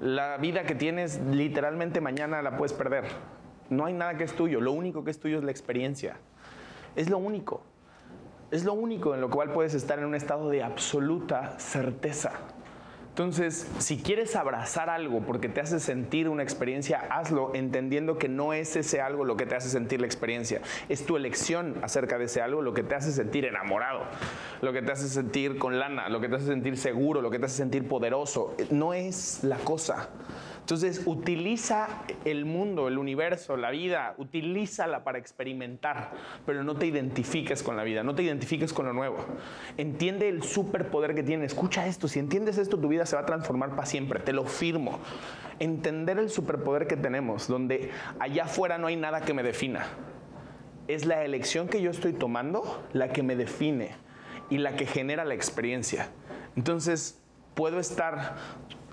La 0.00 0.36
vida 0.36 0.62
que 0.62 0.76
tienes 0.76 1.20
literalmente 1.20 2.00
mañana 2.00 2.40
la 2.40 2.56
puedes 2.56 2.72
perder. 2.72 3.04
No 3.68 3.84
hay 3.84 3.94
nada 3.94 4.16
que 4.16 4.22
es 4.22 4.32
tuyo. 4.34 4.60
Lo 4.60 4.70
único 4.70 5.02
que 5.02 5.10
es 5.10 5.18
tuyo 5.18 5.38
es 5.38 5.44
la 5.44 5.50
experiencia. 5.50 6.18
Es 6.94 7.10
lo 7.10 7.18
único. 7.18 7.62
Es 8.52 8.64
lo 8.64 8.74
único 8.74 9.14
en 9.14 9.20
lo 9.20 9.28
cual 9.28 9.52
puedes 9.52 9.74
estar 9.74 9.98
en 9.98 10.04
un 10.04 10.14
estado 10.14 10.48
de 10.48 10.62
absoluta 10.62 11.58
certeza. 11.58 12.30
Entonces, 13.14 13.68
si 13.78 13.98
quieres 13.98 14.34
abrazar 14.34 14.90
algo 14.90 15.20
porque 15.20 15.48
te 15.48 15.60
hace 15.60 15.78
sentir 15.78 16.28
una 16.28 16.42
experiencia, 16.42 16.98
hazlo 17.10 17.54
entendiendo 17.54 18.18
que 18.18 18.28
no 18.28 18.52
es 18.52 18.74
ese 18.74 19.00
algo 19.00 19.24
lo 19.24 19.36
que 19.36 19.46
te 19.46 19.54
hace 19.54 19.68
sentir 19.68 20.00
la 20.00 20.06
experiencia. 20.06 20.62
Es 20.88 21.06
tu 21.06 21.16
elección 21.16 21.76
acerca 21.82 22.18
de 22.18 22.24
ese 22.24 22.42
algo 22.42 22.60
lo 22.60 22.74
que 22.74 22.82
te 22.82 22.96
hace 22.96 23.12
sentir 23.12 23.44
enamorado, 23.44 24.00
lo 24.62 24.72
que 24.72 24.82
te 24.82 24.90
hace 24.90 25.08
sentir 25.08 25.58
con 25.58 25.78
lana, 25.78 26.08
lo 26.08 26.20
que 26.20 26.28
te 26.28 26.34
hace 26.34 26.46
sentir 26.46 26.76
seguro, 26.76 27.22
lo 27.22 27.30
que 27.30 27.38
te 27.38 27.46
hace 27.46 27.58
sentir 27.58 27.86
poderoso. 27.86 28.56
No 28.70 28.94
es 28.94 29.44
la 29.44 29.58
cosa. 29.58 30.08
Entonces, 30.64 31.02
utiliza 31.04 31.88
el 32.24 32.46
mundo, 32.46 32.88
el 32.88 32.96
universo, 32.96 33.54
la 33.58 33.70
vida, 33.70 34.14
utilízala 34.16 35.04
para 35.04 35.18
experimentar, 35.18 36.12
pero 36.46 36.64
no 36.64 36.74
te 36.74 36.86
identifiques 36.86 37.62
con 37.62 37.76
la 37.76 37.84
vida, 37.84 38.02
no 38.02 38.14
te 38.14 38.22
identifiques 38.22 38.72
con 38.72 38.86
lo 38.86 38.94
nuevo. 38.94 39.18
Entiende 39.76 40.30
el 40.30 40.42
superpoder 40.42 41.14
que 41.14 41.22
tiene. 41.22 41.44
Escucha 41.44 41.86
esto, 41.86 42.08
si 42.08 42.18
entiendes 42.18 42.56
esto, 42.56 42.78
tu 42.78 42.88
vida 42.88 43.04
se 43.04 43.14
va 43.14 43.20
a 43.20 43.26
transformar 43.26 43.72
para 43.72 43.84
siempre, 43.84 44.20
te 44.20 44.32
lo 44.32 44.46
firmo. 44.46 45.00
Entender 45.58 46.18
el 46.18 46.30
superpoder 46.30 46.86
que 46.86 46.96
tenemos, 46.96 47.46
donde 47.46 47.90
allá 48.18 48.44
afuera 48.44 48.78
no 48.78 48.86
hay 48.86 48.96
nada 48.96 49.20
que 49.20 49.34
me 49.34 49.42
defina. 49.42 49.84
Es 50.88 51.04
la 51.04 51.26
elección 51.26 51.68
que 51.68 51.82
yo 51.82 51.90
estoy 51.90 52.14
tomando 52.14 52.86
la 52.94 53.12
que 53.12 53.22
me 53.22 53.36
define 53.36 53.90
y 54.48 54.56
la 54.56 54.76
que 54.76 54.86
genera 54.86 55.26
la 55.26 55.34
experiencia. 55.34 56.08
Entonces, 56.56 57.20
puedo 57.54 57.78
estar 57.80 58.36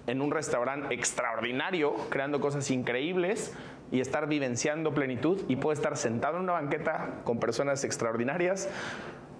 en 0.08 0.22
un 0.22 0.32
restaurante 0.32 0.94
extraordinario, 0.94 1.94
creando 2.10 2.40
cosas 2.40 2.70
increíbles 2.72 3.54
y 3.92 4.00
estar 4.00 4.28
vivenciando 4.28 4.94
plenitud 4.94 5.42
y 5.48 5.58
puedo 5.58 5.74
estar 5.74 5.98
sentado 5.98 6.38
en 6.38 6.44
una 6.44 6.54
banqueta 6.54 7.22
con 7.24 7.40
personas 7.40 7.84
extraordinarias, 7.84 8.70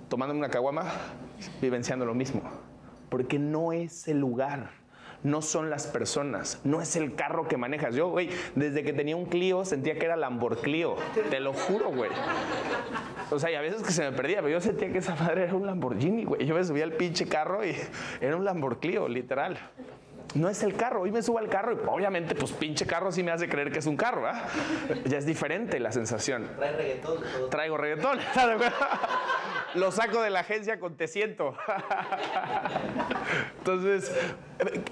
tomándome 0.10 0.40
una 0.40 0.50
caguama, 0.50 0.86
vivenciando 1.62 2.06
lo 2.06 2.14
mismo. 2.14 2.42
porque 3.10 3.40
no 3.40 3.74
es 3.74 4.08
el 4.08 4.20
lugar. 4.20 4.72
No 5.24 5.44
son 5.44 5.70
las 5.70 5.86
personas, 5.86 6.60
no 6.64 6.82
es 6.82 6.96
el 6.96 7.14
carro 7.14 7.48
que 7.48 7.56
manejas. 7.56 7.94
Yo, 7.94 8.10
güey, 8.10 8.30
desde 8.56 8.84
que 8.84 8.92
tenía 8.92 9.16
un 9.16 9.26
Clio 9.26 9.66
sentía 9.66 10.00
que 10.00 10.06
era 10.06 10.16
Lamborghini. 10.16 10.96
Te 11.30 11.40
lo 11.40 11.54
juro, 11.54 11.92
güey. 11.92 12.10
O 13.30 13.38
sea, 13.38 13.52
y 13.52 13.56
a 13.56 13.62
veces 13.62 13.84
que 13.84 13.92
se 13.92 14.02
me 14.02 14.18
perdía, 14.18 14.38
pero 14.38 14.50
yo 14.50 14.62
sentía 14.62 14.92
que 14.92 14.98
esa 14.98 15.14
madre 15.16 15.44
era 15.44 15.54
un 15.54 15.68
Lamborghini, 15.68 16.24
güey. 16.24 16.44
Yo 16.48 16.56
me 16.56 16.64
subía 16.64 16.86
al 16.86 16.94
pinche 16.94 17.28
carro 17.28 17.64
y 17.64 17.76
era 18.20 18.36
un 18.36 18.44
Lamborghini, 18.44 19.08
literal. 19.10 19.60
No 20.34 20.48
es 20.48 20.64
el 20.64 20.76
carro, 20.76 21.02
hoy 21.02 21.12
me 21.12 21.22
subo 21.22 21.40
al 21.40 21.50
carro 21.50 21.74
y 21.74 21.78
obviamente, 21.88 22.36
pues 22.36 22.52
pinche 22.54 22.86
carro 22.86 23.12
sí 23.12 23.22
me 23.22 23.32
hace 23.32 23.50
creer 23.50 23.72
que 23.72 23.80
es 23.80 23.86
un 23.86 23.98
carro, 23.98 24.28
¿ah? 24.28 24.46
Ya 25.06 25.18
es 25.18 25.26
diferente 25.26 25.80
la 25.80 25.92
sensación. 25.92 26.50
Trae 26.58 26.72
reggaetón. 26.72 27.18
todo. 27.18 27.50
Traigo 27.50 27.78
reggaetón. 27.78 28.20
Lo 29.76 29.92
saco 29.92 30.22
de 30.22 30.30
la 30.30 30.42
agencia 30.42 30.80
con 30.80 30.96
te 30.96 31.08
siento. 31.08 31.56
Entonces, 33.60 34.12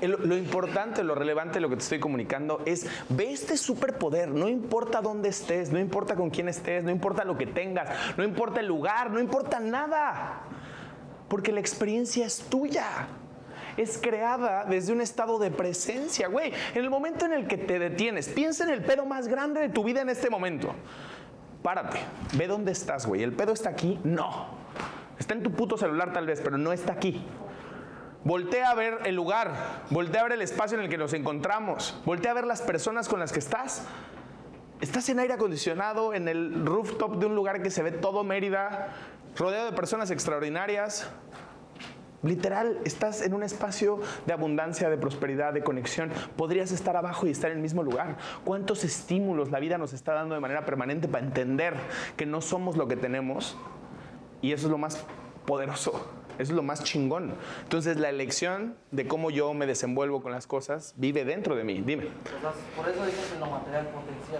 lo 0.01 0.17
lo 0.17 0.37
importante, 0.37 1.03
lo 1.03 1.15
relevante, 1.15 1.59
lo 1.59 1.69
que 1.69 1.75
te 1.75 1.83
estoy 1.83 1.99
comunicando 1.99 2.61
es, 2.65 2.87
ve 3.09 3.31
este 3.33 3.57
superpoder, 3.57 4.29
no 4.29 4.47
importa 4.47 5.01
dónde 5.01 5.29
estés, 5.29 5.71
no 5.71 5.79
importa 5.79 6.15
con 6.15 6.29
quién 6.29 6.47
estés, 6.47 6.83
no 6.83 6.91
importa 6.91 7.25
lo 7.25 7.37
que 7.37 7.45
tengas, 7.45 7.89
no 8.17 8.23
importa 8.23 8.61
el 8.61 8.67
lugar, 8.67 9.11
no 9.11 9.19
importa 9.19 9.59
nada, 9.59 10.43
porque 11.27 11.51
la 11.51 11.59
experiencia 11.59 12.25
es 12.25 12.39
tuya. 12.49 13.07
Es 13.79 13.97
creada 13.97 14.65
desde 14.65 14.91
un 14.91 14.99
estado 14.99 15.39
de 15.39 15.51
presencia, 15.51 16.27
güey. 16.27 16.51
En 16.73 16.83
el 16.83 16.89
momento 16.89 17.25
en 17.25 17.31
el 17.31 17.47
que 17.47 17.55
te 17.55 17.79
detienes, 17.79 18.27
piensa 18.27 18.65
en 18.65 18.71
el 18.71 18.83
pedo 18.83 19.05
más 19.05 19.29
grande 19.29 19.61
de 19.61 19.69
tu 19.69 19.85
vida 19.85 20.01
en 20.01 20.09
este 20.09 20.29
momento. 20.29 20.75
Párate, 21.63 21.97
ve 22.33 22.47
dónde 22.47 22.73
estás, 22.73 23.05
güey. 23.05 23.23
¿El 23.23 23.31
pedo 23.31 23.53
está 23.53 23.69
aquí? 23.69 23.97
No. 24.03 24.47
Está 25.17 25.33
en 25.33 25.43
tu 25.43 25.51
puto 25.51 25.77
celular 25.77 26.11
tal 26.11 26.25
vez, 26.25 26.41
pero 26.41 26.57
no 26.57 26.73
está 26.73 26.91
aquí. 26.91 27.25
Voltea 28.25 28.71
a 28.71 28.75
ver 28.75 28.99
el 29.05 29.15
lugar, 29.15 29.53
voltea 29.91 30.19
a 30.19 30.23
ver 30.25 30.33
el 30.33 30.41
espacio 30.41 30.77
en 30.77 30.83
el 30.83 30.89
que 30.89 30.97
nos 30.97 31.13
encontramos, 31.13 32.01
voltea 32.03 32.31
a 32.31 32.33
ver 32.33 32.45
las 32.45 32.61
personas 32.61 33.07
con 33.07 33.21
las 33.21 33.31
que 33.31 33.39
estás. 33.39 33.85
Estás 34.81 35.07
en 35.07 35.19
aire 35.19 35.35
acondicionado, 35.35 36.13
en 36.13 36.27
el 36.27 36.65
rooftop 36.65 37.15
de 37.15 37.27
un 37.27 37.35
lugar 37.35 37.61
que 37.61 37.71
se 37.71 37.81
ve 37.81 37.93
todo 37.93 38.25
Mérida, 38.25 38.89
rodeado 39.37 39.71
de 39.71 39.71
personas 39.71 40.11
extraordinarias. 40.11 41.09
Literal, 42.21 42.79
estás 42.83 43.21
en 43.21 43.33
un 43.33 43.43
espacio 43.43 43.99
de 44.25 44.33
abundancia, 44.33 44.89
de 44.89 44.97
prosperidad, 44.97 45.53
de 45.53 45.63
conexión. 45.63 46.11
Podrías 46.35 46.71
estar 46.71 46.97
abajo 46.97 47.27
y 47.27 47.31
estar 47.31 47.49
en 47.49 47.57
el 47.57 47.63
mismo 47.63 47.81
lugar. 47.81 48.17
¿Cuántos 48.43 48.83
estímulos 48.83 49.51
la 49.51 49.59
vida 49.59 49.77
nos 49.77 49.93
está 49.93 50.13
dando 50.13 50.35
de 50.35 50.41
manera 50.41 50.65
permanente 50.65 51.07
para 51.07 51.25
entender 51.25 51.75
que 52.17 52.25
no 52.25 52.41
somos 52.41 52.75
lo 52.75 52.87
que 52.87 52.97
tenemos? 52.97 53.57
Y 54.41 54.51
eso 54.51 54.67
es 54.67 54.71
lo 54.71 54.77
más 54.77 55.05
poderoso. 55.45 56.07
Eso 56.39 56.53
es 56.53 56.55
lo 56.55 56.63
más 56.63 56.83
chingón. 56.85 57.35
Entonces, 57.63 57.97
la 57.97 58.09
elección 58.09 58.75
de 58.91 59.07
cómo 59.07 59.29
yo 59.29 59.53
me 59.53 59.65
desenvuelvo 59.65 60.21
con 60.21 60.31
las 60.31 60.47
cosas 60.47 60.93
vive 60.95 61.25
dentro 61.25 61.55
de 61.55 61.65
mí. 61.65 61.81
Dime. 61.81 62.07
Por 62.75 62.87
eso 62.87 63.05
dices 63.05 63.33
en 63.33 63.41
lo 63.41 63.47
material 63.47 63.89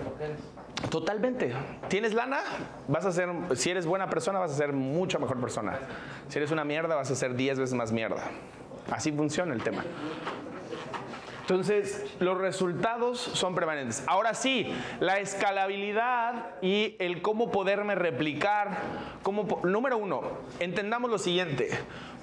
lo 0.06 0.18
que 0.18 0.24
eres. 0.24 0.40
Totalmente. 0.90 1.54
¿Tienes 1.88 2.14
lana? 2.14 2.40
Vas 2.88 3.06
a 3.06 3.12
ser, 3.12 3.30
si 3.56 3.70
eres 3.70 3.86
buena 3.86 4.10
persona, 4.10 4.40
vas 4.40 4.52
a 4.52 4.56
ser 4.56 4.74
mucha 4.74 5.20
mejor 5.20 5.40
persona. 5.40 5.78
Si 6.30 6.38
eres 6.38 6.52
una 6.52 6.64
mierda, 6.64 6.96
vas 6.96 7.12
a 7.12 7.16
ser 7.16 7.36
10 7.36 7.60
veces 7.60 7.76
más 7.76 7.92
mierda. 7.92 8.24
Así 8.90 9.12
funciona 9.12 9.54
el 9.54 9.62
tema. 9.62 9.84
Entonces, 11.42 12.06
los 12.20 12.38
resultados 12.38 13.20
son 13.20 13.56
permanentes. 13.56 14.04
Ahora 14.06 14.36
sí, 14.36 14.72
la 15.00 15.18
escalabilidad 15.18 16.62
y 16.62 16.96
el 17.00 17.24
cómo 17.24 17.52
poderme 17.52 17.96
replicar. 17.96 18.78
Cómo, 19.24 19.60
número 19.64 19.98
uno, 19.98 20.22
entendamos 20.60 21.10
lo 21.10 21.18
siguiente. 21.18 21.70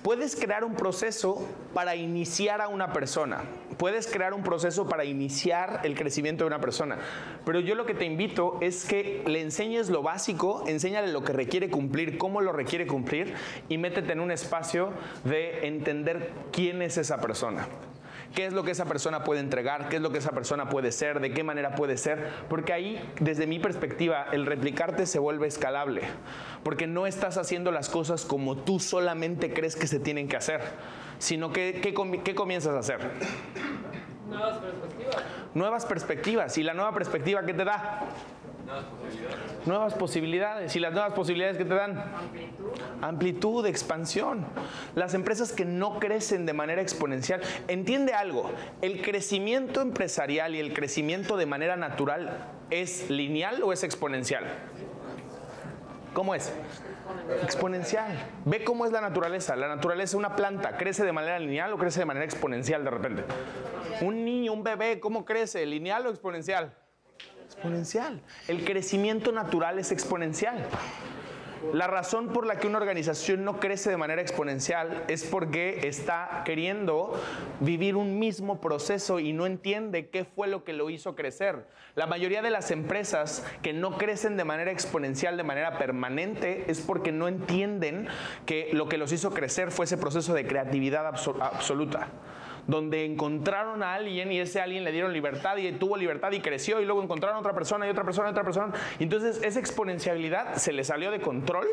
Puedes 0.07 0.36
crear 0.36 0.62
un 0.62 0.76
proceso 0.76 1.44
para 1.74 1.96
iniciar 1.96 2.61
a 2.61 2.68
una 2.68 2.92
persona. 2.92 3.42
Puedes 3.76 4.07
crear 4.07 4.34
un 4.34 4.44
proceso 4.44 4.88
para 4.88 5.04
iniciar 5.04 5.80
el 5.82 5.96
crecimiento 5.96 6.44
de 6.44 6.46
una 6.46 6.61
persona. 6.61 6.96
Pero 7.44 7.59
yo 7.59 7.74
lo 7.74 7.86
que 7.86 7.94
te 7.94 8.04
invito 8.04 8.57
es 8.61 8.84
que 8.84 9.24
le 9.26 9.40
enseñes 9.40 9.90
lo 9.90 10.04
básico, 10.04 10.62
enséñale 10.68 11.11
lo 11.11 11.24
que 11.24 11.32
requiere 11.32 11.70
cumplir, 11.70 12.18
cómo 12.18 12.40
lo 12.40 12.52
requiere 12.52 12.86
cumplir 12.86 13.34
y 13.68 13.78
métete 13.78 14.12
en 14.12 14.20
un 14.20 14.30
espacio 14.30 14.92
de 15.24 15.66
entender 15.66 16.30
quién 16.52 16.82
es 16.82 16.98
esa 16.98 17.20
persona 17.20 17.66
qué 18.34 18.46
es 18.46 18.52
lo 18.52 18.64
que 18.64 18.70
esa 18.72 18.84
persona 18.84 19.24
puede 19.24 19.40
entregar, 19.40 19.88
qué 19.88 19.96
es 19.96 20.02
lo 20.02 20.10
que 20.10 20.18
esa 20.18 20.30
persona 20.32 20.68
puede 20.68 20.92
ser, 20.92 21.20
de 21.20 21.32
qué 21.32 21.42
manera 21.44 21.74
puede 21.74 21.96
ser, 21.96 22.28
porque 22.48 22.72
ahí, 22.72 23.02
desde 23.20 23.46
mi 23.46 23.58
perspectiva, 23.58 24.26
el 24.32 24.46
replicarte 24.46 25.06
se 25.06 25.18
vuelve 25.18 25.46
escalable, 25.46 26.02
porque 26.62 26.86
no 26.86 27.06
estás 27.06 27.38
haciendo 27.38 27.70
las 27.70 27.88
cosas 27.88 28.24
como 28.24 28.56
tú 28.56 28.80
solamente 28.80 29.52
crees 29.52 29.76
que 29.76 29.86
se 29.86 30.00
tienen 30.00 30.28
que 30.28 30.36
hacer, 30.36 30.60
sino 31.18 31.52
que 31.52 31.80
¿qué, 31.82 31.94
comi- 31.94 32.22
qué 32.22 32.34
comienzas 32.34 32.74
a 32.74 32.78
hacer? 32.80 32.98
Nuevas 34.28 34.58
perspectivas. 34.58 35.16
Nuevas 35.54 35.86
perspectivas, 35.86 36.58
y 36.58 36.62
la 36.62 36.74
nueva 36.74 36.92
perspectiva 36.92 37.46
que 37.46 37.54
te 37.54 37.64
da? 37.64 38.00
Nuevas 39.64 39.94
posibilidades. 39.94 40.74
¿Y 40.76 40.80
las 40.80 40.92
nuevas 40.92 41.12
posibilidades 41.12 41.56
que 41.56 41.64
te 41.64 41.74
dan? 41.74 42.04
Amplitud, 43.00 43.66
expansión. 43.66 44.46
Las 44.94 45.14
empresas 45.14 45.52
que 45.52 45.64
no 45.64 45.98
crecen 45.98 46.46
de 46.46 46.52
manera 46.52 46.82
exponencial. 46.82 47.40
Entiende 47.68 48.14
algo, 48.14 48.50
el 48.82 49.02
crecimiento 49.02 49.80
empresarial 49.80 50.54
y 50.54 50.60
el 50.60 50.72
crecimiento 50.72 51.36
de 51.36 51.46
manera 51.46 51.76
natural 51.76 52.48
es 52.70 53.10
lineal 53.10 53.62
o 53.62 53.72
es 53.72 53.84
exponencial? 53.84 54.44
¿Cómo 56.12 56.34
es? 56.34 56.52
Exponencial. 57.42 58.10
Ve 58.44 58.64
cómo 58.64 58.86
es 58.86 58.92
la 58.92 59.00
naturaleza. 59.00 59.54
La 59.54 59.68
naturaleza, 59.68 60.16
una 60.16 60.34
planta, 60.34 60.76
¿crece 60.76 61.04
de 61.04 61.12
manera 61.12 61.38
lineal 61.38 61.72
o 61.72 61.78
crece 61.78 62.00
de 62.00 62.06
manera 62.06 62.24
exponencial 62.24 62.84
de 62.84 62.90
repente? 62.90 63.24
Un 64.00 64.24
niño, 64.24 64.52
un 64.52 64.62
bebé, 64.62 64.98
¿cómo 64.98 65.24
crece? 65.24 65.66
¿Lineal 65.66 66.06
o 66.06 66.10
exponencial? 66.10 66.72
Exponencial. 67.57 68.20
El 68.48 68.64
crecimiento 68.64 69.32
natural 69.32 69.78
es 69.78 69.90
exponencial. 69.90 70.66
La 71.72 71.86
razón 71.86 72.28
por 72.28 72.46
la 72.46 72.59
que 72.59 72.66
una 72.68 72.78
organización 72.78 73.44
no 73.44 73.59
crece 73.59 73.90
de 73.90 73.96
manera 73.96 74.20
exponencial 74.20 75.04
es 75.09 75.24
porque 75.24 75.88
está 75.88 76.42
queriendo 76.44 77.18
vivir 77.61 77.96
un 77.96 78.18
mismo 78.18 78.61
proceso 78.61 79.18
y 79.18 79.32
no 79.32 79.46
entiende 79.46 80.11
qué 80.11 80.24
fue 80.24 80.48
lo 80.48 80.64
que 80.64 80.74
lo 80.74 80.90
hizo 80.90 81.16
crecer. 81.16 81.66
La 81.96 82.07
mayoría 82.07 82.42
de 82.42 82.50
las 82.50 82.70
empresas 82.70 83.42
que 83.62 83.72
no 83.72 83.96
crecen 83.96 84.36
de 84.36 84.44
manera 84.44 84.70
exponencial, 84.70 85.36
de 85.38 85.42
manera 85.44 85.78
permanente, 85.78 86.70
es 86.70 86.80
porque 86.82 87.11
no 87.11 87.26
entienden 87.26 88.07
que 88.44 88.68
lo 88.72 88.88
que 88.88 88.98
los 88.98 89.11
hizo 89.11 89.32
crecer 89.32 89.72
fue 89.72 89.86
ese 89.86 89.96
proceso 89.96 90.34
de 90.34 90.46
creatividad 90.46 91.07
abso- 91.07 91.40
absoluta 91.40 92.09
donde 92.66 93.04
encontraron 93.04 93.82
a 93.82 93.94
alguien 93.94 94.32
y 94.32 94.40
ese 94.40 94.60
alguien 94.60 94.84
le 94.84 94.92
dieron 94.92 95.12
libertad 95.12 95.56
y 95.56 95.70
tuvo 95.72 95.96
libertad 95.96 96.32
y 96.32 96.40
creció 96.40 96.80
y 96.80 96.84
luego 96.84 97.02
encontraron 97.02 97.36
a 97.36 97.40
otra 97.40 97.54
persona 97.54 97.86
y 97.86 97.90
otra 97.90 98.04
persona 98.04 98.28
y 98.28 98.30
otra 98.32 98.44
persona. 98.44 98.72
Entonces 98.98 99.40
esa 99.42 99.60
exponencialidad 99.60 100.56
se 100.56 100.72
le 100.72 100.84
salió 100.84 101.10
de 101.10 101.20
control, 101.20 101.66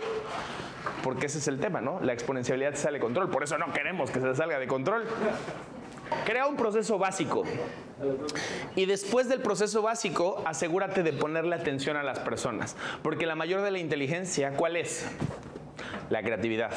porque 1.04 1.26
ese 1.28 1.40
es 1.40 1.48
el 1.48 1.60
tema, 1.60 1.82
¿no? 1.82 2.00
La 2.02 2.14
exponencialidad 2.14 2.76
sale 2.76 2.98
de 2.98 3.02
control, 3.02 3.30
por 3.30 3.44
eso 3.44 3.58
no 3.58 3.72
queremos 3.74 4.12
que 4.12 4.20
se 4.20 4.36
salga 4.36 4.60
de 4.60 4.68
control. 4.68 5.06
Crea 6.26 6.46
un 6.46 6.56
proceso 6.56 6.98
básico. 7.00 7.44
Y 8.76 8.86
después 8.86 9.30
del 9.30 9.42
proceso 9.42 9.82
básico, 9.82 10.44
asegúrate 10.46 11.02
de 11.02 11.14
ponerle 11.14 11.56
atención 11.56 11.98
a 11.98 12.04
las 12.04 12.20
personas. 12.20 12.76
Porque 13.02 13.26
la 13.26 13.36
mayor 13.36 13.62
de 13.62 13.72
la 13.72 13.80
inteligencia, 13.80 14.52
¿cuál 14.52 14.76
es? 14.76 15.10
La 16.10 16.22
creatividad. 16.22 16.72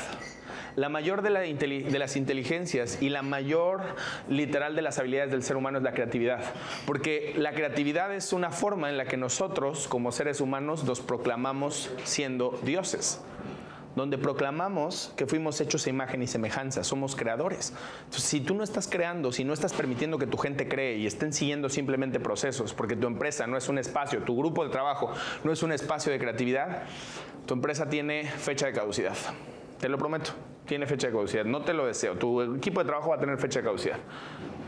La 0.77 0.91
mayor 0.91 1.23
de, 1.23 1.31
las 1.31 2.17
inteligencias 2.17 3.01
y 3.01 3.09
la 3.09 3.23
mayor 3.23 3.81
literal 4.29 4.77
de 4.77 4.83
las 4.83 4.99
habilidades 4.99 5.31
del 5.31 5.43
ser 5.43 5.57
humano 5.57 5.79
es 5.79 5.85
la 5.85 5.93
creatividad. 5.93 6.45
Porque 6.85 7.33
la 7.39 7.53
creatividad 7.53 8.15
es 8.15 8.35
una 8.35 8.51
forma 8.51 8.91
en 8.91 8.99
la 8.99 9.07
que 9.07 9.17
nosotros, 9.17 9.89
como 9.89 10.13
seres 10.13 10.43
humanos, 10.43 10.85
nos 10.85 11.01
proclamamos 11.01 11.91
siendo 12.05 12.59
dioses 12.63 13.23
donde 13.95 14.19
proclamamos 14.19 15.15
que 15.17 15.25
fuimos 15.25 15.59
hechos 15.63 15.87
a 15.87 15.91
imagen 15.91 16.23
y 16.23 16.27
semejanza, 16.27 16.85
somos 16.85 17.17
creadores. 17.17 17.73
Entonces, 18.05 18.25
si 18.25 18.41
tú 18.41 18.55
no 18.55 18.63
estás 18.63 18.89
creando, 18.89 19.33
si 19.33 19.43
no 19.43 19.55
estás 19.55 19.73
permitiendo 19.73 20.19
que 20.19 20.27
tu 20.27 20.37
gente 20.37 20.69
cree 20.69 20.99
y 20.99 21.07
estén 21.07 21.33
siguiendo 21.33 21.71
simplemente 21.71 22.21
procesos, 22.21 22.75
porque 22.75 22.95
tu 22.95 23.07
empresa 23.07 23.47
no 23.47 23.57
es 23.57 23.71
un 23.71 23.79
espacio, 23.79 24.23
tu 24.23 24.37
grupo 24.37 24.63
de 24.65 24.71
trabajo 24.71 25.11
no 25.45 25.51
es 25.51 25.63
un 25.63 25.73
espacio 25.73 26.13
de 26.13 26.19
creatividad, 26.19 26.83
tu 27.47 27.55
empresa 27.55 27.89
tiene 27.89 28.25
fecha 28.25 28.67
de 28.67 28.75
caducidad. 28.75 29.17
Te 29.79 29.89
lo 29.89 29.99
prometo, 29.99 30.33
tiene 30.65 30.87
fecha 30.87 31.09
de 31.09 31.13
caducidad. 31.13 31.45
No 31.45 31.63
te 31.63 31.75
lo 31.75 31.87
deseo, 31.87 32.17
tu 32.17 32.41
equipo 32.57 32.81
de 32.81 32.87
trabajo 32.87 33.11
va 33.11 33.17
a 33.17 33.19
tener 33.19 33.39
fecha 33.39 33.61
de 33.61 33.67
caducidad, 33.67 33.99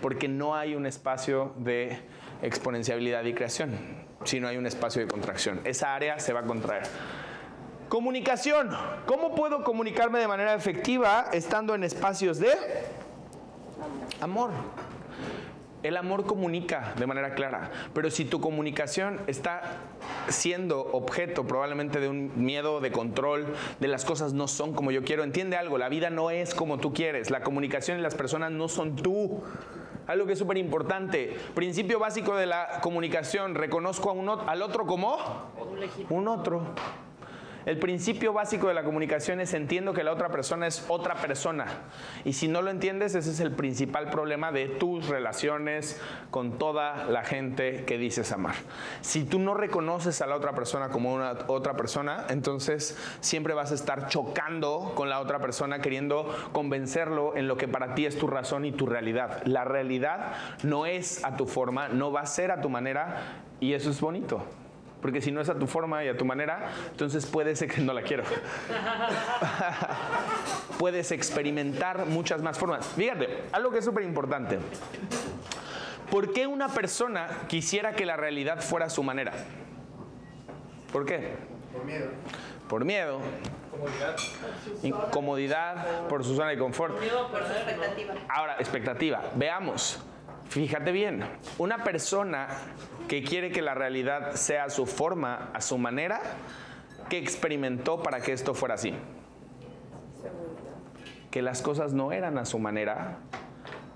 porque 0.03 0.29
no 0.29 0.55
hay 0.55 0.75
un 0.75 0.87
espacio 0.87 1.55
de 1.57 1.99
exponenciabilidad 2.43 3.25
y 3.25 3.35
creación, 3.35 3.73
sino 4.25 4.49
hay 4.49 4.57
un 4.57 4.67
espacio 4.67 5.03
de 5.03 5.09
contracción. 5.09 5.61
Esa 5.65 5.95
área 5.95 6.19
se 6.19 6.33
va 6.33 6.41
a 6.41 6.45
contraer. 6.45 6.83
Comunicación. 7.89 8.69
¿Cómo 9.07 9.35
puedo 9.35 9.65
comunicarme 9.65 10.19
de 10.19 10.29
manera 10.29 10.55
efectiva 10.55 11.31
estando 11.33 11.75
en 11.75 11.85
espacios 11.85 12.39
de 12.39 12.53
amor? 14.21 14.51
El 15.83 15.97
amor 15.97 16.27
comunica 16.27 16.93
de 16.99 17.07
manera 17.07 17.35
clara, 17.35 17.71
pero 17.95 18.11
si 18.11 18.25
tu 18.25 18.41
comunicación 18.41 19.21
está 19.29 19.63
siendo 20.29 20.81
objeto 20.93 21.47
probablemente 21.47 22.01
de 22.01 22.09
un 22.09 22.33
miedo 22.35 22.81
de 22.81 22.91
control, 22.91 23.47
de 23.79 23.87
las 23.87 24.05
cosas 24.05 24.33
no 24.33 24.49
son 24.49 24.73
como 24.73 24.91
yo 24.91 25.05
quiero, 25.05 25.23
entiende 25.23 25.57
algo, 25.57 25.79
la 25.79 25.89
vida 25.89 26.11
no 26.11 26.31
es 26.31 26.53
como 26.53 26.79
tú 26.79 26.93
quieres, 26.93 27.31
la 27.31 27.43
comunicación 27.43 27.99
y 28.01 28.03
las 28.03 28.17
personas 28.17 28.51
no 28.51 28.69
son 28.69 28.97
tú. 28.97 29.43
Algo 30.09 30.27
que 30.27 30.33
es 30.33 30.39
súper 30.39 30.57
importante, 30.57 31.37
principio 31.55 31.99
básico 31.99 32.35
de 32.35 32.47
la 32.47 32.81
comunicación, 32.83 33.55
reconozco 33.55 34.11
a 34.11 34.15
un, 34.15 34.29
al 34.29 34.63
otro 34.63 34.87
como 34.87 35.17
un 36.09 36.29
otro. 36.29 36.75
El 37.69 37.77
principio 37.77 38.33
básico 38.33 38.69
de 38.69 38.73
la 38.73 38.83
comunicación 38.83 39.41
es 39.41 39.53
entiendo 39.53 39.93
que 39.93 40.03
la 40.03 40.11
otra 40.11 40.31
persona 40.31 40.67
es 40.67 40.87
otra 40.89 41.17
persona. 41.17 41.67
Y 42.25 42.33
si 42.33 42.49
no 42.49 42.63
lo 42.63 42.71
entiendes, 42.71 43.15
ese 43.15 43.31
es 43.31 43.41
el 43.41 43.53
principal 43.53 44.09
problema 44.09 44.51
de 44.53 44.69
tus 44.69 45.07
relaciones 45.07 46.01
con 46.31 46.57
toda 46.57 47.05
la 47.11 47.25
gente 47.25 47.85
que 47.85 47.99
dices 47.99 48.33
amar. 48.33 48.55
Si 49.03 49.23
tú 49.23 49.39
no 49.39 49.53
reconoces 49.53 50.23
a 50.23 50.27
la 50.27 50.37
otra 50.37 50.55
persona 50.55 50.89
como 50.89 51.13
una 51.13 51.41
otra 51.49 51.77
persona, 51.77 52.25
entonces 52.31 52.97
siempre 53.21 53.53
vas 53.53 53.71
a 53.71 53.75
estar 53.75 54.09
chocando 54.09 54.93
con 54.95 55.11
la 55.11 55.21
otra 55.21 55.39
persona 55.39 55.83
queriendo 55.83 56.35
convencerlo 56.53 57.37
en 57.37 57.49
lo 57.49 57.59
que 57.59 57.69
para 57.69 57.95
ti 57.95 58.07
es 58.07 58.17
tu 58.17 58.29
razón 58.29 58.65
y 58.65 58.73
tu 58.73 58.87
realidad. 58.87 59.43
La 59.45 59.65
realidad 59.65 60.33
no 60.63 60.87
es 60.87 61.23
a 61.23 61.37
tu 61.37 61.45
forma, 61.45 61.89
no 61.89 62.13
va 62.13 62.23
a 62.23 62.27
ser 62.27 62.51
a 62.51 62.63
tu 62.63 62.71
manera 62.71 63.43
y 63.61 63.75
eso 63.75 63.91
es 63.91 64.01
bonito. 64.01 64.43
Porque 65.01 65.21
si 65.21 65.31
no 65.31 65.41
es 65.41 65.49
a 65.49 65.59
tu 65.59 65.67
forma 65.67 66.05
y 66.05 66.09
a 66.09 66.17
tu 66.17 66.25
manera, 66.25 66.71
entonces 66.91 67.25
puedes, 67.27 67.79
no 67.79 67.93
la 67.93 68.03
quiero. 68.03 68.25
puedes 70.79 71.13
experimentar 71.13 72.07
muchas 72.07 72.43
más 72.43 72.59
formas. 72.59 72.87
Fíjate, 72.87 73.45
algo 73.53 73.71
que 73.71 73.79
es 73.79 73.85
súper 73.85 74.03
importante. 74.03 74.59
¿Por 76.11 76.33
qué 76.33 76.47
una 76.47 76.69
persona 76.69 77.29
quisiera 77.49 77.93
que 77.93 78.07
la 78.07 78.17
realidad 78.17 78.61
fuera 78.61 78.87
a 78.87 78.91
su 78.91 79.03
manera? 79.03 79.33
¿Por 80.93 81.05
qué? 81.05 81.37
Por 81.73 81.85
miedo. 81.85 82.09
Por 82.69 82.85
miedo, 82.85 83.21
Comodidad. 83.71 84.17
incomodidad, 84.83 86.09
por 86.09 86.25
su 86.25 86.35
zona 86.35 86.51
de 86.51 86.59
confort. 86.59 86.99
Miedo 87.01 87.27
a 87.27 87.31
Por 87.31 87.47
su 87.47 87.53
expectativa. 87.53 88.15
Ahora, 88.29 88.57
expectativa. 88.59 89.23
Veamos. 89.37 90.03
Fíjate 90.59 90.91
bien. 90.91 91.23
Una 91.59 91.85
persona 91.85 92.49
que 93.07 93.23
quiere 93.23 93.53
que 93.53 93.63
la 93.63 93.75
realidad 93.75 94.33
sea 94.33 94.65
a 94.65 94.71
su 94.71 94.87
forma, 94.87 95.53
a 95.55 95.61
su 95.61 95.79
manera, 95.79 96.21
¿qué 97.09 97.17
experimentó 97.17 98.03
para 98.03 98.21
que 98.21 98.33
esto 98.33 98.55
fuera 98.55 98.75
así? 98.75 98.93
Que 101.31 101.43
las 101.43 101.63
cosas 101.63 101.93
no 101.93 102.11
eran 102.11 102.39
a 102.39 102.45
su 102.45 102.59
manera. 102.59 103.19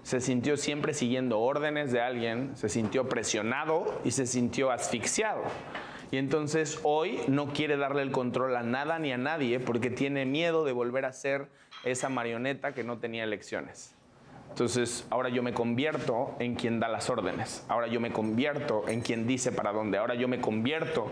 Se 0.04 0.20
sintió 0.20 0.56
siempre 0.56 0.94
siguiendo 0.94 1.40
órdenes 1.40 1.90
de 1.90 2.00
alguien, 2.00 2.56
se 2.56 2.68
sintió 2.68 3.08
presionado 3.08 4.00
y 4.04 4.12
se 4.12 4.28
sintió 4.28 4.70
asfixiado. 4.70 5.42
Y 6.12 6.16
entonces 6.16 6.78
hoy 6.84 7.22
no 7.26 7.48
quiere 7.48 7.76
darle 7.76 8.02
el 8.02 8.12
control 8.12 8.54
a 8.54 8.62
nada 8.62 9.00
ni 9.00 9.10
a 9.10 9.18
nadie 9.18 9.58
porque 9.58 9.90
tiene 9.90 10.26
miedo 10.26 10.64
de 10.64 10.70
volver 10.70 11.06
a 11.06 11.12
ser 11.12 11.48
esa 11.82 12.08
marioneta 12.08 12.72
que 12.72 12.84
no 12.84 12.98
tenía 12.98 13.24
elecciones. 13.24 13.96
Entonces, 14.52 15.06
ahora 15.08 15.30
yo 15.30 15.42
me 15.42 15.54
convierto 15.54 16.36
en 16.38 16.56
quien 16.56 16.78
da 16.78 16.86
las 16.86 17.08
órdenes. 17.08 17.64
Ahora 17.68 17.86
yo 17.86 18.00
me 18.00 18.12
convierto 18.12 18.86
en 18.86 19.00
quien 19.00 19.26
dice 19.26 19.50
para 19.50 19.72
dónde. 19.72 19.96
Ahora 19.96 20.14
yo 20.14 20.28
me 20.28 20.42
convierto. 20.42 21.06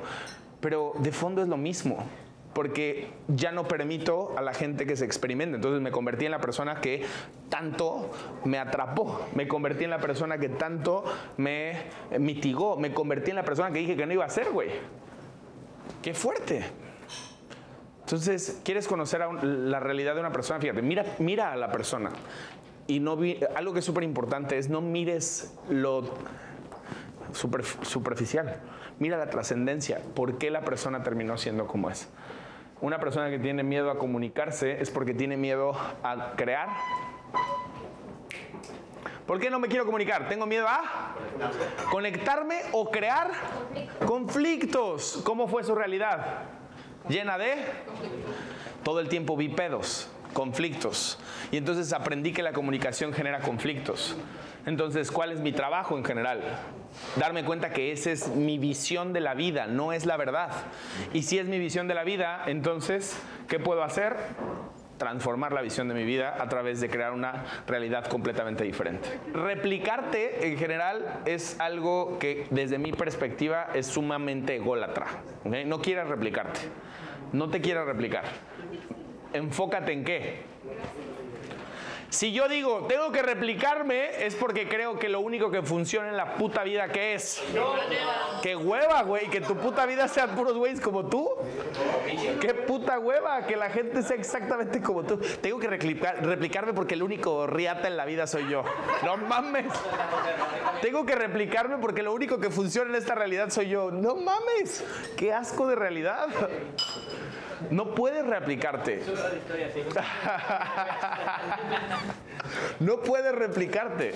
Pero 0.60 0.92
de 0.98 1.10
fondo 1.10 1.40
es 1.40 1.48
lo 1.48 1.56
mismo. 1.56 2.04
Porque 2.52 3.08
ya 3.28 3.50
no 3.50 3.66
permito 3.66 4.34
a 4.36 4.42
la 4.42 4.52
gente 4.52 4.84
que 4.84 4.94
se 4.94 5.06
experimente. 5.06 5.56
Entonces 5.56 5.80
me 5.80 5.90
convertí 5.90 6.26
en 6.26 6.32
la 6.32 6.40
persona 6.40 6.82
que 6.82 7.06
tanto 7.48 8.10
me 8.44 8.58
atrapó. 8.58 9.26
Me 9.34 9.48
convertí 9.48 9.84
en 9.84 9.90
la 9.90 10.00
persona 10.00 10.36
que 10.36 10.50
tanto 10.50 11.02
me 11.38 11.84
mitigó. 12.18 12.76
Me 12.76 12.92
convertí 12.92 13.30
en 13.30 13.36
la 13.36 13.44
persona 13.44 13.70
que 13.70 13.78
dije 13.78 13.96
que 13.96 14.04
no 14.04 14.12
iba 14.12 14.26
a 14.26 14.30
ser, 14.30 14.50
güey. 14.50 14.68
Qué 16.02 16.12
fuerte. 16.12 16.62
Entonces, 18.00 18.60
¿quieres 18.64 18.86
conocer 18.86 19.22
la 19.42 19.80
realidad 19.80 20.14
de 20.14 20.20
una 20.20 20.32
persona? 20.32 20.60
Fíjate, 20.60 20.82
mira, 20.82 21.06
mira 21.20 21.52
a 21.52 21.56
la 21.56 21.70
persona. 21.70 22.10
Y 22.90 22.98
no 22.98 23.16
vi- 23.16 23.38
algo 23.54 23.72
que 23.72 23.78
es 23.78 23.84
súper 23.84 24.02
importante 24.02 24.58
es 24.58 24.68
no 24.68 24.80
mires 24.80 25.54
lo 25.68 26.02
super- 27.32 27.64
superficial. 27.82 28.56
Mira 28.98 29.16
la 29.16 29.30
trascendencia. 29.30 30.00
¿Por 30.16 30.38
qué 30.38 30.50
la 30.50 30.62
persona 30.62 31.04
terminó 31.04 31.38
siendo 31.38 31.68
como 31.68 31.88
es? 31.88 32.08
Una 32.80 32.98
persona 32.98 33.30
que 33.30 33.38
tiene 33.38 33.62
miedo 33.62 33.92
a 33.92 33.96
comunicarse 33.98 34.80
es 34.82 34.90
porque 34.90 35.14
tiene 35.14 35.36
miedo 35.36 35.70
a 36.02 36.32
crear. 36.34 36.68
¿Por 39.24 39.38
qué 39.38 39.50
no 39.50 39.60
me 39.60 39.68
quiero 39.68 39.86
comunicar? 39.86 40.28
Tengo 40.28 40.46
miedo 40.46 40.66
a 40.66 41.14
conectarme 41.92 42.62
o 42.72 42.90
crear 42.90 43.30
conflictos. 44.04 45.20
¿Cómo 45.24 45.46
fue 45.46 45.62
su 45.62 45.76
realidad? 45.76 46.38
Llena 47.08 47.38
de 47.38 47.54
todo 48.82 48.98
el 48.98 49.08
tiempo 49.08 49.36
vi 49.36 49.48
pedos, 49.48 50.10
conflictos. 50.32 51.18
Y 51.50 51.56
entonces 51.56 51.92
aprendí 51.92 52.32
que 52.32 52.42
la 52.42 52.52
comunicación 52.52 53.12
genera 53.12 53.40
conflictos. 53.40 54.16
Entonces, 54.66 55.10
¿cuál 55.10 55.32
es 55.32 55.40
mi 55.40 55.52
trabajo 55.52 55.96
en 55.96 56.04
general? 56.04 56.40
Darme 57.16 57.44
cuenta 57.44 57.70
que 57.70 57.92
esa 57.92 58.10
es 58.10 58.28
mi 58.28 58.58
visión 58.58 59.12
de 59.12 59.20
la 59.20 59.34
vida, 59.34 59.66
no 59.66 59.92
es 59.92 60.06
la 60.06 60.16
verdad. 60.16 60.50
Y 61.12 61.22
si 61.22 61.38
es 61.38 61.46
mi 61.46 61.58
visión 61.58 61.88
de 61.88 61.94
la 61.94 62.04
vida, 62.04 62.42
entonces, 62.46 63.18
¿qué 63.48 63.58
puedo 63.58 63.82
hacer? 63.82 64.16
Transformar 64.98 65.52
la 65.52 65.62
visión 65.62 65.88
de 65.88 65.94
mi 65.94 66.04
vida 66.04 66.36
a 66.38 66.48
través 66.50 66.78
de 66.80 66.90
crear 66.90 67.12
una 67.12 67.44
realidad 67.66 68.06
completamente 68.06 68.64
diferente. 68.64 69.08
Replicarte 69.32 70.46
en 70.46 70.58
general 70.58 71.20
es 71.24 71.58
algo 71.58 72.18
que 72.18 72.46
desde 72.50 72.76
mi 72.76 72.92
perspectiva 72.92 73.68
es 73.72 73.86
sumamente 73.86 74.56
ególatra. 74.56 75.06
No 75.44 75.80
quieras 75.80 76.06
replicarte. 76.08 76.60
No 77.32 77.48
te 77.48 77.62
quieras 77.62 77.86
replicar. 77.86 78.24
Enfócate 79.32 79.92
en 79.92 80.04
qué. 80.04 80.50
Si 82.08 82.32
yo 82.32 82.48
digo, 82.48 82.86
tengo 82.88 83.12
que 83.12 83.22
replicarme, 83.22 84.26
es 84.26 84.34
porque 84.34 84.68
creo 84.68 84.98
que 84.98 85.08
lo 85.08 85.20
único 85.20 85.48
que 85.52 85.62
funciona 85.62 86.08
en 86.08 86.16
la 86.16 86.34
puta 86.34 86.64
vida 86.64 86.88
que 86.88 87.14
es. 87.14 87.40
¡Qué 88.42 88.56
hueva, 88.56 89.02
güey! 89.02 89.28
Que 89.30 89.40
tu 89.40 89.54
puta 89.54 89.86
vida 89.86 90.08
sean 90.08 90.30
puros 90.34 90.54
güeyes 90.54 90.80
como 90.80 91.06
tú. 91.08 91.30
¡Qué 92.40 92.52
puta 92.52 92.98
hueva! 92.98 93.46
Que 93.46 93.54
la 93.54 93.70
gente 93.70 94.02
sea 94.02 94.16
exactamente 94.16 94.82
como 94.82 95.04
tú. 95.04 95.20
Tengo 95.40 95.60
que 95.60 95.68
replicar- 95.68 96.20
replicarme 96.20 96.72
porque 96.74 96.94
el 96.94 97.04
único 97.04 97.46
riata 97.46 97.86
en 97.86 97.96
la 97.96 98.04
vida 98.06 98.26
soy 98.26 98.48
yo. 98.48 98.64
¡No 99.04 99.16
mames! 99.16 99.66
Tengo 100.82 101.06
que 101.06 101.14
replicarme 101.14 101.78
porque 101.78 102.02
lo 102.02 102.12
único 102.12 102.40
que 102.40 102.50
funciona 102.50 102.90
en 102.90 102.96
esta 102.96 103.14
realidad 103.14 103.50
soy 103.50 103.68
yo. 103.68 103.92
¡No 103.92 104.16
mames! 104.16 104.82
¡Qué 105.16 105.32
asco 105.32 105.68
de 105.68 105.76
realidad! 105.76 106.26
No 107.70 107.94
puedes 107.94 108.26
replicarte. 108.26 109.02
No 112.80 113.00
puedes 113.00 113.34
replicarte. 113.34 114.12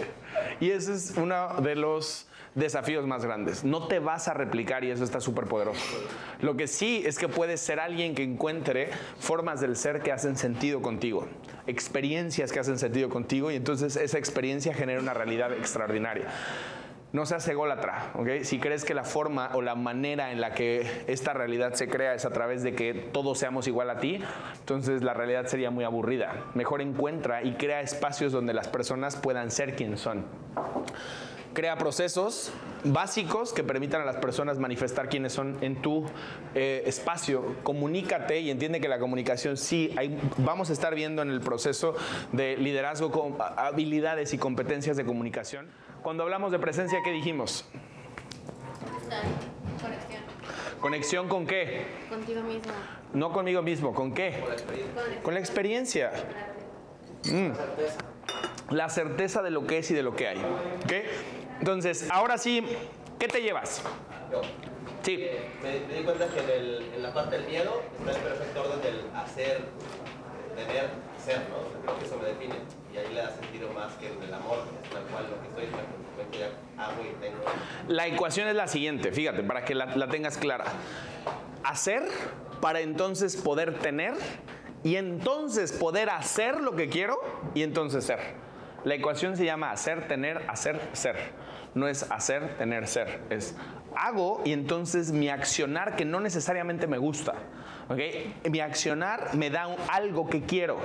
Y 0.59 0.71
ese 0.71 0.95
es 0.95 1.15
uno 1.17 1.61
de 1.61 1.75
los 1.77 2.27
desafíos 2.55 3.07
más 3.07 3.25
grandes. 3.25 3.65
No 3.65 3.87
te 3.89 3.99
vas 3.99 4.29
a 4.29 4.35
replicar 4.35 4.85
y 4.85 4.91
eso 4.91 5.05
está 5.05 5.21
súper 5.21 5.45
poderoso. 5.45 5.81
Lo 6.41 6.57
que 6.57 6.67
sí 6.67 7.03
es 7.05 7.19
que 7.19 7.29
puedes 7.29 7.61
ser 7.61 7.81
alguien 7.81 8.15
que 8.15 8.23
encuentre 8.23 8.91
formas 9.19 9.61
del 9.61 9.77
ser 9.77 10.03
que 10.03 10.13
hacen 10.13 10.37
sentido 10.37 10.81
contigo, 10.81 11.27
experiencias 11.67 12.53
que 12.53 12.61
hacen 12.61 12.79
sentido 12.79 13.09
contigo 13.09 13.51
y 13.51 13.57
entonces 13.57 13.97
esa 13.97 14.19
experiencia 14.19 14.73
genera 14.75 15.01
una 15.01 15.15
realidad 15.15 15.53
extraordinaria. 15.53 16.27
No 17.15 17.27
seas 17.27 17.47
ególatra, 17.47 18.11
¿ok? 18.15 18.43
Si 18.43 18.59
crees 18.59 18.85
que 18.85 18.93
la 18.93 19.05
forma 19.05 19.51
o 19.55 19.63
la 19.63 19.77
manera 19.77 20.33
en 20.33 20.41
la 20.41 20.53
que 20.53 21.05
esta 21.07 21.33
realidad 21.33 21.75
se 21.75 21.87
crea 21.87 22.13
es 22.13 22.25
a 22.25 22.31
través 22.31 22.65
de 22.65 22.75
que 22.75 22.93
todos 22.93 23.39
seamos 23.39 23.69
igual 23.69 23.89
a 23.91 24.01
ti, 24.01 24.19
entonces 24.59 25.05
la 25.05 25.15
realidad 25.15 25.47
sería 25.47 25.71
muy 25.71 25.85
aburrida. 25.85 26.35
Mejor 26.55 26.83
encuentra 26.83 27.45
y 27.45 27.53
crea 27.53 27.83
espacios 27.83 28.33
donde 28.33 28.53
las 28.53 28.67
personas 28.67 29.15
puedan 29.15 29.53
ser 29.53 29.77
quien 29.77 29.97
son. 29.97 30.25
Crea 31.53 31.79
procesos 31.79 32.53
básicos 32.83 33.53
que 33.53 33.63
permitan 33.63 34.01
a 34.01 34.05
las 34.05 34.17
personas 34.17 34.59
manifestar 34.59 35.09
quiénes 35.09 35.33
son 35.33 35.57
en 35.61 35.81
tu 35.83 36.05
eh, 36.57 36.83
espacio. 36.85 37.55
Comunícate 37.63 38.41
y 38.41 38.51
entiende 38.51 38.81
que 38.81 38.89
la 38.89 38.99
comunicación 38.99 39.57
sí, 39.57 39.95
vamos 40.39 40.69
a 40.71 40.73
estar 40.73 40.97
viendo 40.97 41.23
en 41.23 41.31
el 41.31 41.41
proceso 41.41 41.95
de 42.33 42.57
liderazgo 42.57 43.13
con 43.13 43.37
habilidades 43.39 44.35
y 44.35 44.39
competencias 44.39 44.97
de 44.97 45.05
comunicación. 45.05 45.69
Cuando 46.05 46.23
hablamos 46.23 46.53
de 46.53 46.59
presencia, 46.61 47.01
¿qué 47.03 47.11
dijimos? 47.11 47.65
Conexión. 49.81 50.21
¿Conexión 50.81 51.29
con 51.29 51.47
qué? 51.47 51.87
Contigo 52.11 52.43
mismo. 52.43 52.73
No 53.15 53.33
conmigo 53.33 53.63
mismo, 53.63 53.95
¿con 53.95 54.13
qué? 54.15 54.45
Con 55.23 55.35
la 55.35 55.41
experiencia. 55.41 56.13
Mm. 57.25 57.53
La 58.75 58.89
certeza 58.91 59.41
de 59.43 59.51
lo 59.51 59.67
que 59.67 59.79
es 59.79 59.91
y 59.91 59.95
de 59.95 60.03
lo 60.03 60.15
que 60.15 60.29
hay. 60.29 60.39
¿ok? 60.85 60.93
Entonces, 61.61 62.07
ahora 62.11 62.37
sí, 62.39 62.63
¿qué 63.19 63.27
te 63.27 63.41
llevas? 63.41 63.83
Yo 64.31 64.43
Sí. 65.03 65.27
me, 65.63 65.81
me 65.87 65.95
di 65.99 66.05
cuenta 66.05 66.29
que 66.29 66.41
en, 66.41 66.51
el- 66.51 66.93
en 66.97 67.03
la 67.03 67.13
parte 67.15 67.37
del 67.39 67.47
miedo 67.47 67.83
está 67.99 68.11
el 68.13 68.17
perfecto 68.25 68.61
orden 68.63 68.83
del 68.83 69.01
hacer, 69.15 69.61
tener, 70.57 70.89
ser, 71.25 71.39
¿no? 71.51 71.83
Creo 71.83 71.99
que 71.99 72.05
eso 72.07 72.17
me 72.19 72.29
define. 72.29 72.55
Y 72.95 72.99
ahí 72.99 73.15
le 73.15 73.21
da 73.21 73.31
sentido 73.31 73.73
más 73.73 73.93
que 73.95 74.07
en 74.07 74.23
el 74.23 74.33
amor, 74.33 74.59
tal 74.93 75.03
cual 75.05 75.27
lo 75.31 75.41
que 75.41 75.49
estoy, 75.49 75.65
es 75.65 75.71
una 75.73 75.83
consecuencia, 75.85 76.49
ya 76.77 76.85
hago 76.85 77.03
y 77.03 77.15
tengo. 77.21 77.45
La 77.89 78.07
ecuación 78.07 78.49
es 78.49 78.55
la 78.55 78.69
siguiente, 78.69 79.11
fíjate, 79.11 79.43
para 79.43 79.65
que 79.65 79.75
la, 79.75 79.87
la 79.97 80.09
tengas 80.09 80.39
clara. 80.39 80.65
Hacer 81.65 82.03
para 82.61 82.81
entonces 82.81 83.37
poder 83.37 83.79
tener 83.79 84.15
y 84.85 84.97
entonces 84.97 85.73
poder 85.73 86.11
hacer 86.11 86.61
lo 86.61 86.77
que 86.77 86.89
quiero 86.89 87.19
y 87.55 87.63
entonces 87.63 88.05
ser. 88.05 88.21
La 88.85 88.95
ecuación 88.95 89.37
se 89.37 89.45
llama 89.45 89.71
hacer, 89.71 90.07
tener, 90.07 90.45
hacer, 90.49 90.81
ser. 90.93 91.17
No 91.75 91.89
es 91.89 92.09
hacer, 92.11 92.57
tener, 92.59 92.87
ser. 92.87 93.23
Es 93.31 93.57
hago 93.97 94.43
y 94.45 94.53
entonces 94.53 95.13
mi 95.13 95.29
accionar 95.29 95.97
que 95.97 96.05
no 96.05 96.21
necesariamente 96.21 96.87
me 96.87 96.99
gusta. 96.99 97.35
¿Ok? 97.89 98.49
Mi 98.51 98.61
accionar 98.61 99.35
me 99.35 99.51
da 99.51 99.75
algo 99.89 100.29
que 100.29 100.43
quiero. 100.43 100.79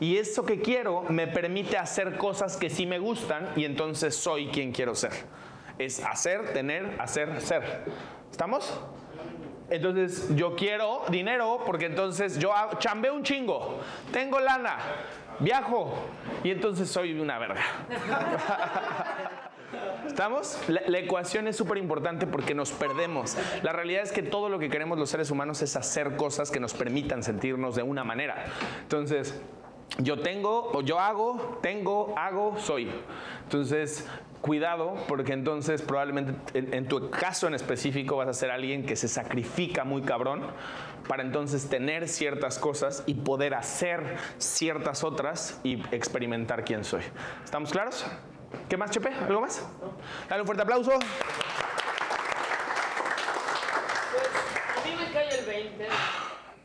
Y 0.00 0.16
eso 0.16 0.44
que 0.44 0.60
quiero 0.60 1.02
me 1.08 1.26
permite 1.26 1.76
hacer 1.76 2.16
cosas 2.16 2.56
que 2.56 2.70
sí 2.70 2.86
me 2.86 2.98
gustan 2.98 3.52
y 3.56 3.64
entonces 3.64 4.14
soy 4.14 4.48
quien 4.48 4.72
quiero 4.72 4.94
ser. 4.94 5.12
Es 5.78 6.04
hacer, 6.04 6.52
tener, 6.52 6.96
hacer, 6.98 7.40
ser. 7.40 7.84
¿Estamos? 8.30 8.80
Entonces 9.70 10.34
yo 10.34 10.56
quiero 10.56 11.02
dinero 11.10 11.62
porque 11.64 11.86
entonces 11.86 12.38
yo 12.38 12.52
chambeo 12.78 13.14
un 13.14 13.22
chingo, 13.22 13.80
tengo 14.12 14.40
lana, 14.40 14.78
viajo 15.38 15.94
y 16.42 16.50
entonces 16.50 16.88
soy 16.88 17.18
una 17.18 17.38
verga. 17.38 17.62
¿Estamos? 20.06 20.58
La, 20.68 20.98
ecuación 20.98 21.46
es 21.46 21.56
súper 21.56 21.78
importante 21.78 22.26
porque 22.26 22.54
nos 22.54 22.72
perdemos. 22.72 23.36
La 23.62 23.72
realidad 23.72 24.02
es 24.02 24.12
que 24.12 24.22
todo 24.22 24.48
lo 24.48 24.58
que 24.58 24.68
queremos 24.68 24.98
los 24.98 25.10
seres 25.10 25.30
humanos 25.30 25.62
es 25.62 25.76
hacer 25.76 26.16
cosas 26.16 26.50
que 26.50 26.60
nos 26.60 26.74
permitan 26.74 27.22
sentirnos 27.22 27.76
de 27.76 27.82
una 27.82 28.04
manera. 28.04 28.44
Entonces, 28.82 29.40
yo 29.98 30.20
tengo, 30.20 30.70
o 30.72 30.82
yo 30.82 30.98
hago, 30.98 31.58
tengo, 31.62 32.14
hago, 32.16 32.58
soy. 32.58 32.90
Entonces, 33.44 34.06
cuidado, 34.40 34.94
porque 35.06 35.32
entonces 35.32 35.82
probablemente 35.82 36.58
en, 36.58 36.72
en 36.72 36.88
tu 36.88 37.10
caso 37.10 37.46
en 37.46 37.54
específico 37.54 38.16
vas 38.16 38.28
a 38.28 38.34
ser 38.34 38.50
alguien 38.50 38.86
que 38.86 38.96
se 38.96 39.08
sacrifica 39.08 39.84
muy 39.84 40.02
cabrón 40.02 40.42
para 41.08 41.22
entonces 41.22 41.68
tener 41.68 42.08
ciertas 42.08 42.58
cosas 42.58 43.02
y 43.06 43.14
poder 43.14 43.54
hacer 43.54 44.16
ciertas 44.38 45.04
otras 45.04 45.60
y 45.62 45.82
experimentar 45.94 46.64
quién 46.64 46.84
soy. 46.84 47.02
¿Estamos 47.44 47.70
claros? 47.70 48.06
¿Qué 48.68 48.76
más, 48.76 48.90
Chepe? 48.90 49.10
¿Algo 49.14 49.40
más? 49.42 49.66
Dale 50.28 50.42
un 50.42 50.46
fuerte 50.46 50.62
aplauso. 50.62 50.90
Pues 54.12 54.28
a 54.76 54.88
mí 54.88 54.94
me 54.96 55.12
cae 55.12 55.38
el 55.38 55.44
20. 55.46 55.88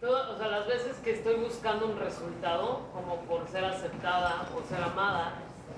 Todo- 0.02 0.34
o 0.34 0.38
sea, 0.38 0.48
las 0.48 0.68
veces 0.68 0.98
que 0.98 1.12
estoy 1.12 1.36
buscando 1.36 1.88
un 1.88 2.00
resultado, 2.00 2.88
como 2.94 3.18
por 3.22 3.48
ser 3.48 3.66
aceptada 3.66 4.48
o 4.56 4.62
ser 4.68 4.84
amada, 4.84 5.34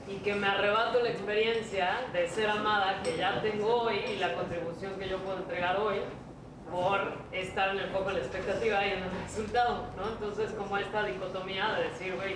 y 0.07 0.17
que 0.17 0.33
me 0.35 0.47
arrebato 0.47 1.01
la 1.01 1.09
experiencia 1.09 2.01
de 2.13 2.27
ser 2.29 2.49
amada 2.49 3.01
que 3.03 3.17
ya 3.17 3.41
tengo 3.41 3.81
hoy 3.83 3.97
y 3.97 4.15
la 4.17 4.33
contribución 4.33 4.97
que 4.97 5.09
yo 5.09 5.17
puedo 5.19 5.37
entregar 5.39 5.77
hoy, 5.77 5.97
por 6.71 7.13
estar 7.31 7.69
en 7.69 7.79
el 7.79 7.89
foco 7.91 8.09
de 8.09 8.13
la 8.15 8.19
expectativa 8.19 8.85
y 8.85 8.91
en 8.91 9.03
el 9.03 9.11
resultado, 9.23 9.85
¿no? 9.95 10.07
Entonces, 10.09 10.51
como 10.51 10.77
esta 10.77 11.03
dicotomía 11.05 11.71
de 11.73 11.83
decir, 11.89 12.15
güey, 12.15 12.35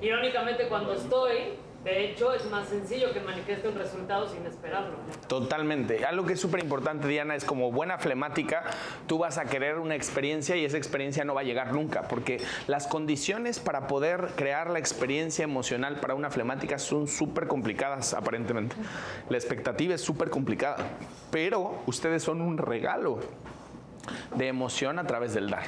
irónicamente 0.00 0.68
cuando 0.68 0.92
estoy, 0.92 1.58
de 1.84 2.04
hecho, 2.04 2.32
es 2.32 2.48
más 2.48 2.68
sencillo 2.68 3.12
que 3.12 3.20
manifieste 3.20 3.68
un 3.68 3.74
resultado 3.74 4.28
sin 4.28 4.46
esperarlo. 4.46 4.96
Totalmente. 5.26 6.04
Algo 6.04 6.24
que 6.24 6.34
es 6.34 6.40
súper 6.40 6.62
importante, 6.62 7.08
Diana, 7.08 7.34
es 7.34 7.44
como 7.44 7.72
buena 7.72 7.98
flemática, 7.98 8.62
tú 9.08 9.18
vas 9.18 9.36
a 9.38 9.46
querer 9.46 9.78
una 9.78 9.96
experiencia 9.96 10.54
y 10.56 10.64
esa 10.64 10.76
experiencia 10.76 11.24
no 11.24 11.34
va 11.34 11.40
a 11.40 11.44
llegar 11.44 11.72
nunca, 11.72 12.02
porque 12.02 12.40
las 12.68 12.86
condiciones 12.86 13.58
para 13.58 13.88
poder 13.88 14.28
crear 14.36 14.70
la 14.70 14.78
experiencia 14.78 15.42
emocional 15.42 15.98
para 15.98 16.14
una 16.14 16.30
flemática 16.30 16.78
son 16.78 17.08
súper 17.08 17.48
complicadas, 17.48 18.14
aparentemente. 18.14 18.76
La 19.28 19.36
expectativa 19.36 19.94
es 19.94 20.00
súper 20.00 20.30
complicada, 20.30 20.76
pero 21.32 21.82
ustedes 21.86 22.22
son 22.22 22.40
un 22.40 22.58
regalo 22.58 23.18
de 24.36 24.48
emoción 24.48 24.98
a 24.98 25.06
través 25.06 25.34
del 25.34 25.50
dar. 25.50 25.64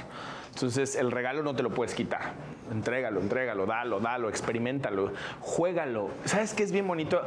Entonces 0.54 0.94
el 0.94 1.10
regalo 1.10 1.42
no 1.42 1.54
te 1.56 1.62
lo 1.62 1.70
puedes 1.70 1.94
quitar. 1.94 2.32
Entrégalo, 2.70 3.20
entrégalo, 3.20 3.66
dalo, 3.66 4.00
dalo, 4.00 4.28
experimentalo, 4.28 5.12
juégalo. 5.40 6.10
¿Sabes 6.24 6.54
qué 6.54 6.62
es 6.62 6.72
bien 6.72 6.86
bonito? 6.86 7.20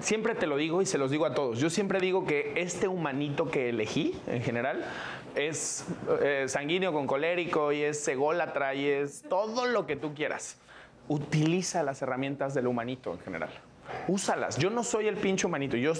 Siempre 0.00 0.34
te 0.34 0.46
lo 0.46 0.56
digo 0.56 0.82
y 0.82 0.86
se 0.86 0.98
los 0.98 1.10
digo 1.10 1.24
a 1.24 1.32
todos. 1.32 1.58
Yo 1.58 1.70
siempre 1.70 2.00
digo 2.00 2.26
que 2.26 2.52
este 2.56 2.88
humanito 2.88 3.50
que 3.50 3.68
elegí, 3.68 4.20
en 4.26 4.42
general, 4.42 4.84
es 5.36 5.86
eh, 6.20 6.44
sanguíneo 6.48 6.92
con 6.92 7.06
colérico 7.06 7.72
y 7.72 7.82
es 7.82 8.06
ególatra 8.08 8.74
y 8.74 8.86
es 8.86 9.22
todo 9.22 9.66
lo 9.66 9.86
que 9.86 9.96
tú 9.96 10.12
quieras. 10.14 10.58
Utiliza 11.08 11.82
las 11.82 12.02
herramientas 12.02 12.52
del 12.52 12.66
humanito 12.66 13.12
en 13.12 13.20
general. 13.20 13.50
Úsalas. 14.08 14.56
Yo 14.58 14.70
no 14.70 14.84
soy 14.84 15.06
el 15.06 15.16
pinche 15.16 15.46
humanito. 15.46 15.76
Yo 15.76 15.92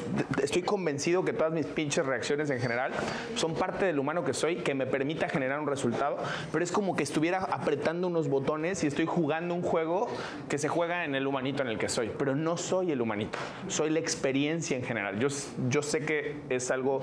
estoy 0.43 0.62
convencido 0.62 1.24
que 1.24 1.32
todas 1.32 1.53
mis 1.53 1.66
pinches 1.66 2.05
reacciones 2.05 2.51
en 2.51 2.61
general 2.61 2.93
son 3.34 3.55
parte 3.55 3.84
del 3.84 3.99
humano 3.99 4.24
que 4.24 4.34
soy, 4.34 4.57
que 4.57 4.74
me 4.74 4.86
permita 4.86 5.28
generar 5.28 5.61
un 5.61 5.66
resultado. 5.66 6.18
Pero 6.51 6.64
es 6.64 6.72
como 6.72 6.97
que 6.97 7.03
estuviera 7.03 7.38
apretando 7.38 8.09
unos 8.09 8.28
botones 8.28 8.82
y 8.84 8.86
estoy 8.86 9.07
jugando 9.07 9.55
un 9.55 9.62
juego 9.62 10.09
que 10.49 10.59
se 10.59 10.68
juega 10.68 11.05
en 11.05 11.14
el 11.14 11.26
humanito 11.26 11.62
en 11.62 11.68
el 11.68 11.78
que 11.78 11.88
soy. 11.88 12.11
Pero 12.18 12.34
no 12.34 12.57
soy 12.57 12.93
el 12.93 13.01
humanito. 13.01 13.38
Soy 13.68 13.90
la 13.90 13.99
experiencia 13.99 14.76
en 14.76 14.84
general. 14.84 15.18
Yo, 15.18 15.28
yo 15.68 15.82
sé 15.82 16.01
que 16.01 16.36
es 16.49 16.70
algo 16.70 17.01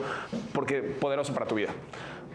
porque 0.53 0.81
poderoso 0.81 1.33
para 1.33 1.47
tu 1.47 1.55
vida. 1.55 1.69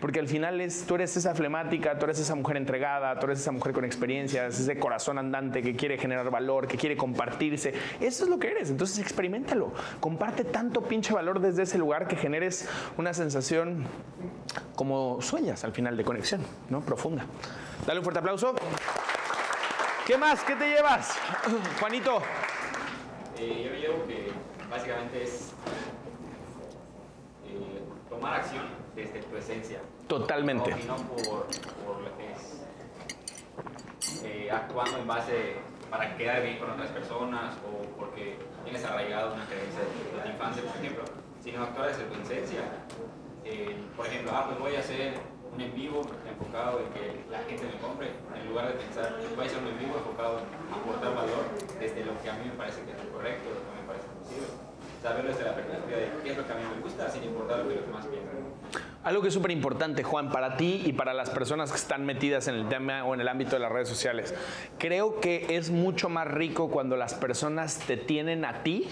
Porque 0.04 0.20
al 0.20 0.28
final 0.28 0.60
es, 0.60 0.84
tú 0.86 0.96
eres 0.96 1.16
esa 1.16 1.34
flemática, 1.34 1.98
tú 1.98 2.04
eres 2.04 2.18
esa 2.18 2.34
mujer 2.34 2.58
entregada, 2.58 3.18
tú 3.18 3.24
eres 3.24 3.40
esa 3.40 3.52
mujer 3.52 3.72
con 3.72 3.86
experiencias, 3.86 4.60
ese 4.60 4.78
corazón 4.78 5.16
andante 5.16 5.62
que 5.62 5.74
quiere 5.74 5.96
generar 5.96 6.30
valor, 6.30 6.68
que 6.68 6.76
quiere 6.76 6.94
compartirse. 6.94 7.72
Eso 8.02 8.24
es 8.24 8.28
lo 8.28 8.38
que 8.38 8.50
eres. 8.50 8.68
Entonces 8.68 8.98
experimentalo. 8.98 9.72
Comparte 10.00 10.44
tanto 10.44 10.82
pinche 10.82 11.14
valor 11.14 11.40
desde 11.40 11.62
ese 11.62 11.78
lugar 11.78 12.06
que 12.06 12.16
generes 12.16 12.68
una 12.98 13.14
sensación 13.14 13.86
como 14.76 15.22
sueñas 15.22 15.64
al 15.64 15.72
final 15.72 15.96
de 15.96 16.04
conexión, 16.04 16.42
¿no? 16.68 16.82
Profunda. 16.82 17.24
Dale 17.86 18.00
un 18.00 18.04
fuerte 18.04 18.18
aplauso. 18.18 18.54
¿Qué 20.06 20.18
más? 20.18 20.44
¿Qué 20.44 20.54
te 20.54 20.68
llevas? 20.68 21.16
Juanito. 21.80 22.20
Eh, 23.38 23.62
yo 23.64 23.70
me 23.70 23.80
llevo 23.80 24.06
que 24.06 24.30
básicamente 24.70 25.22
es 25.22 25.54
eh, 27.48 27.82
tomar 28.10 28.40
acción 28.40 28.83
desde 28.94 29.20
tu 29.22 29.36
esencia. 29.36 29.80
Totalmente. 30.08 30.70
No, 30.86 30.96
por, 30.96 31.46
por 31.84 32.00
lo 32.02 32.16
que 32.16 32.32
es 32.32 32.64
eh, 34.24 34.50
actuando 34.50 34.98
en 34.98 35.06
base 35.06 35.56
para 35.90 36.16
quedar 36.16 36.42
bien 36.42 36.58
con 36.58 36.70
otras 36.70 36.90
personas 36.90 37.54
o 37.62 37.86
porque 37.96 38.36
tienes 38.64 38.84
arraigado 38.84 39.34
una 39.34 39.46
creencia 39.46 39.80
de 39.80 40.24
la 40.24 40.32
infancia, 40.32 40.62
por 40.62 40.76
ejemplo, 40.76 41.04
sino 41.42 41.62
actuar 41.62 41.88
desde 41.88 42.04
tu 42.04 42.20
esencia. 42.20 42.60
Eh, 43.44 43.76
por 43.96 44.06
ejemplo, 44.06 44.32
ah, 44.34 44.46
pues 44.46 44.58
voy 44.58 44.74
a 44.76 44.80
hacer 44.80 45.14
un 45.52 45.60
en 45.60 45.74
vivo 45.74 46.02
enfocado 46.26 46.80
en 46.80 46.88
que 46.90 47.30
la 47.30 47.38
gente 47.44 47.62
me 47.62 47.78
compre, 47.78 48.10
en 48.10 48.48
lugar 48.48 48.68
de 48.68 48.74
pensar, 48.74 49.14
voy 49.36 49.44
a 49.44 49.46
hacer 49.46 49.62
un 49.62 49.68
en 49.68 49.78
vivo 49.78 49.94
enfocado 49.98 50.40
en 50.40 50.74
aportar 50.74 51.14
valor 51.14 51.44
desde 51.78 52.04
lo 52.04 52.18
que 52.20 52.30
a 52.30 52.34
mí 52.34 52.48
me 52.48 52.56
parece 52.58 52.82
que 52.82 52.90
es 52.90 52.98
lo 53.04 53.12
correcto, 53.12 53.54
lo 53.54 53.62
que 53.62 53.72
me 53.78 53.86
parece 53.86 54.08
posible. 54.18 54.48
Saberlo 55.02 55.30
desde 55.30 55.44
la 55.44 55.54
perspectiva 55.54 55.98
de 55.98 56.10
qué 56.24 56.30
es 56.32 56.36
lo 56.38 56.46
que 56.46 56.52
a 56.52 56.56
mí 56.56 56.64
me 56.64 56.80
gusta, 56.82 57.10
sin 57.10 57.22
importar 57.24 57.58
lo 57.58 57.68
que 57.68 57.76
los 57.76 57.86
demás 57.86 58.06
piensan. 58.06 58.34
Algo 59.04 59.20
que 59.20 59.28
es 59.28 59.34
súper 59.34 59.50
importante, 59.50 60.02
Juan, 60.02 60.30
para 60.30 60.56
ti 60.56 60.82
y 60.86 60.94
para 60.94 61.12
las 61.12 61.28
personas 61.28 61.70
que 61.70 61.76
están 61.76 62.06
metidas 62.06 62.48
en 62.48 62.54
el 62.54 62.68
tema 62.68 63.04
o 63.04 63.12
en 63.12 63.20
el 63.20 63.28
ámbito 63.28 63.52
de 63.52 63.60
las 63.60 63.70
redes 63.70 63.88
sociales. 63.88 64.34
Creo 64.78 65.20
que 65.20 65.46
es 65.50 65.70
mucho 65.70 66.08
más 66.08 66.26
rico 66.26 66.70
cuando 66.70 66.96
las 66.96 67.12
personas 67.12 67.78
te 67.80 67.98
tienen 67.98 68.46
a 68.46 68.62
ti 68.62 68.88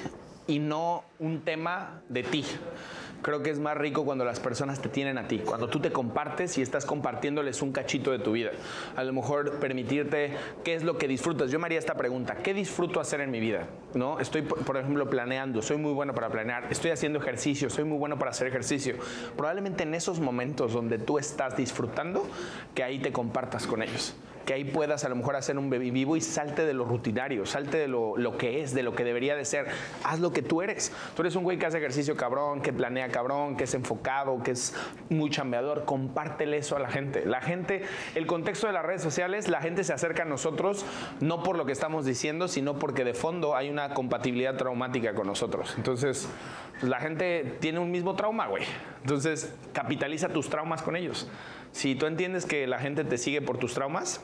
y 0.46 0.58
no 0.58 1.04
un 1.18 1.40
tema 1.40 2.02
de 2.10 2.22
ti. 2.24 2.44
Creo 3.22 3.42
que 3.42 3.50
es 3.50 3.60
más 3.60 3.76
rico 3.76 4.04
cuando 4.04 4.24
las 4.24 4.40
personas 4.40 4.82
te 4.82 4.88
tienen 4.88 5.16
a 5.16 5.28
ti, 5.28 5.38
cuando 5.38 5.68
tú 5.68 5.78
te 5.78 5.92
compartes 5.92 6.58
y 6.58 6.62
estás 6.62 6.84
compartiéndoles 6.84 7.62
un 7.62 7.72
cachito 7.72 8.10
de 8.10 8.18
tu 8.18 8.32
vida. 8.32 8.50
A 8.96 9.04
lo 9.04 9.12
mejor 9.12 9.60
permitirte 9.60 10.36
qué 10.64 10.74
es 10.74 10.82
lo 10.82 10.98
que 10.98 11.06
disfrutas. 11.06 11.50
Yo 11.50 11.60
me 11.60 11.66
haría 11.66 11.78
esta 11.78 11.94
pregunta, 11.94 12.36
¿qué 12.36 12.52
disfruto 12.52 13.00
hacer 13.00 13.20
en 13.20 13.30
mi 13.30 13.38
vida? 13.38 13.68
¿No? 13.94 14.18
Estoy, 14.18 14.42
por 14.42 14.76
ejemplo, 14.76 15.08
planeando, 15.08 15.62
soy 15.62 15.76
muy 15.76 15.92
bueno 15.92 16.14
para 16.14 16.30
planear, 16.30 16.66
estoy 16.70 16.90
haciendo 16.90 17.20
ejercicio, 17.20 17.70
soy 17.70 17.84
muy 17.84 17.98
bueno 17.98 18.18
para 18.18 18.32
hacer 18.32 18.48
ejercicio. 18.48 18.96
Probablemente 19.36 19.84
en 19.84 19.94
esos 19.94 20.18
momentos 20.18 20.72
donde 20.72 20.98
tú 20.98 21.18
estás 21.18 21.56
disfrutando, 21.56 22.28
que 22.74 22.82
ahí 22.82 22.98
te 22.98 23.12
compartas 23.12 23.66
con 23.66 23.82
ellos 23.82 24.16
que 24.44 24.54
ahí 24.54 24.64
puedas 24.64 25.04
a 25.04 25.08
lo 25.08 25.16
mejor 25.16 25.36
hacer 25.36 25.58
un 25.58 25.70
baby 25.70 25.90
vivo 25.90 26.16
y 26.16 26.20
salte 26.20 26.64
de 26.64 26.74
lo 26.74 26.84
rutinario, 26.84 27.46
salte 27.46 27.78
de 27.78 27.88
lo, 27.88 28.16
lo, 28.16 28.36
que 28.36 28.62
es, 28.62 28.74
de 28.74 28.82
lo 28.82 28.94
que 28.94 29.04
debería 29.04 29.36
de 29.36 29.44
ser. 29.44 29.66
Haz 30.04 30.20
lo 30.20 30.32
que 30.32 30.42
tú 30.42 30.62
eres. 30.62 30.92
Tú 31.14 31.22
eres 31.22 31.36
un 31.36 31.44
güey 31.44 31.58
que 31.58 31.66
hace 31.66 31.78
ejercicio 31.78 32.16
cabrón, 32.16 32.60
que 32.60 32.72
planea 32.72 33.08
cabrón, 33.08 33.56
que 33.56 33.64
es 33.64 33.74
enfocado, 33.74 34.42
que 34.42 34.52
es 34.52 34.74
muy 35.08 35.30
chambeador. 35.30 35.84
Compártele 35.84 36.58
eso 36.58 36.76
a 36.76 36.80
la 36.80 36.88
gente. 36.88 37.24
La 37.26 37.40
gente, 37.40 37.82
el 38.14 38.26
contexto 38.26 38.66
de 38.66 38.72
las 38.72 38.84
redes 38.84 39.02
sociales, 39.02 39.48
la 39.48 39.60
gente 39.60 39.84
se 39.84 39.92
acerca 39.92 40.22
a 40.22 40.26
nosotros 40.26 40.84
no 41.20 41.42
por 41.42 41.56
lo 41.56 41.66
que 41.66 41.72
estamos 41.72 42.04
diciendo, 42.04 42.48
sino 42.48 42.78
porque 42.78 43.04
de 43.04 43.14
fondo 43.14 43.56
hay 43.56 43.70
una 43.70 43.94
compatibilidad 43.94 44.56
traumática 44.56 45.14
con 45.14 45.26
nosotros. 45.26 45.74
Entonces, 45.76 46.28
pues 46.78 46.90
la 46.90 47.00
gente 47.00 47.56
tiene 47.60 47.78
un 47.78 47.90
mismo 47.90 48.16
trauma, 48.16 48.46
güey. 48.48 48.64
Entonces, 49.02 49.54
capitaliza 49.72 50.28
tus 50.28 50.48
traumas 50.48 50.82
con 50.82 50.96
ellos. 50.96 51.28
Si 51.72 51.94
tú 51.94 52.06
entiendes 52.06 52.46
que 52.46 52.66
la 52.66 52.78
gente 52.78 53.04
te 53.04 53.18
sigue 53.18 53.40
por 53.42 53.58
tus 53.58 53.74
traumas, 53.74 54.20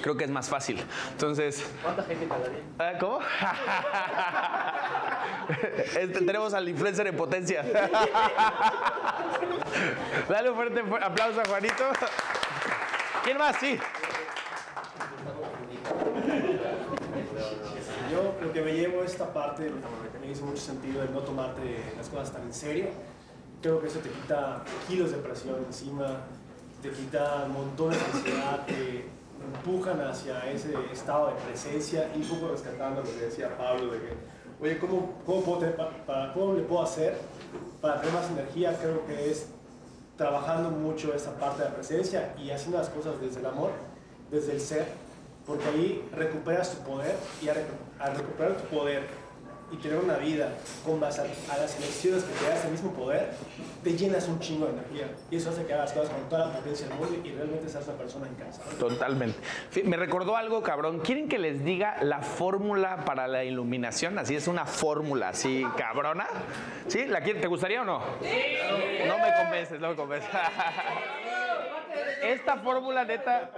creo 0.00 0.16
que 0.16 0.24
es 0.24 0.30
más 0.30 0.48
fácil. 0.48 0.80
Entonces, 1.12 1.64
¿Cuánta 1.82 2.02
gente 2.04 2.26
calaría? 2.26 2.60
¿Ah, 2.78 2.92
¿Cómo? 2.98 3.18
Este, 5.98 6.20
tenemos 6.22 6.54
al 6.54 6.68
influencer 6.68 7.06
en 7.06 7.16
potencia. 7.16 7.62
Dale 10.28 10.50
un 10.50 10.56
fuerte 10.56 10.82
fu- 10.84 10.96
aplauso 10.96 11.40
a 11.40 11.44
Juanito. 11.44 11.84
¿Quién 13.24 13.38
más? 13.38 13.56
Sí. 13.56 13.78
Yo 18.10 18.34
lo 18.42 18.52
que 18.52 18.60
me 18.62 18.72
llevo 18.74 19.02
esta 19.02 19.32
parte, 19.32 19.70
lo 19.70 19.76
que 20.12 20.18
me 20.20 20.30
hizo 20.32 20.44
mucho 20.44 20.60
sentido, 20.60 21.02
el 21.02 21.12
no 21.12 21.20
tomarte 21.20 21.92
las 21.96 22.08
cosas 22.08 22.32
tan 22.32 22.42
en 22.42 22.52
serio. 22.54 22.86
Creo 23.60 23.80
que 23.80 23.86
eso 23.88 23.98
te 24.00 24.10
quita 24.10 24.62
kilos 24.88 25.10
de 25.12 25.18
presión 25.18 25.56
encima, 25.66 26.18
te 26.82 26.90
quita 26.90 27.46
montones 27.48 27.98
de 27.98 28.18
ansiedad, 28.18 28.66
te 28.66 29.04
empujan 29.54 30.00
hacia 30.00 30.50
ese 30.50 30.74
estado 30.92 31.28
de 31.28 31.34
presencia 31.34 32.10
y 32.14 32.22
un 32.22 32.28
poco 32.28 32.52
rescatando 32.52 33.02
lo 33.02 33.06
que 33.06 33.26
decía 33.26 33.56
Pablo 33.56 33.92
de 33.92 33.98
que, 34.00 34.12
oye, 34.60 34.78
¿cómo, 34.78 35.22
cómo, 35.24 35.42
puedo 35.42 35.74
¿cómo 36.34 36.54
le 36.54 36.62
puedo 36.62 36.82
hacer 36.82 37.16
para 37.80 38.00
tener 38.00 38.14
más 38.14 38.30
energía? 38.30 38.76
Creo 38.80 39.06
que 39.06 39.30
es 39.30 39.46
trabajando 40.16 40.70
mucho 40.70 41.14
esa 41.14 41.38
parte 41.38 41.62
de 41.62 41.68
la 41.68 41.74
presencia 41.74 42.34
y 42.36 42.50
haciendo 42.50 42.78
las 42.78 42.88
cosas 42.88 43.20
desde 43.20 43.40
el 43.40 43.46
amor, 43.46 43.70
desde 44.30 44.52
el 44.52 44.60
ser, 44.60 44.86
porque 45.46 45.64
ahí 45.68 46.08
recuperas 46.12 46.72
tu 46.72 46.82
poder 46.82 47.16
y 47.40 47.48
al 47.48 48.16
recuperar 48.16 48.56
tu 48.56 48.64
poder 48.76 49.06
y 49.72 49.76
tener 49.76 49.98
una 49.98 50.16
vida 50.16 50.50
con 50.84 51.00
base 51.00 51.20
a, 51.20 51.54
a 51.54 51.58
las 51.58 51.76
elecciones 51.78 52.24
que 52.24 52.32
te 52.34 52.48
da 52.48 52.56
ese 52.56 52.68
mismo 52.68 52.92
poder, 52.92 53.30
te 53.82 53.96
llenas 53.96 54.28
un 54.28 54.38
chingo 54.38 54.66
de 54.66 54.72
energía 54.72 55.06
y 55.30 55.36
eso 55.36 55.50
hace 55.50 55.64
que 55.64 55.72
hagas 55.72 55.92
cosas 55.92 56.10
con 56.10 56.28
toda 56.28 56.46
la 56.46 56.52
potencia 56.52 56.86
del 56.86 56.96
mundo 56.98 57.16
y 57.24 57.30
realmente 57.32 57.68
seas 57.68 57.86
una 57.88 57.96
persona 57.96 58.28
incansable. 58.28 58.74
Totalmente. 58.78 59.38
Me 59.84 59.96
recordó 59.96 60.36
algo, 60.36 60.62
cabrón. 60.62 61.00
¿Quieren 61.00 61.28
que 61.28 61.38
les 61.38 61.64
diga 61.64 62.02
la 62.02 62.20
fórmula 62.20 63.04
para 63.04 63.26
la 63.26 63.44
iluminación? 63.44 64.18
Así 64.18 64.36
es 64.36 64.46
una 64.46 64.66
fórmula, 64.66 65.30
así 65.30 65.64
cabrona. 65.76 66.26
¿Sí? 66.88 67.06
¿La? 67.06 67.22
¿Te 67.22 67.46
gustaría 67.46 67.82
o 67.82 67.84
no? 67.84 67.98
No 67.98 69.18
me 69.18 69.34
convences, 69.42 69.80
no 69.80 69.88
me 69.90 69.96
convences. 69.96 70.30
Esta 72.22 72.56
fórmula 72.58 73.04
neta. 73.04 73.50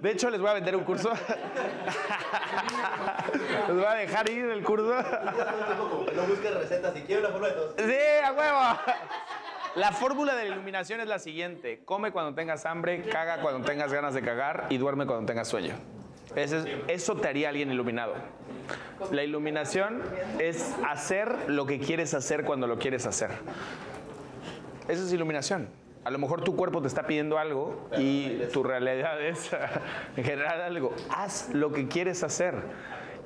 De 0.00 0.10
hecho, 0.10 0.30
les 0.30 0.40
voy 0.40 0.50
a 0.50 0.54
vender 0.54 0.76
un 0.76 0.84
curso. 0.84 1.12
Les 3.66 3.76
voy 3.76 3.84
a 3.84 3.94
dejar 3.94 4.28
ir 4.30 4.44
el 4.46 4.62
curso. 4.62 4.94
No 6.14 6.22
busques 6.22 6.54
recetas, 6.54 6.94
si 6.94 7.02
quieres 7.02 7.24
una 7.24 7.32
forma 7.32 7.48
de 7.48 7.54
todos. 7.54 7.74
Sí, 7.78 7.96
a 8.24 8.32
huevo. 8.32 8.80
La 9.76 9.90
fórmula 9.92 10.34
de 10.36 10.44
la 10.48 10.54
iluminación 10.54 11.00
es 11.00 11.08
la 11.08 11.18
siguiente. 11.18 11.82
Come 11.84 12.12
cuando 12.12 12.34
tengas 12.34 12.64
hambre, 12.66 13.02
caga 13.10 13.40
cuando 13.40 13.66
tengas 13.66 13.92
ganas 13.92 14.14
de 14.14 14.22
cagar 14.22 14.66
y 14.70 14.78
duerme 14.78 15.04
cuando 15.06 15.26
tengas 15.26 15.48
sueño. 15.48 15.74
Ese 16.36 16.58
es- 16.58 16.66
eso 16.88 17.16
te 17.16 17.28
haría 17.28 17.48
alguien 17.48 17.70
iluminado. 17.72 18.14
La 19.10 19.24
iluminación 19.24 20.02
es 20.38 20.74
hacer 20.88 21.48
lo 21.50 21.66
que 21.66 21.78
quieres 21.80 22.14
hacer 22.14 22.44
cuando 22.44 22.66
lo 22.66 22.78
quieres 22.78 23.04
hacer. 23.06 23.30
Eso 24.88 25.02
es 25.04 25.12
iluminación. 25.12 25.68
A 26.04 26.10
lo 26.10 26.18
mejor 26.18 26.42
tu 26.44 26.54
cuerpo 26.54 26.82
te 26.82 26.88
está 26.88 27.06
pidiendo 27.06 27.38
algo 27.38 27.88
y 27.98 28.40
tu 28.52 28.62
realidad 28.62 29.20
es 29.22 29.50
en 30.16 30.24
general 30.24 30.60
algo. 30.60 30.92
Haz 31.10 31.50
lo 31.54 31.72
que 31.72 31.88
quieres 31.88 32.22
hacer 32.22 32.54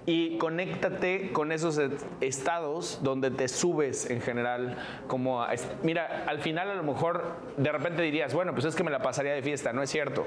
y 0.07 0.39
conéctate 0.39 1.33
con 1.33 1.53
esos 1.53 1.77
est- 1.77 2.03
estados 2.23 3.01
donde 3.03 3.31
te 3.31 3.47
subes 3.47 4.09
en 4.09 4.23
general 4.23 4.79
como 5.07 5.43
a 5.43 5.51
mira 5.83 6.25
al 6.27 6.39
final 6.39 6.71
a 6.71 6.75
lo 6.75 6.83
mejor 6.83 7.37
de 7.59 7.71
repente 7.71 8.01
dirías 8.01 8.33
bueno 8.33 8.55
pues 8.55 8.65
es 8.65 8.75
que 8.75 8.83
me 8.85 8.91
la 8.91 9.03
pasaría 9.03 9.35
de 9.35 9.43
fiesta 9.43 9.73
no 9.75 9.83
es 9.83 9.91
cierto. 9.91 10.25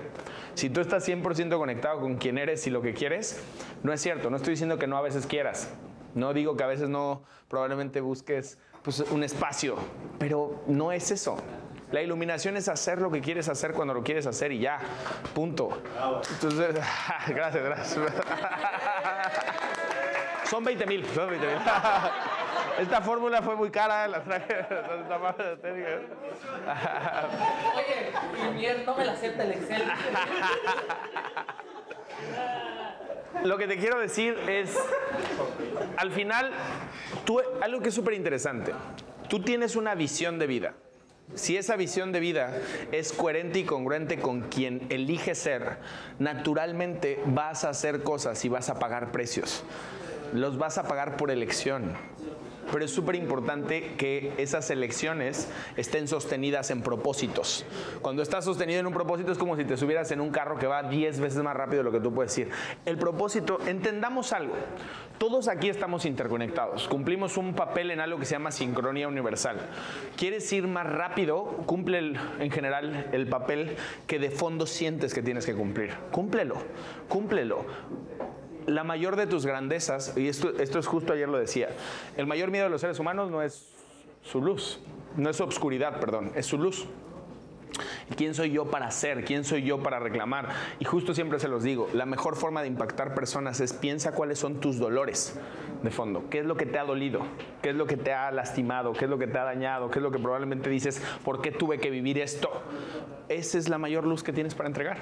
Si 0.53 0.69
tú 0.69 0.81
estás 0.81 1.07
100% 1.07 1.57
conectado 1.57 1.99
con 1.99 2.17
quien 2.17 2.37
eres 2.37 2.67
y 2.67 2.69
lo 2.69 2.81
que 2.83 2.93
quieres 2.93 3.41
no 3.81 3.91
es 3.93 4.01
cierto. 4.01 4.29
No 4.29 4.35
estoy 4.37 4.51
diciendo 4.51 4.77
que 4.77 4.85
no 4.87 4.97
a 4.97 5.01
veces 5.01 5.25
quieras. 5.25 5.73
No 6.13 6.33
digo 6.33 6.55
que 6.57 6.63
a 6.63 6.67
veces 6.67 6.89
no 6.89 7.23
probablemente 7.47 8.01
busques 8.01 8.59
pues, 8.83 8.99
un 9.09 9.23
espacio 9.23 9.77
pero 10.19 10.61
no 10.67 10.91
es 10.91 11.09
eso 11.09 11.37
la 11.91 12.01
iluminación 12.01 12.57
es 12.57 12.67
hacer 12.67 12.99
lo 12.99 13.11
que 13.11 13.21
quieres 13.21 13.49
hacer 13.49 13.73
cuando 13.73 13.93
lo 13.93 14.03
quieres 14.03 14.25
hacer 14.27 14.51
y 14.51 14.59
ya 14.59 14.79
punto 15.33 15.81
entonces 16.33 16.75
gracias 17.27 17.63
gracias 17.63 17.99
son 20.51 20.63
20 20.65 20.85
mil, 20.85 21.05
son 21.15 21.29
20 21.29 21.47
mil. 21.47 21.55
Esta 22.79 23.01
fórmula 23.01 23.41
fue 23.41 23.55
muy 23.55 23.71
cara, 23.71 24.05
la 24.09 24.21
traje. 24.21 24.53
Oye, 27.75 28.11
y 28.37 28.51
Mier 28.53 28.83
no 28.85 28.93
me 28.97 29.05
la 29.05 29.13
acepta 29.13 29.43
el 29.43 29.51
Excel. 29.51 29.83
Lo 33.45 33.57
que 33.57 33.65
te 33.67 33.77
quiero 33.77 33.97
decir 33.97 34.37
es, 34.49 34.77
al 35.95 36.11
final, 36.11 36.51
tú, 37.23 37.41
algo 37.61 37.79
que 37.79 37.87
es 37.87 37.95
súper 37.95 38.15
interesante, 38.15 38.73
tú 39.29 39.41
tienes 39.41 39.77
una 39.77 39.95
visión 39.95 40.37
de 40.37 40.47
vida. 40.47 40.73
Si 41.35 41.55
esa 41.55 41.75
visión 41.75 42.11
de 42.11 42.19
vida 42.19 42.53
es 42.91 43.13
coherente 43.13 43.59
y 43.59 43.63
congruente 43.63 44.19
con 44.19 44.41
quien 44.41 44.85
elige 44.89 45.33
ser, 45.33 45.77
naturalmente 46.19 47.21
vas 47.25 47.63
a 47.63 47.69
hacer 47.69 48.03
cosas 48.03 48.43
y 48.43 48.49
vas 48.49 48.69
a 48.69 48.79
pagar 48.79 49.11
precios. 49.11 49.63
Los 50.33 50.57
vas 50.57 50.77
a 50.77 50.87
pagar 50.87 51.17
por 51.17 51.31
elección. 51.31 51.93
Pero 52.71 52.85
es 52.85 52.91
súper 52.91 53.15
importante 53.15 53.95
que 53.97 54.33
esas 54.37 54.69
elecciones 54.69 55.49
estén 55.77 56.07
sostenidas 56.07 56.71
en 56.71 56.81
propósitos. 56.81 57.65
Cuando 58.01 58.21
estás 58.21 58.45
sostenido 58.45 58.79
en 58.79 58.87
un 58.87 58.93
propósito 58.93 59.31
es 59.31 59.37
como 59.37 59.55
si 59.55 59.65
te 59.65 59.77
subieras 59.77 60.11
en 60.11 60.21
un 60.21 60.31
carro 60.31 60.57
que 60.57 60.67
va 60.67 60.83
10 60.83 61.19
veces 61.19 61.43
más 61.43 61.55
rápido 61.55 61.79
de 61.79 61.83
lo 61.83 61.91
que 61.91 61.99
tú 61.99 62.13
puedes 62.13 62.37
ir. 62.37 62.49
El 62.85 62.97
propósito, 62.97 63.59
entendamos 63.67 64.33
algo. 64.33 64.55
Todos 65.17 65.47
aquí 65.47 65.69
estamos 65.69 66.05
interconectados. 66.05 66.87
Cumplimos 66.87 67.37
un 67.37 67.53
papel 67.53 67.91
en 67.91 67.99
algo 67.99 68.17
que 68.17 68.25
se 68.25 68.35
llama 68.35 68.51
sincronía 68.51 69.07
universal. 69.07 69.57
¿Quieres 70.17 70.51
ir 70.53 70.67
más 70.67 70.87
rápido? 70.87 71.43
Cumple 71.65 72.13
en 72.39 72.51
general 72.51 73.09
el 73.11 73.27
papel 73.27 73.75
que 74.07 74.19
de 74.19 74.31
fondo 74.31 74.65
sientes 74.65 75.13
que 75.13 75.21
tienes 75.21 75.45
que 75.45 75.53
cumplir. 75.53 75.93
Cúmplelo, 76.11 76.55
cúmplelo 77.07 77.65
la 78.67 78.83
mayor 78.83 79.15
de 79.15 79.27
tus 79.27 79.45
grandezas, 79.45 80.13
y 80.17 80.27
esto, 80.27 80.51
esto 80.59 80.79
es 80.79 80.87
justo 80.87 81.13
ayer 81.13 81.29
lo 81.29 81.37
decía, 81.37 81.69
el 82.17 82.27
mayor 82.27 82.51
miedo 82.51 82.65
de 82.65 82.69
los 82.69 82.81
seres 82.81 82.99
humanos 82.99 83.31
no 83.31 83.41
es 83.41 83.71
su 84.23 84.41
luz, 84.41 84.79
no 85.15 85.29
es 85.29 85.37
su 85.37 85.43
obscuridad, 85.43 85.99
perdón, 85.99 86.31
es 86.35 86.45
su 86.45 86.57
luz. 86.57 86.87
¿Y 88.09 88.15
quién 88.15 88.33
soy 88.33 88.51
yo 88.51 88.69
para 88.69 88.87
hacer? 88.87 89.23
¿Quién 89.23 89.45
soy 89.45 89.63
yo 89.63 89.81
para 89.81 89.99
reclamar? 89.99 90.49
Y 90.79 90.85
justo 90.85 91.13
siempre 91.13 91.39
se 91.39 91.47
los 91.47 91.63
digo, 91.63 91.89
la 91.93 92.05
mejor 92.05 92.35
forma 92.35 92.61
de 92.61 92.67
impactar 92.67 93.15
personas 93.15 93.61
es 93.61 93.73
piensa 93.73 94.11
cuáles 94.11 94.39
son 94.39 94.59
tus 94.59 94.77
dolores 94.77 95.39
de 95.83 95.91
fondo. 95.91 96.29
¿Qué 96.29 96.39
es 96.39 96.45
lo 96.45 96.55
que 96.55 96.65
te 96.65 96.77
ha 96.79 96.83
dolido? 96.83 97.21
¿Qué 97.61 97.69
es 97.69 97.75
lo 97.75 97.85
que 97.85 97.97
te 97.97 98.13
ha 98.13 98.31
lastimado? 98.31 98.93
¿Qué 98.93 99.05
es 99.05 99.09
lo 99.09 99.17
que 99.17 99.27
te 99.27 99.37
ha 99.37 99.43
dañado? 99.43 99.89
¿Qué 99.89 99.99
es 99.99 100.03
lo 100.03 100.11
que 100.11 100.19
probablemente 100.19 100.69
dices, 100.69 101.01
¿por 101.23 101.41
qué 101.41 101.51
tuve 101.51 101.79
que 101.79 101.89
vivir 101.89 102.19
esto? 102.19 102.49
Esa 103.29 103.57
es 103.57 103.69
la 103.69 103.77
mayor 103.77 104.05
luz 104.05 104.23
que 104.23 104.33
tienes 104.33 104.55
para 104.55 104.67
entregar. 104.67 104.97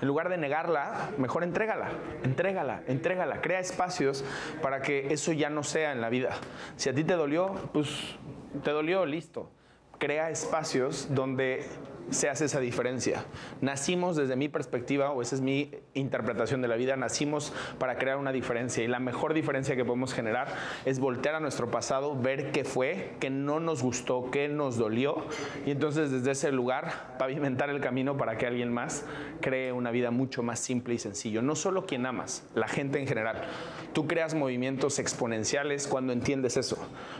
En 0.00 0.08
lugar 0.08 0.28
de 0.28 0.36
negarla, 0.38 1.10
mejor 1.18 1.44
entrégala, 1.44 1.88
entrégala, 2.22 2.82
entrégala. 2.86 3.40
Crea 3.40 3.60
espacios 3.60 4.24
para 4.62 4.82
que 4.82 5.12
eso 5.12 5.32
ya 5.32 5.50
no 5.50 5.62
sea 5.62 5.92
en 5.92 6.00
la 6.00 6.10
vida. 6.10 6.30
Si 6.76 6.88
a 6.88 6.94
ti 6.94 7.04
te 7.04 7.14
dolió, 7.14 7.54
pues 7.72 8.16
te 8.62 8.70
dolió, 8.70 9.06
listo 9.06 9.50
crea 10.00 10.30
espacios 10.30 11.14
donde 11.14 11.62
se 12.10 12.28
hace 12.28 12.44
esa 12.46 12.60
diferencia. 12.60 13.24
Nacimos 13.60 14.16
desde 14.16 14.36
mi 14.36 14.48
perspectiva, 14.48 15.10
o 15.10 15.22
esa 15.22 15.36
es 15.36 15.40
mi 15.40 15.72
interpretación 15.94 16.62
de 16.62 16.68
la 16.68 16.76
vida, 16.76 16.96
nacimos 16.96 17.52
para 17.78 17.96
crear 17.96 18.16
una 18.18 18.32
diferencia 18.32 18.84
y 18.84 18.88
la 18.88 19.00
mejor 19.00 19.34
diferencia 19.34 19.76
que 19.76 19.84
podemos 19.84 20.12
generar 20.12 20.48
es 20.84 20.98
voltear 20.98 21.36
a 21.36 21.40
nuestro 21.40 21.70
pasado, 21.70 22.20
ver 22.20 22.52
qué 22.52 22.64
fue, 22.64 23.12
qué 23.20 23.30
no 23.30 23.60
nos 23.60 23.82
gustó, 23.82 24.30
qué 24.30 24.48
nos 24.48 24.76
dolió 24.76 25.24
y 25.66 25.70
entonces 25.70 26.10
desde 26.10 26.32
ese 26.32 26.52
lugar 26.52 27.16
pavimentar 27.18 27.70
el 27.70 27.80
camino 27.80 28.16
para 28.16 28.36
que 28.38 28.46
alguien 28.46 28.72
más 28.72 29.04
cree 29.40 29.72
una 29.72 29.90
vida 29.90 30.10
mucho 30.10 30.42
más 30.42 30.60
simple 30.60 30.94
y 30.94 30.98
sencillo. 30.98 31.42
No 31.42 31.54
solo 31.54 31.86
quien 31.86 32.06
amas, 32.06 32.44
la 32.54 32.68
gente 32.68 32.98
en 32.98 33.06
general. 33.06 33.42
Tú 33.92 34.06
creas 34.06 34.34
movimientos 34.34 34.98
exponenciales 34.98 35.88
cuando 35.88 36.12
entiendes 36.12 36.56
eso, 36.56 36.76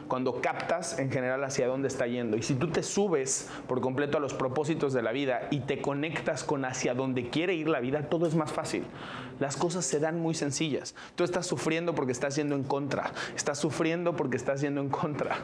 cuando 0.06 0.40
captas 0.40 0.98
en 0.98 1.10
general 1.10 1.42
hacia 1.42 1.66
dónde 1.66 1.88
está 1.88 2.06
yendo. 2.06 2.36
Y 2.36 2.42
si 2.42 2.54
tú 2.54 2.68
te 2.68 2.82
subes 2.82 3.48
por 3.66 3.80
completo 3.80 4.18
a 4.18 4.20
los 4.20 4.34
propósitos 4.34 4.92
de 4.92 5.02
la 5.02 5.10
vida 5.10 5.48
y 5.50 5.60
te 5.60 5.82
conectas 5.82 6.44
con 6.44 6.64
hacia 6.64 6.94
dónde 6.94 7.28
quiere 7.28 7.54
ir 7.54 7.68
la 7.68 7.80
vida, 7.80 8.08
todo 8.08 8.26
es 8.26 8.36
más 8.36 8.52
fácil. 8.52 8.84
Las 9.40 9.56
cosas 9.56 9.84
se 9.84 9.98
dan 9.98 10.20
muy 10.20 10.34
sencillas. 10.34 10.94
Tú 11.16 11.24
estás 11.24 11.46
sufriendo 11.46 11.94
porque 11.94 12.12
estás 12.12 12.36
yendo 12.36 12.54
en 12.54 12.62
contra, 12.62 13.12
estás 13.34 13.58
sufriendo 13.58 14.14
porque 14.14 14.36
estás 14.36 14.60
yendo 14.60 14.80
en 14.80 14.90
contra 14.90 15.38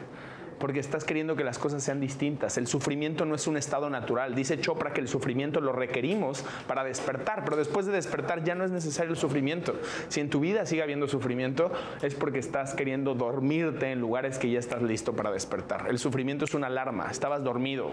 porque 0.59 0.79
estás 0.79 1.03
queriendo 1.03 1.35
que 1.35 1.43
las 1.43 1.59
cosas 1.59 1.83
sean 1.83 1.99
distintas. 1.99 2.57
El 2.57 2.67
sufrimiento 2.67 3.25
no 3.25 3.35
es 3.35 3.47
un 3.47 3.57
estado 3.57 3.89
natural. 3.89 4.35
Dice 4.35 4.59
Chopra 4.59 4.93
que 4.93 5.01
el 5.01 5.07
sufrimiento 5.07 5.61
lo 5.61 5.71
requerimos 5.71 6.43
para 6.67 6.83
despertar, 6.83 7.43
pero 7.43 7.57
después 7.57 7.85
de 7.85 7.93
despertar 7.93 8.43
ya 8.43 8.55
no 8.55 8.63
es 8.63 8.71
necesario 8.71 9.11
el 9.11 9.17
sufrimiento. 9.17 9.75
Si 10.09 10.19
en 10.19 10.29
tu 10.29 10.39
vida 10.39 10.65
sigue 10.65 10.83
habiendo 10.83 11.07
sufrimiento, 11.07 11.71
es 12.01 12.15
porque 12.15 12.39
estás 12.39 12.73
queriendo 12.73 13.13
dormirte 13.13 13.91
en 13.91 13.99
lugares 13.99 14.37
que 14.37 14.49
ya 14.49 14.59
estás 14.59 14.81
listo 14.81 15.13
para 15.15 15.31
despertar. 15.31 15.87
El 15.89 15.99
sufrimiento 15.99 16.45
es 16.45 16.53
una 16.53 16.67
alarma. 16.67 17.09
Estabas 17.09 17.43
dormido 17.43 17.91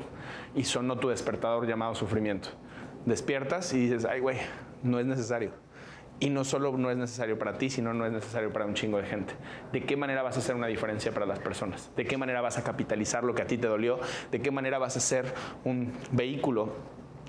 y 0.55 0.65
sonó 0.65 0.99
tu 0.99 1.09
despertador 1.09 1.67
llamado 1.67 1.95
sufrimiento. 1.95 2.51
Despiertas 3.07 3.73
y 3.75 3.81
dices, 3.81 4.05
ay, 4.05 4.21
güey, 4.21 4.39
no 4.83 4.99
es 4.99 5.07
necesario. 5.07 5.64
Y 6.25 6.31
no 6.31 6.43
solo 6.43 6.73
no 6.79 6.91
es 6.91 6.97
necesario 6.97 7.39
para 7.39 7.59
ti, 7.59 7.69
sino 7.69 7.93
no 7.93 8.07
es 8.07 8.13
necesario 8.13 8.51
para 8.51 8.65
un 8.65 8.73
chingo 8.73 8.97
de 8.97 9.05
gente. 9.05 9.35
¿De 9.73 9.83
qué 9.83 9.95
manera 9.95 10.23
vas 10.23 10.37
a 10.37 10.39
hacer 10.39 10.57
una 10.57 10.69
diferencia 10.69 11.13
para 11.13 11.27
las 11.27 11.39
personas? 11.39 11.91
¿De 11.97 12.07
qué 12.07 12.17
manera 12.17 12.41
vas 12.41 12.57
a 12.57 12.65
capitalizar 12.65 13.25
lo 13.25 13.35
que 13.35 13.43
a 13.43 13.47
ti 13.47 13.59
te 13.59 13.67
dolió? 13.67 14.01
¿De 14.31 14.41
qué 14.41 14.51
manera 14.51 14.79
vas 14.79 14.97
a 14.97 15.01
ser 15.01 15.35
un 15.65 15.93
vehículo 16.13 16.73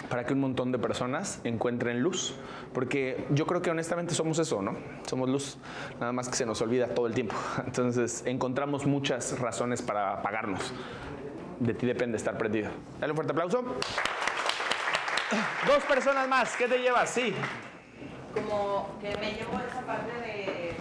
para 0.09 0.25
que 0.25 0.31
un 0.31 0.39
montón 0.39 0.71
de 0.71 0.79
personas 0.79 1.41
encuentren 1.43 1.99
luz? 1.99 2.35
Porque 2.73 3.25
yo 3.31 3.45
creo 3.45 3.61
que 3.61 3.69
honestamente 3.69 4.15
somos 4.15 4.39
eso, 4.39 4.61
¿no? 4.61 4.77
Somos 5.05 5.27
luz, 5.27 5.57
nada 5.99 6.13
más 6.13 6.29
que 6.29 6.35
se 6.37 6.45
nos 6.45 6.61
olvida 6.61 6.87
todo 6.87 7.07
el 7.07 7.13
tiempo. 7.13 7.35
Entonces 7.65 8.23
encontramos 8.25 8.85
muchas 8.85 9.37
razones 9.41 9.81
para 9.81 10.13
apagarnos. 10.13 10.71
De 11.59 11.73
ti 11.73 11.85
depende 11.85 12.15
estar 12.15 12.37
prendido. 12.37 12.69
Dale 13.01 13.11
un 13.11 13.17
fuerte 13.17 13.33
aplauso. 13.33 13.61
Dos 15.67 15.83
personas 15.83 16.29
más, 16.29 16.55
¿qué 16.55 16.69
te 16.69 16.77
llevas? 16.77 17.09
Sí. 17.09 17.35
Como 18.35 18.87
que 18.99 19.15
me 19.17 19.31
llevo 19.31 19.59
esa 19.67 19.81
parte 19.81 20.11
de 20.21 20.75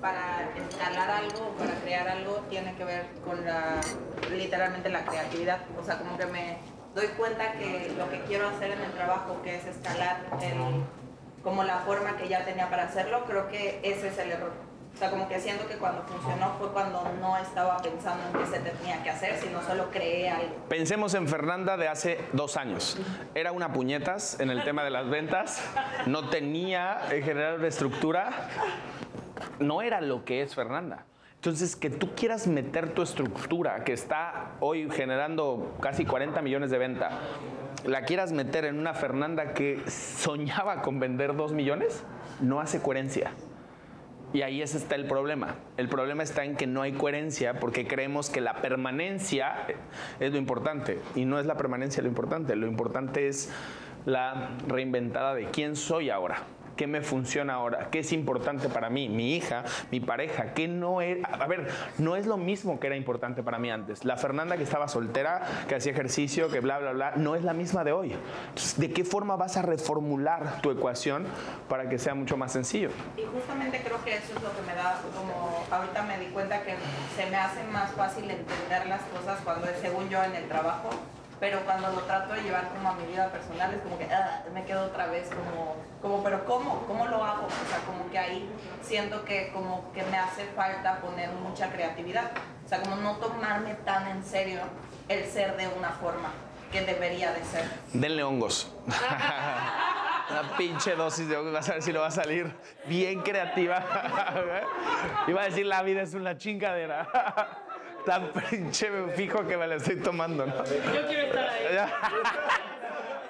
para 0.00 0.48
escalar 0.56 1.10
algo, 1.10 1.50
para 1.58 1.74
crear 1.80 2.08
algo, 2.08 2.36
tiene 2.48 2.74
que 2.76 2.84
ver 2.84 3.06
con 3.24 3.44
la, 3.44 3.80
literalmente 4.30 4.88
la 4.88 5.04
creatividad. 5.04 5.60
O 5.80 5.84
sea, 5.84 5.98
como 5.98 6.16
que 6.16 6.26
me 6.26 6.58
doy 6.94 7.08
cuenta 7.18 7.52
que 7.52 7.92
lo 7.98 8.08
que 8.10 8.20
quiero 8.22 8.48
hacer 8.48 8.70
en 8.70 8.80
el 8.80 8.92
trabajo, 8.92 9.40
que 9.42 9.56
es 9.56 9.64
escalar 9.66 10.18
como 11.42 11.64
la 11.64 11.80
forma 11.80 12.16
que 12.16 12.28
ya 12.28 12.44
tenía 12.44 12.70
para 12.70 12.84
hacerlo, 12.84 13.24
creo 13.26 13.48
que 13.48 13.80
ese 13.82 14.08
es 14.08 14.18
el 14.18 14.32
error. 14.32 14.52
O 14.94 14.96
sea, 14.96 15.10
como 15.10 15.28
que 15.28 15.40
siento 15.40 15.66
que 15.66 15.74
cuando 15.74 16.04
funcionó 16.04 16.54
fue 16.56 16.70
cuando 16.70 17.02
no 17.20 17.36
estaba 17.36 17.78
pensando 17.78 18.22
en 18.28 18.44
qué 18.44 18.46
se 18.46 18.60
tenía 18.60 19.02
que 19.02 19.10
hacer, 19.10 19.36
sino 19.40 19.60
solo 19.60 19.90
creé 19.90 20.30
algo. 20.30 20.54
Pensemos 20.68 21.14
en 21.14 21.26
Fernanda 21.26 21.76
de 21.76 21.88
hace 21.88 22.20
dos 22.32 22.56
años. 22.56 22.96
Era 23.34 23.50
una 23.50 23.72
puñetas 23.72 24.38
en 24.38 24.50
el 24.50 24.62
tema 24.62 24.84
de 24.84 24.90
las 24.90 25.10
ventas, 25.10 25.60
no 26.06 26.28
tenía 26.28 27.00
en 27.10 27.24
general 27.24 27.58
una 27.58 27.66
estructura, 27.66 28.30
no 29.58 29.82
era 29.82 30.00
lo 30.00 30.24
que 30.24 30.42
es 30.42 30.54
Fernanda. 30.54 31.04
Entonces, 31.36 31.74
que 31.74 31.90
tú 31.90 32.14
quieras 32.14 32.46
meter 32.46 32.94
tu 32.94 33.02
estructura, 33.02 33.82
que 33.84 33.92
está 33.92 34.52
hoy 34.60 34.88
generando 34.90 35.74
casi 35.80 36.06
40 36.06 36.40
millones 36.40 36.70
de 36.70 36.78
venta, 36.78 37.18
la 37.84 38.02
quieras 38.02 38.30
meter 38.30 38.64
en 38.64 38.78
una 38.78 38.94
Fernanda 38.94 39.54
que 39.54 39.82
soñaba 39.90 40.82
con 40.82 41.00
vender 41.00 41.34
2 41.34 41.52
millones, 41.52 42.04
no 42.40 42.60
hace 42.60 42.80
coherencia. 42.80 43.32
Y 44.34 44.42
ahí 44.42 44.62
ese 44.62 44.78
está 44.78 44.96
el 44.96 45.06
problema. 45.06 45.54
El 45.76 45.88
problema 45.88 46.24
está 46.24 46.44
en 46.44 46.56
que 46.56 46.66
no 46.66 46.82
hay 46.82 46.92
coherencia 46.92 47.60
porque 47.60 47.86
creemos 47.86 48.30
que 48.30 48.40
la 48.40 48.60
permanencia 48.60 49.54
es 50.18 50.32
lo 50.32 50.38
importante. 50.38 50.98
Y 51.14 51.24
no 51.24 51.38
es 51.38 51.46
la 51.46 51.56
permanencia 51.56 52.02
lo 52.02 52.08
importante. 52.08 52.56
Lo 52.56 52.66
importante 52.66 53.28
es 53.28 53.52
la 54.06 54.50
reinventada 54.66 55.34
de 55.34 55.44
quién 55.52 55.76
soy 55.76 56.10
ahora. 56.10 56.42
¿Qué 56.76 56.86
me 56.86 57.02
funciona 57.02 57.54
ahora? 57.54 57.88
¿Qué 57.90 58.00
es 58.00 58.12
importante 58.12 58.68
para 58.68 58.90
mí? 58.90 59.08
Mi 59.08 59.36
hija, 59.36 59.64
mi 59.90 60.00
pareja, 60.00 60.54
¿qué 60.54 60.68
no 60.68 61.00
es? 61.00 61.18
A 61.24 61.46
ver, 61.46 61.68
no 61.98 62.16
es 62.16 62.26
lo 62.26 62.36
mismo 62.36 62.80
que 62.80 62.88
era 62.88 62.96
importante 62.96 63.42
para 63.42 63.58
mí 63.58 63.70
antes. 63.70 64.04
La 64.04 64.16
Fernanda 64.16 64.56
que 64.56 64.64
estaba 64.64 64.88
soltera, 64.88 65.42
que 65.68 65.76
hacía 65.76 65.92
ejercicio, 65.92 66.50
que 66.50 66.60
bla, 66.60 66.78
bla, 66.78 66.92
bla, 66.92 67.12
no 67.16 67.36
es 67.36 67.44
la 67.44 67.52
misma 67.52 67.84
de 67.84 67.92
hoy. 67.92 68.16
Entonces, 68.48 68.78
¿de 68.78 68.90
qué 68.92 69.04
forma 69.04 69.36
vas 69.36 69.56
a 69.56 69.62
reformular 69.62 70.60
tu 70.62 70.70
ecuación 70.70 71.26
para 71.68 71.88
que 71.88 71.98
sea 71.98 72.14
mucho 72.14 72.36
más 72.36 72.52
sencillo? 72.52 72.90
Y 73.16 73.22
justamente 73.24 73.80
creo 73.84 74.02
que 74.04 74.16
eso 74.16 74.34
es 74.36 74.42
lo 74.42 74.54
que 74.54 74.62
me 74.62 74.74
da, 74.74 75.00
como 75.14 75.64
ahorita 75.70 76.02
me 76.02 76.18
di 76.18 76.26
cuenta 76.26 76.62
que 76.62 76.74
se 77.16 77.30
me 77.30 77.36
hace 77.36 77.62
más 77.64 77.92
fácil 77.92 78.24
entender 78.30 78.86
las 78.86 79.02
cosas 79.02 79.40
cuando 79.44 79.68
es 79.68 79.78
según 79.78 80.08
yo 80.08 80.22
en 80.22 80.34
el 80.34 80.48
trabajo, 80.48 80.90
pero 81.40 81.60
cuando 81.64 81.90
lo 81.90 82.00
trato 82.02 82.34
de 82.34 82.42
llevar 82.42 82.68
como 82.68 82.90
a 82.90 82.94
mi 82.94 83.06
vida 83.06 83.28
personal 83.30 83.72
es 83.74 83.80
como 83.82 83.98
que 83.98 84.04
ah, 84.12 84.42
me 84.52 84.64
quedo 84.64 84.86
otra 84.86 85.06
vez 85.06 85.28
como, 85.28 85.76
como, 86.00 86.22
pero 86.22 86.44
¿cómo? 86.44 86.86
¿Cómo 86.86 87.06
lo 87.06 87.24
hago? 87.24 87.46
O 87.46 87.68
sea, 87.68 87.78
como 87.86 88.10
que 88.10 88.18
ahí 88.18 88.50
siento 88.82 89.24
que 89.24 89.50
como 89.52 89.92
que 89.92 90.02
me 90.04 90.16
hace 90.16 90.44
falta 90.56 91.00
poner 91.00 91.30
mucha 91.30 91.70
creatividad. 91.70 92.30
O 92.64 92.68
sea, 92.68 92.80
como 92.80 92.96
no 92.96 93.16
tomarme 93.16 93.74
tan 93.84 94.08
en 94.08 94.24
serio 94.24 94.60
el 95.08 95.24
ser 95.26 95.56
de 95.56 95.68
una 95.68 95.90
forma 95.90 96.30
que 96.72 96.80
debería 96.82 97.32
de 97.32 97.44
ser. 97.44 97.68
Denle 97.92 98.22
hongos. 98.22 98.72
Una 100.30 100.56
pinche 100.56 100.96
dosis 100.96 101.28
de 101.28 101.36
hongos, 101.36 101.52
vas 101.52 101.68
a 101.68 101.74
ver 101.74 101.82
si 101.82 101.92
lo 101.92 102.00
va 102.00 102.06
a 102.06 102.10
salir 102.10 102.50
bien 102.86 103.20
creativa. 103.20 103.84
Iba 105.28 105.42
a 105.42 105.44
decir, 105.44 105.66
la 105.66 105.82
vida 105.82 106.02
es 106.02 106.14
una 106.14 106.36
chingadera. 106.36 107.06
Tan 108.04 108.32
pinche 108.32 108.90
fijo 109.14 109.46
que 109.46 109.56
me 109.56 109.66
la 109.66 109.76
estoy 109.76 109.96
tomando, 109.96 110.44
¿no? 110.46 110.56
Yo 110.56 111.06
quiero 111.06 111.26
estar 111.26 111.48
ahí. 111.48 111.90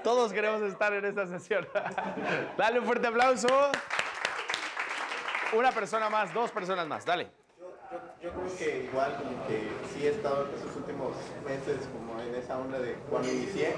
Todos 0.03 0.33
queremos 0.33 0.62
estar 0.62 0.93
en 0.93 1.05
esta 1.05 1.27
sesión. 1.27 1.66
Dale 2.57 2.81
un 2.81 2.87
fuerte 2.87 3.07
aplauso. 3.07 3.49
Una 5.53 5.70
persona 5.70 6.11
más, 6.11 6.35
dos 6.35 6.51
personas 6.51 6.87
más, 6.89 7.05
dale. 7.05 7.29
Yo 8.20 8.31
creo 8.31 8.57
que 8.59 8.85
igual 8.91 9.16
como 9.16 9.47
que 9.47 9.68
sí 9.93 10.07
he 10.07 10.11
estado 10.11 10.49
en 10.49 10.55
estos 10.55 10.75
últimos 10.77 11.16
meses 11.47 11.89
como 11.93 12.20
en 12.20 12.35
esa 12.35 12.59
onda 12.59 12.79
de 12.79 12.95
cuando 13.09 13.29
inicié, 13.31 13.77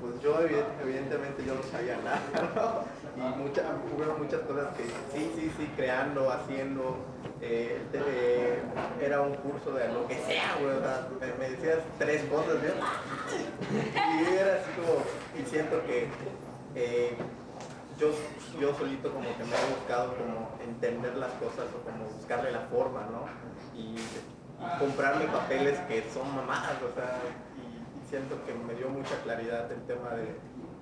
pues 0.00 0.20
yo 0.22 0.38
evident- 0.40 0.80
evidentemente 0.82 1.44
yo 1.44 1.54
no 1.54 1.62
sabía 1.62 1.96
nada, 1.98 2.20
¿no? 2.54 3.00
Y 3.16 3.36
mucha, 3.36 3.62
hubo 3.92 4.18
muchas 4.18 4.40
cosas 4.42 4.74
que 4.76 4.84
sí, 4.84 5.32
sí, 5.36 5.52
sí, 5.56 5.70
creando, 5.76 6.30
haciendo, 6.30 6.96
eh, 7.40 7.82
eh, 7.92 8.62
era 9.00 9.20
un 9.20 9.34
curso 9.34 9.72
de 9.72 9.88
lo 9.88 10.06
que 10.06 10.14
sea, 10.16 10.56
güey, 10.60 10.76
o 10.76 10.80
sea, 10.80 11.08
me, 11.38 11.50
decías 11.50 11.78
tres 11.98 12.24
cosas, 12.24 12.54
yo, 12.62 12.68
y 13.72 14.34
era 14.36 14.54
así 14.54 14.70
como, 14.72 15.02
y 15.38 15.48
siento 15.48 15.84
que 15.84 16.08
eh, 16.74 17.16
yo, 17.98 18.08
yo 18.60 18.74
solito 18.74 19.12
como 19.12 19.28
que 19.36 19.44
me 19.44 19.56
he 19.56 19.74
buscado 19.74 20.14
como 20.16 20.50
entender 20.64 21.16
las 21.16 21.32
cosas 21.32 21.66
o 21.76 21.84
como 21.84 22.04
buscarle 22.16 22.52
la 22.52 22.60
forma, 22.60 23.06
¿no? 23.10 23.26
Y, 23.78 23.96
comprarme 24.78 25.24
papeles 25.26 25.78
que 25.88 26.04
son 26.12 26.34
mamadas, 26.34 26.76
o 26.82 26.94
sea, 26.94 27.18
siento 28.10 28.36
que 28.44 28.52
me 28.54 28.74
dio 28.74 28.88
mucha 28.90 29.14
claridad 29.22 29.70
el 29.72 29.80
tema 29.86 30.10
de, 30.10 30.34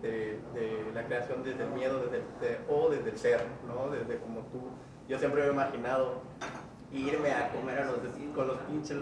de- 0.02 0.38
de 0.54 0.92
la 0.94 1.04
creación 1.04 1.42
desde 1.44 1.62
el 1.64 1.70
miedo 1.70 2.00
desde 2.00 2.16
el- 2.18 2.40
de- 2.40 2.58
o 2.68 2.88
desde 2.88 3.10
el 3.10 3.18
ser, 3.18 3.44
¿no? 3.66 3.90
Desde 3.90 4.18
como 4.18 4.40
tú. 4.46 4.70
Yo 5.08 5.18
siempre 5.18 5.42
me 5.42 5.48
he 5.48 5.52
imaginado 5.52 6.22
irme 6.92 7.30
a 7.32 7.50
comer 7.50 7.78
a 7.80 7.84
los, 7.86 7.98
con 8.34 8.46
los 8.48 8.58
pinches 8.60 8.98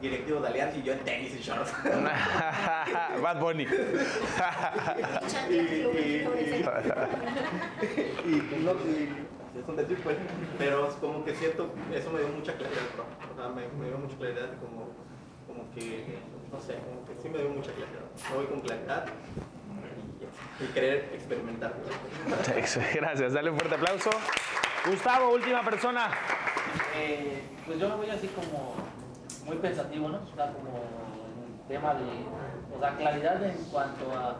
directivos 0.00 0.42
de 0.42 0.48
Alianza 0.48 0.76
y 0.78 0.82
yo 0.82 0.92
en 0.92 0.98
tenis 1.00 1.34
y 1.34 1.38
shorts. 1.38 1.72
Bad 3.22 3.40
Bunny. 3.40 3.66
y, 5.48 5.54
y, 5.54 5.56
y, 8.26 8.54
y 8.54 8.62
no, 8.64 8.72
y 8.72 9.26
es 9.58 9.68
un 9.68 9.76
decir, 9.76 9.98
pues, 10.02 10.16
pero 10.58 10.88
es 10.88 10.94
como 10.94 11.24
que 11.24 11.34
siento, 11.34 11.70
eso 11.92 12.10
me 12.10 12.20
dio 12.20 12.28
mucha 12.28 12.54
claridad, 12.54 12.82
bro. 12.94 13.04
o 13.32 13.36
sea, 13.36 13.48
me, 13.48 13.66
me 13.78 13.88
dio 13.88 13.98
mucha 13.98 14.16
claridad, 14.16 14.50
como, 14.60 14.88
como 15.46 15.70
que, 15.74 16.18
no 16.52 16.60
sé, 16.60 16.78
como 16.78 17.04
que 17.06 17.22
sí 17.22 17.28
me 17.28 17.38
dio 17.38 17.50
mucha 17.50 17.72
claridad. 17.72 18.02
Me 18.30 18.36
voy 18.36 18.46
con 18.46 18.60
claridad 18.60 19.06
y, 20.60 20.64
y 20.64 20.66
querer 20.68 21.10
experimentar. 21.14 21.74
Gracias, 22.94 23.32
dale 23.32 23.50
un 23.50 23.58
fuerte 23.58 23.76
aplauso. 23.76 24.10
Gustavo, 24.86 25.34
última 25.34 25.62
persona. 25.62 26.10
Eh, 26.96 27.42
pues 27.66 27.78
yo 27.78 27.88
me 27.88 27.96
voy 27.96 28.10
así 28.10 28.28
como 28.28 28.74
muy 29.44 29.56
pensativo, 29.56 30.08
¿no? 30.08 30.20
Sea, 30.34 30.52
como 30.52 30.78
en 30.78 31.54
el 31.54 31.68
tema 31.68 31.94
de, 31.94 32.76
o 32.76 32.80
sea, 32.80 32.96
claridad 32.96 33.42
en 33.44 33.56
cuanto 33.70 34.10
a 34.12 34.36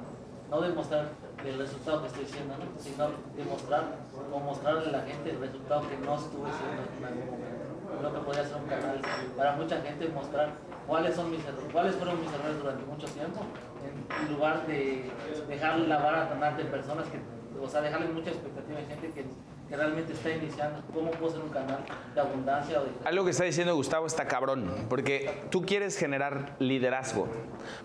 no 0.50 0.60
demostrar 0.60 1.10
el 1.44 1.58
resultado 1.58 2.02
que 2.02 2.08
estoy 2.08 2.24
haciendo, 2.24 2.54
¿no? 2.56 2.64
Sino 2.78 3.10
demostrar 3.36 3.84
o 4.32 4.40
mostrarle 4.40 4.88
a 4.88 4.92
la 4.92 5.02
gente 5.02 5.30
el 5.30 5.40
resultado 5.40 5.88
que 5.88 5.96
no 5.98 6.16
estuve 6.16 6.50
haciendo 6.50 6.82
en 6.98 7.04
algún 7.04 7.26
momento. 7.26 7.69
Creo 7.98 8.12
que 8.12 8.20
podría 8.20 8.44
ser 8.44 8.56
un 8.56 8.66
canal 8.66 9.00
para 9.36 9.52
mucha 9.52 9.80
gente 9.80 10.08
mostrar 10.08 10.50
cuáles 10.86 11.14
son 11.14 11.30
mis 11.30 11.44
errores, 11.44 11.72
cuáles 11.72 11.94
fueron 11.96 12.20
mis 12.20 12.32
errores 12.32 12.58
durante 12.58 12.84
mucho 12.84 13.06
tiempo, 13.08 13.40
en, 13.84 14.32
lugar 14.32 14.66
de 14.66 15.10
dejar 15.48 15.78
la 15.80 15.98
vara 15.98 16.28
tan 16.28 16.42
alta 16.42 16.60
en 16.60 16.68
personas 16.68 17.06
que, 17.08 17.18
o 17.60 17.68
sea, 17.68 17.80
dejarle 17.80 18.08
mucha 18.08 18.30
expectativa 18.30 18.78
a 18.78 18.82
gente 18.82 19.10
que, 19.12 19.24
que 19.68 19.76
realmente 19.76 20.12
está 20.12 20.30
iniciando. 20.30 20.82
¿Cómo 20.92 21.10
puedo 21.12 21.32
ser 21.32 21.42
un 21.42 21.50
canal 21.50 21.78
de 22.14 22.20
abundancia 22.20 22.80
o 22.80 22.84
de 22.84 22.90
Algo 23.04 23.24
que 23.24 23.30
está 23.30 23.44
diciendo 23.44 23.74
Gustavo 23.74 24.06
está 24.06 24.26
cabrón, 24.26 24.68
porque 24.88 25.42
tú 25.50 25.62
quieres 25.62 25.96
generar 25.96 26.56
liderazgo, 26.58 27.28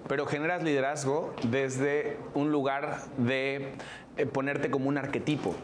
pero 0.08 0.26
generas 0.26 0.64
liderazgo 0.64 1.34
desde 1.43 2.18
un 2.34 2.51
lugar 2.51 3.01
de 3.18 3.74
eh, 4.18 4.26
ponerte 4.26 4.72
como 4.72 4.89
un 4.89 4.97
arquetipo. 4.97 5.56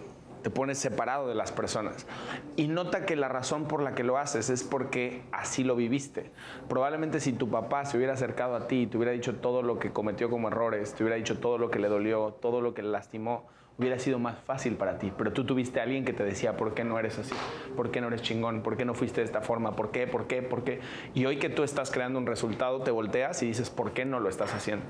Te 0.42 0.50
pones 0.50 0.78
separado 0.78 1.28
de 1.28 1.36
las 1.36 1.52
personas. 1.52 2.08
Y 2.56 2.68
nota 2.68 3.06
que 3.06 3.16
la 3.16 3.28
razón 3.28 3.68
por 3.68 3.82
la 3.82 3.96
que 3.96 4.04
lo 4.04 4.18
haces 4.18 4.50
es 4.50 4.64
porque 4.64 5.22
así 5.32 5.64
lo 5.64 5.76
viviste. 5.76 6.32
Probablemente 6.68 7.20
si 7.20 7.34
tu 7.34 7.50
papá 7.50 7.86
se 7.86 7.98
hubiera 7.98 8.14
acercado 8.14 8.56
a 8.56 8.68
ti 8.68 8.82
y 8.82 8.88
te 8.88 8.98
hubiera 8.98 9.12
dicho 9.12 9.36
todo 9.36 9.62
lo 9.62 9.80
que 9.80 9.92
cometió 9.92 10.30
como 10.30 10.48
errores, 10.48 10.94
te 10.94 11.04
hubiera 11.04 11.18
dicho 11.18 11.40
todo 11.40 11.58
lo 11.58 11.70
que 11.70 11.80
le 11.80 11.90
dolió, 11.90 12.38
todo 12.42 12.62
lo 12.62 12.74
que 12.74 12.82
le 12.82 12.90
lastimó, 12.90 13.46
hubiera 13.78 13.98
sido 13.98 14.20
más 14.20 14.38
fácil 14.40 14.76
para 14.76 14.98
ti. 15.00 15.12
Pero 15.18 15.34
tú 15.34 15.46
tuviste 15.46 15.80
a 15.80 15.84
alguien 15.84 16.06
que 16.06 16.14
te 16.14 16.24
decía, 16.24 16.56
¿por 16.56 16.74
qué 16.74 16.84
no 16.84 17.00
eres 17.00 17.18
así? 17.18 17.34
¿Por 17.76 17.92
qué 17.92 18.02
no 18.02 18.08
eres 18.08 18.22
chingón? 18.22 18.62
¿Por 18.62 18.78
qué 18.78 18.86
no 18.86 18.94
fuiste 18.94 19.22
de 19.22 19.26
esta 19.26 19.42
forma? 19.42 19.76
¿Por 19.76 19.92
qué? 19.92 20.08
¿Por 20.08 20.28
qué? 20.28 20.42
¿Por 20.42 20.64
qué? 20.64 20.82
Y 21.14 21.26
hoy 21.26 21.38
que 21.38 21.50
tú 21.50 21.64
estás 21.64 21.90
creando 21.90 22.20
un 22.20 22.28
resultado, 22.28 22.82
te 22.82 22.92
volteas 22.92 23.42
y 23.42 23.48
dices, 23.48 23.70
¿por 23.70 23.92
qué 23.94 24.06
no 24.06 24.20
lo 24.20 24.30
estás 24.30 24.54
haciendo? 24.54 24.86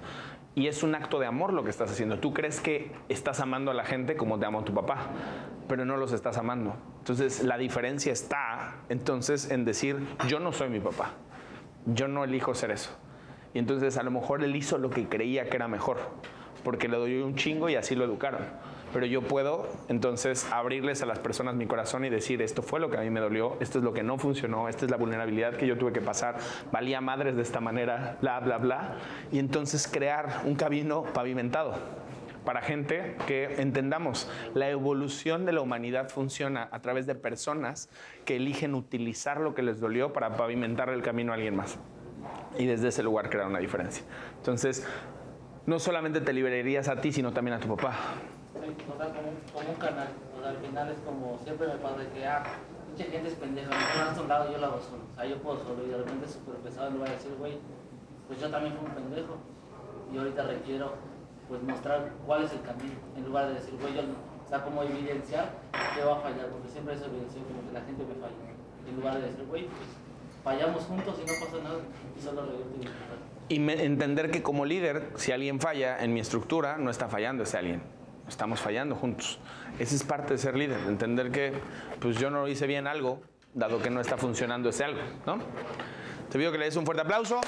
Y 0.53 0.67
es 0.67 0.83
un 0.83 0.95
acto 0.95 1.19
de 1.19 1.27
amor 1.27 1.53
lo 1.53 1.63
que 1.63 1.69
estás 1.69 1.91
haciendo. 1.91 2.19
Tú 2.19 2.33
crees 2.33 2.59
que 2.59 2.91
estás 3.07 3.39
amando 3.39 3.71
a 3.71 3.73
la 3.73 3.85
gente 3.85 4.17
como 4.17 4.37
te 4.37 4.45
amo 4.45 4.63
tu 4.63 4.73
papá, 4.73 5.07
pero 5.69 5.85
no 5.85 5.95
los 5.95 6.11
estás 6.11 6.37
amando. 6.37 6.75
Entonces 6.99 7.43
la 7.43 7.57
diferencia 7.57 8.11
está 8.11 8.75
entonces 8.89 9.49
en 9.49 9.63
decir, 9.63 10.05
yo 10.27 10.39
no 10.39 10.51
soy 10.51 10.69
mi 10.69 10.81
papá, 10.81 11.11
yo 11.85 12.09
no 12.09 12.25
elijo 12.25 12.53
ser 12.53 12.71
eso. 12.71 12.91
Y 13.53 13.59
entonces 13.59 13.97
a 13.97 14.03
lo 14.03 14.11
mejor 14.11 14.43
él 14.43 14.55
hizo 14.55 14.77
lo 14.77 14.89
que 14.89 15.07
creía 15.07 15.49
que 15.49 15.55
era 15.55 15.69
mejor, 15.69 15.99
porque 16.63 16.89
le 16.89 16.97
doy 16.97 17.21
un 17.21 17.35
chingo 17.35 17.69
y 17.69 17.75
así 17.75 17.95
lo 17.95 18.03
educaron. 18.03 18.41
Pero 18.93 19.05
yo 19.05 19.21
puedo 19.21 19.67
entonces 19.87 20.47
abrirles 20.51 21.01
a 21.01 21.05
las 21.05 21.19
personas 21.19 21.55
mi 21.55 21.65
corazón 21.65 22.05
y 22.05 22.09
decir, 22.09 22.41
esto 22.41 22.61
fue 22.61 22.79
lo 22.79 22.89
que 22.89 22.97
a 22.97 23.01
mí 23.01 23.09
me 23.09 23.19
dolió, 23.19 23.57
esto 23.59 23.77
es 23.77 23.83
lo 23.83 23.93
que 23.93 24.03
no 24.03 24.17
funcionó, 24.17 24.67
esta 24.67 24.85
es 24.85 24.91
la 24.91 24.97
vulnerabilidad 24.97 25.55
que 25.55 25.67
yo 25.67 25.77
tuve 25.77 25.93
que 25.93 26.01
pasar, 26.01 26.37
valía 26.71 27.01
madres 27.01 27.35
de 27.35 27.41
esta 27.41 27.59
manera, 27.59 28.17
bla, 28.21 28.39
bla, 28.39 28.57
bla. 28.57 28.97
Y 29.31 29.39
entonces 29.39 29.87
crear 29.87 30.41
un 30.45 30.55
camino 30.55 31.03
pavimentado 31.03 31.75
para 32.43 32.61
gente 32.61 33.15
que 33.27 33.61
entendamos, 33.61 34.29
la 34.53 34.69
evolución 34.69 35.45
de 35.45 35.53
la 35.53 35.61
humanidad 35.61 36.09
funciona 36.09 36.67
a 36.71 36.81
través 36.81 37.05
de 37.05 37.15
personas 37.15 37.89
que 38.25 38.37
eligen 38.37 38.73
utilizar 38.73 39.39
lo 39.39 39.53
que 39.53 39.61
les 39.61 39.79
dolió 39.79 40.11
para 40.11 40.35
pavimentar 40.35 40.89
el 40.89 41.01
camino 41.01 41.31
a 41.31 41.35
alguien 41.35 41.55
más. 41.55 41.77
Y 42.57 42.65
desde 42.65 42.89
ese 42.89 43.03
lugar 43.03 43.29
crear 43.29 43.47
una 43.47 43.59
diferencia. 43.59 44.03
Entonces, 44.37 44.85
no 45.65 45.79
solamente 45.79 46.21
te 46.21 46.33
liberarías 46.33 46.87
a 46.87 46.99
ti, 46.99 47.11
sino 47.11 47.31
también 47.31 47.57
a 47.57 47.59
tu 47.59 47.67
papá. 47.75 47.95
Como, 48.61 49.69
un 49.69 49.75
canal. 49.75 50.09
O 50.37 50.41
sea, 50.41 50.49
al 50.51 50.57
final 50.57 50.89
es 50.91 50.99
como 50.99 51.39
siempre 51.43 51.67
me 51.67 51.75
pasa 51.75 51.97
que, 52.13 52.25
ah, 52.25 52.43
mucha 52.91 53.03
gente 53.05 53.29
es 53.29 53.35
pendeja, 53.35 53.69
me 53.69 53.75
ponen 53.75 54.31
a 54.31 54.43
un 54.45 54.51
yo 54.53 54.57
la 54.59 54.67
hago 54.67 54.79
solo. 54.79 55.03
O 55.11 55.15
sea, 55.15 55.25
yo 55.25 55.37
puedo 55.41 55.57
solo 55.63 55.83
y 55.83 55.89
de 55.89 55.97
repente 55.97 56.25
es 56.25 56.31
súper 56.33 56.55
pesado 56.55 56.87
en 56.87 56.93
lugar 56.93 57.09
de 57.09 57.15
decir, 57.15 57.33
güey, 57.39 57.57
pues 58.27 58.39
yo 58.39 58.49
también 58.49 58.75
fui 58.77 58.87
un 58.87 58.93
pendejo 58.93 59.37
y 60.13 60.17
ahorita 60.17 60.43
requiero 60.43 60.93
pues 61.47 61.63
mostrar 61.63 62.11
cuál 62.25 62.43
es 62.43 62.51
el 62.53 62.61
camino. 62.61 62.93
En 63.17 63.25
lugar 63.25 63.47
de 63.47 63.55
decir, 63.55 63.73
güey, 63.81 63.95
yo 63.95 64.03
no. 64.03 64.13
O 64.45 64.47
sea, 64.47 64.63
como 64.63 64.83
evidenciar 64.83 65.49
que 65.95 66.03
va 66.03 66.17
a 66.17 66.19
fallar, 66.19 66.47
porque 66.47 66.69
siempre 66.69 66.95
es 66.95 67.01
evidencia 67.01 67.41
como 67.41 67.65
que 67.65 67.73
la 67.73 67.81
gente 67.81 68.03
me 68.05 68.15
falla. 68.15 68.51
En 68.87 68.95
lugar 68.95 69.15
de 69.15 69.21
decir, 69.21 69.45
güey, 69.47 69.65
pues 69.65 69.89
fallamos 70.43 70.83
juntos 70.83 71.15
y 71.17 71.21
no 71.21 71.33
pasa 71.39 71.63
nada 71.63 71.79
y 72.17 72.21
solo 72.21 72.45
reírte 72.45 72.89
y. 73.49 73.53
Y 73.53 73.69
entender 73.81 74.31
que 74.31 74.43
como 74.43 74.65
líder, 74.65 75.11
si 75.15 75.31
alguien 75.31 75.59
falla 75.59 76.01
en 76.03 76.13
mi 76.13 76.19
estructura, 76.19 76.77
no 76.77 76.89
está 76.89 77.09
fallando 77.09 77.43
ese 77.43 77.57
alguien. 77.57 77.81
Estamos 78.31 78.61
fallando 78.61 78.95
juntos. 78.95 79.39
Esa 79.77 79.93
es 79.93 80.03
parte 80.03 80.33
de 80.33 80.39
ser 80.39 80.55
líder, 80.55 80.79
entender 80.87 81.31
que 81.31 81.51
pues 81.99 82.17
yo 82.17 82.29
no 82.29 82.47
hice 82.47 82.65
bien 82.65 82.87
algo, 82.87 83.21
dado 83.53 83.81
que 83.81 83.89
no 83.89 83.99
está 83.99 84.17
funcionando 84.17 84.69
ese 84.69 84.85
algo, 84.85 85.01
¿no? 85.25 85.37
Te 86.29 86.39
pido 86.39 86.51
que 86.51 86.57
le 86.57 86.65
des 86.65 86.77
un 86.77 86.85
fuerte 86.85 87.01
aplauso. 87.01 87.41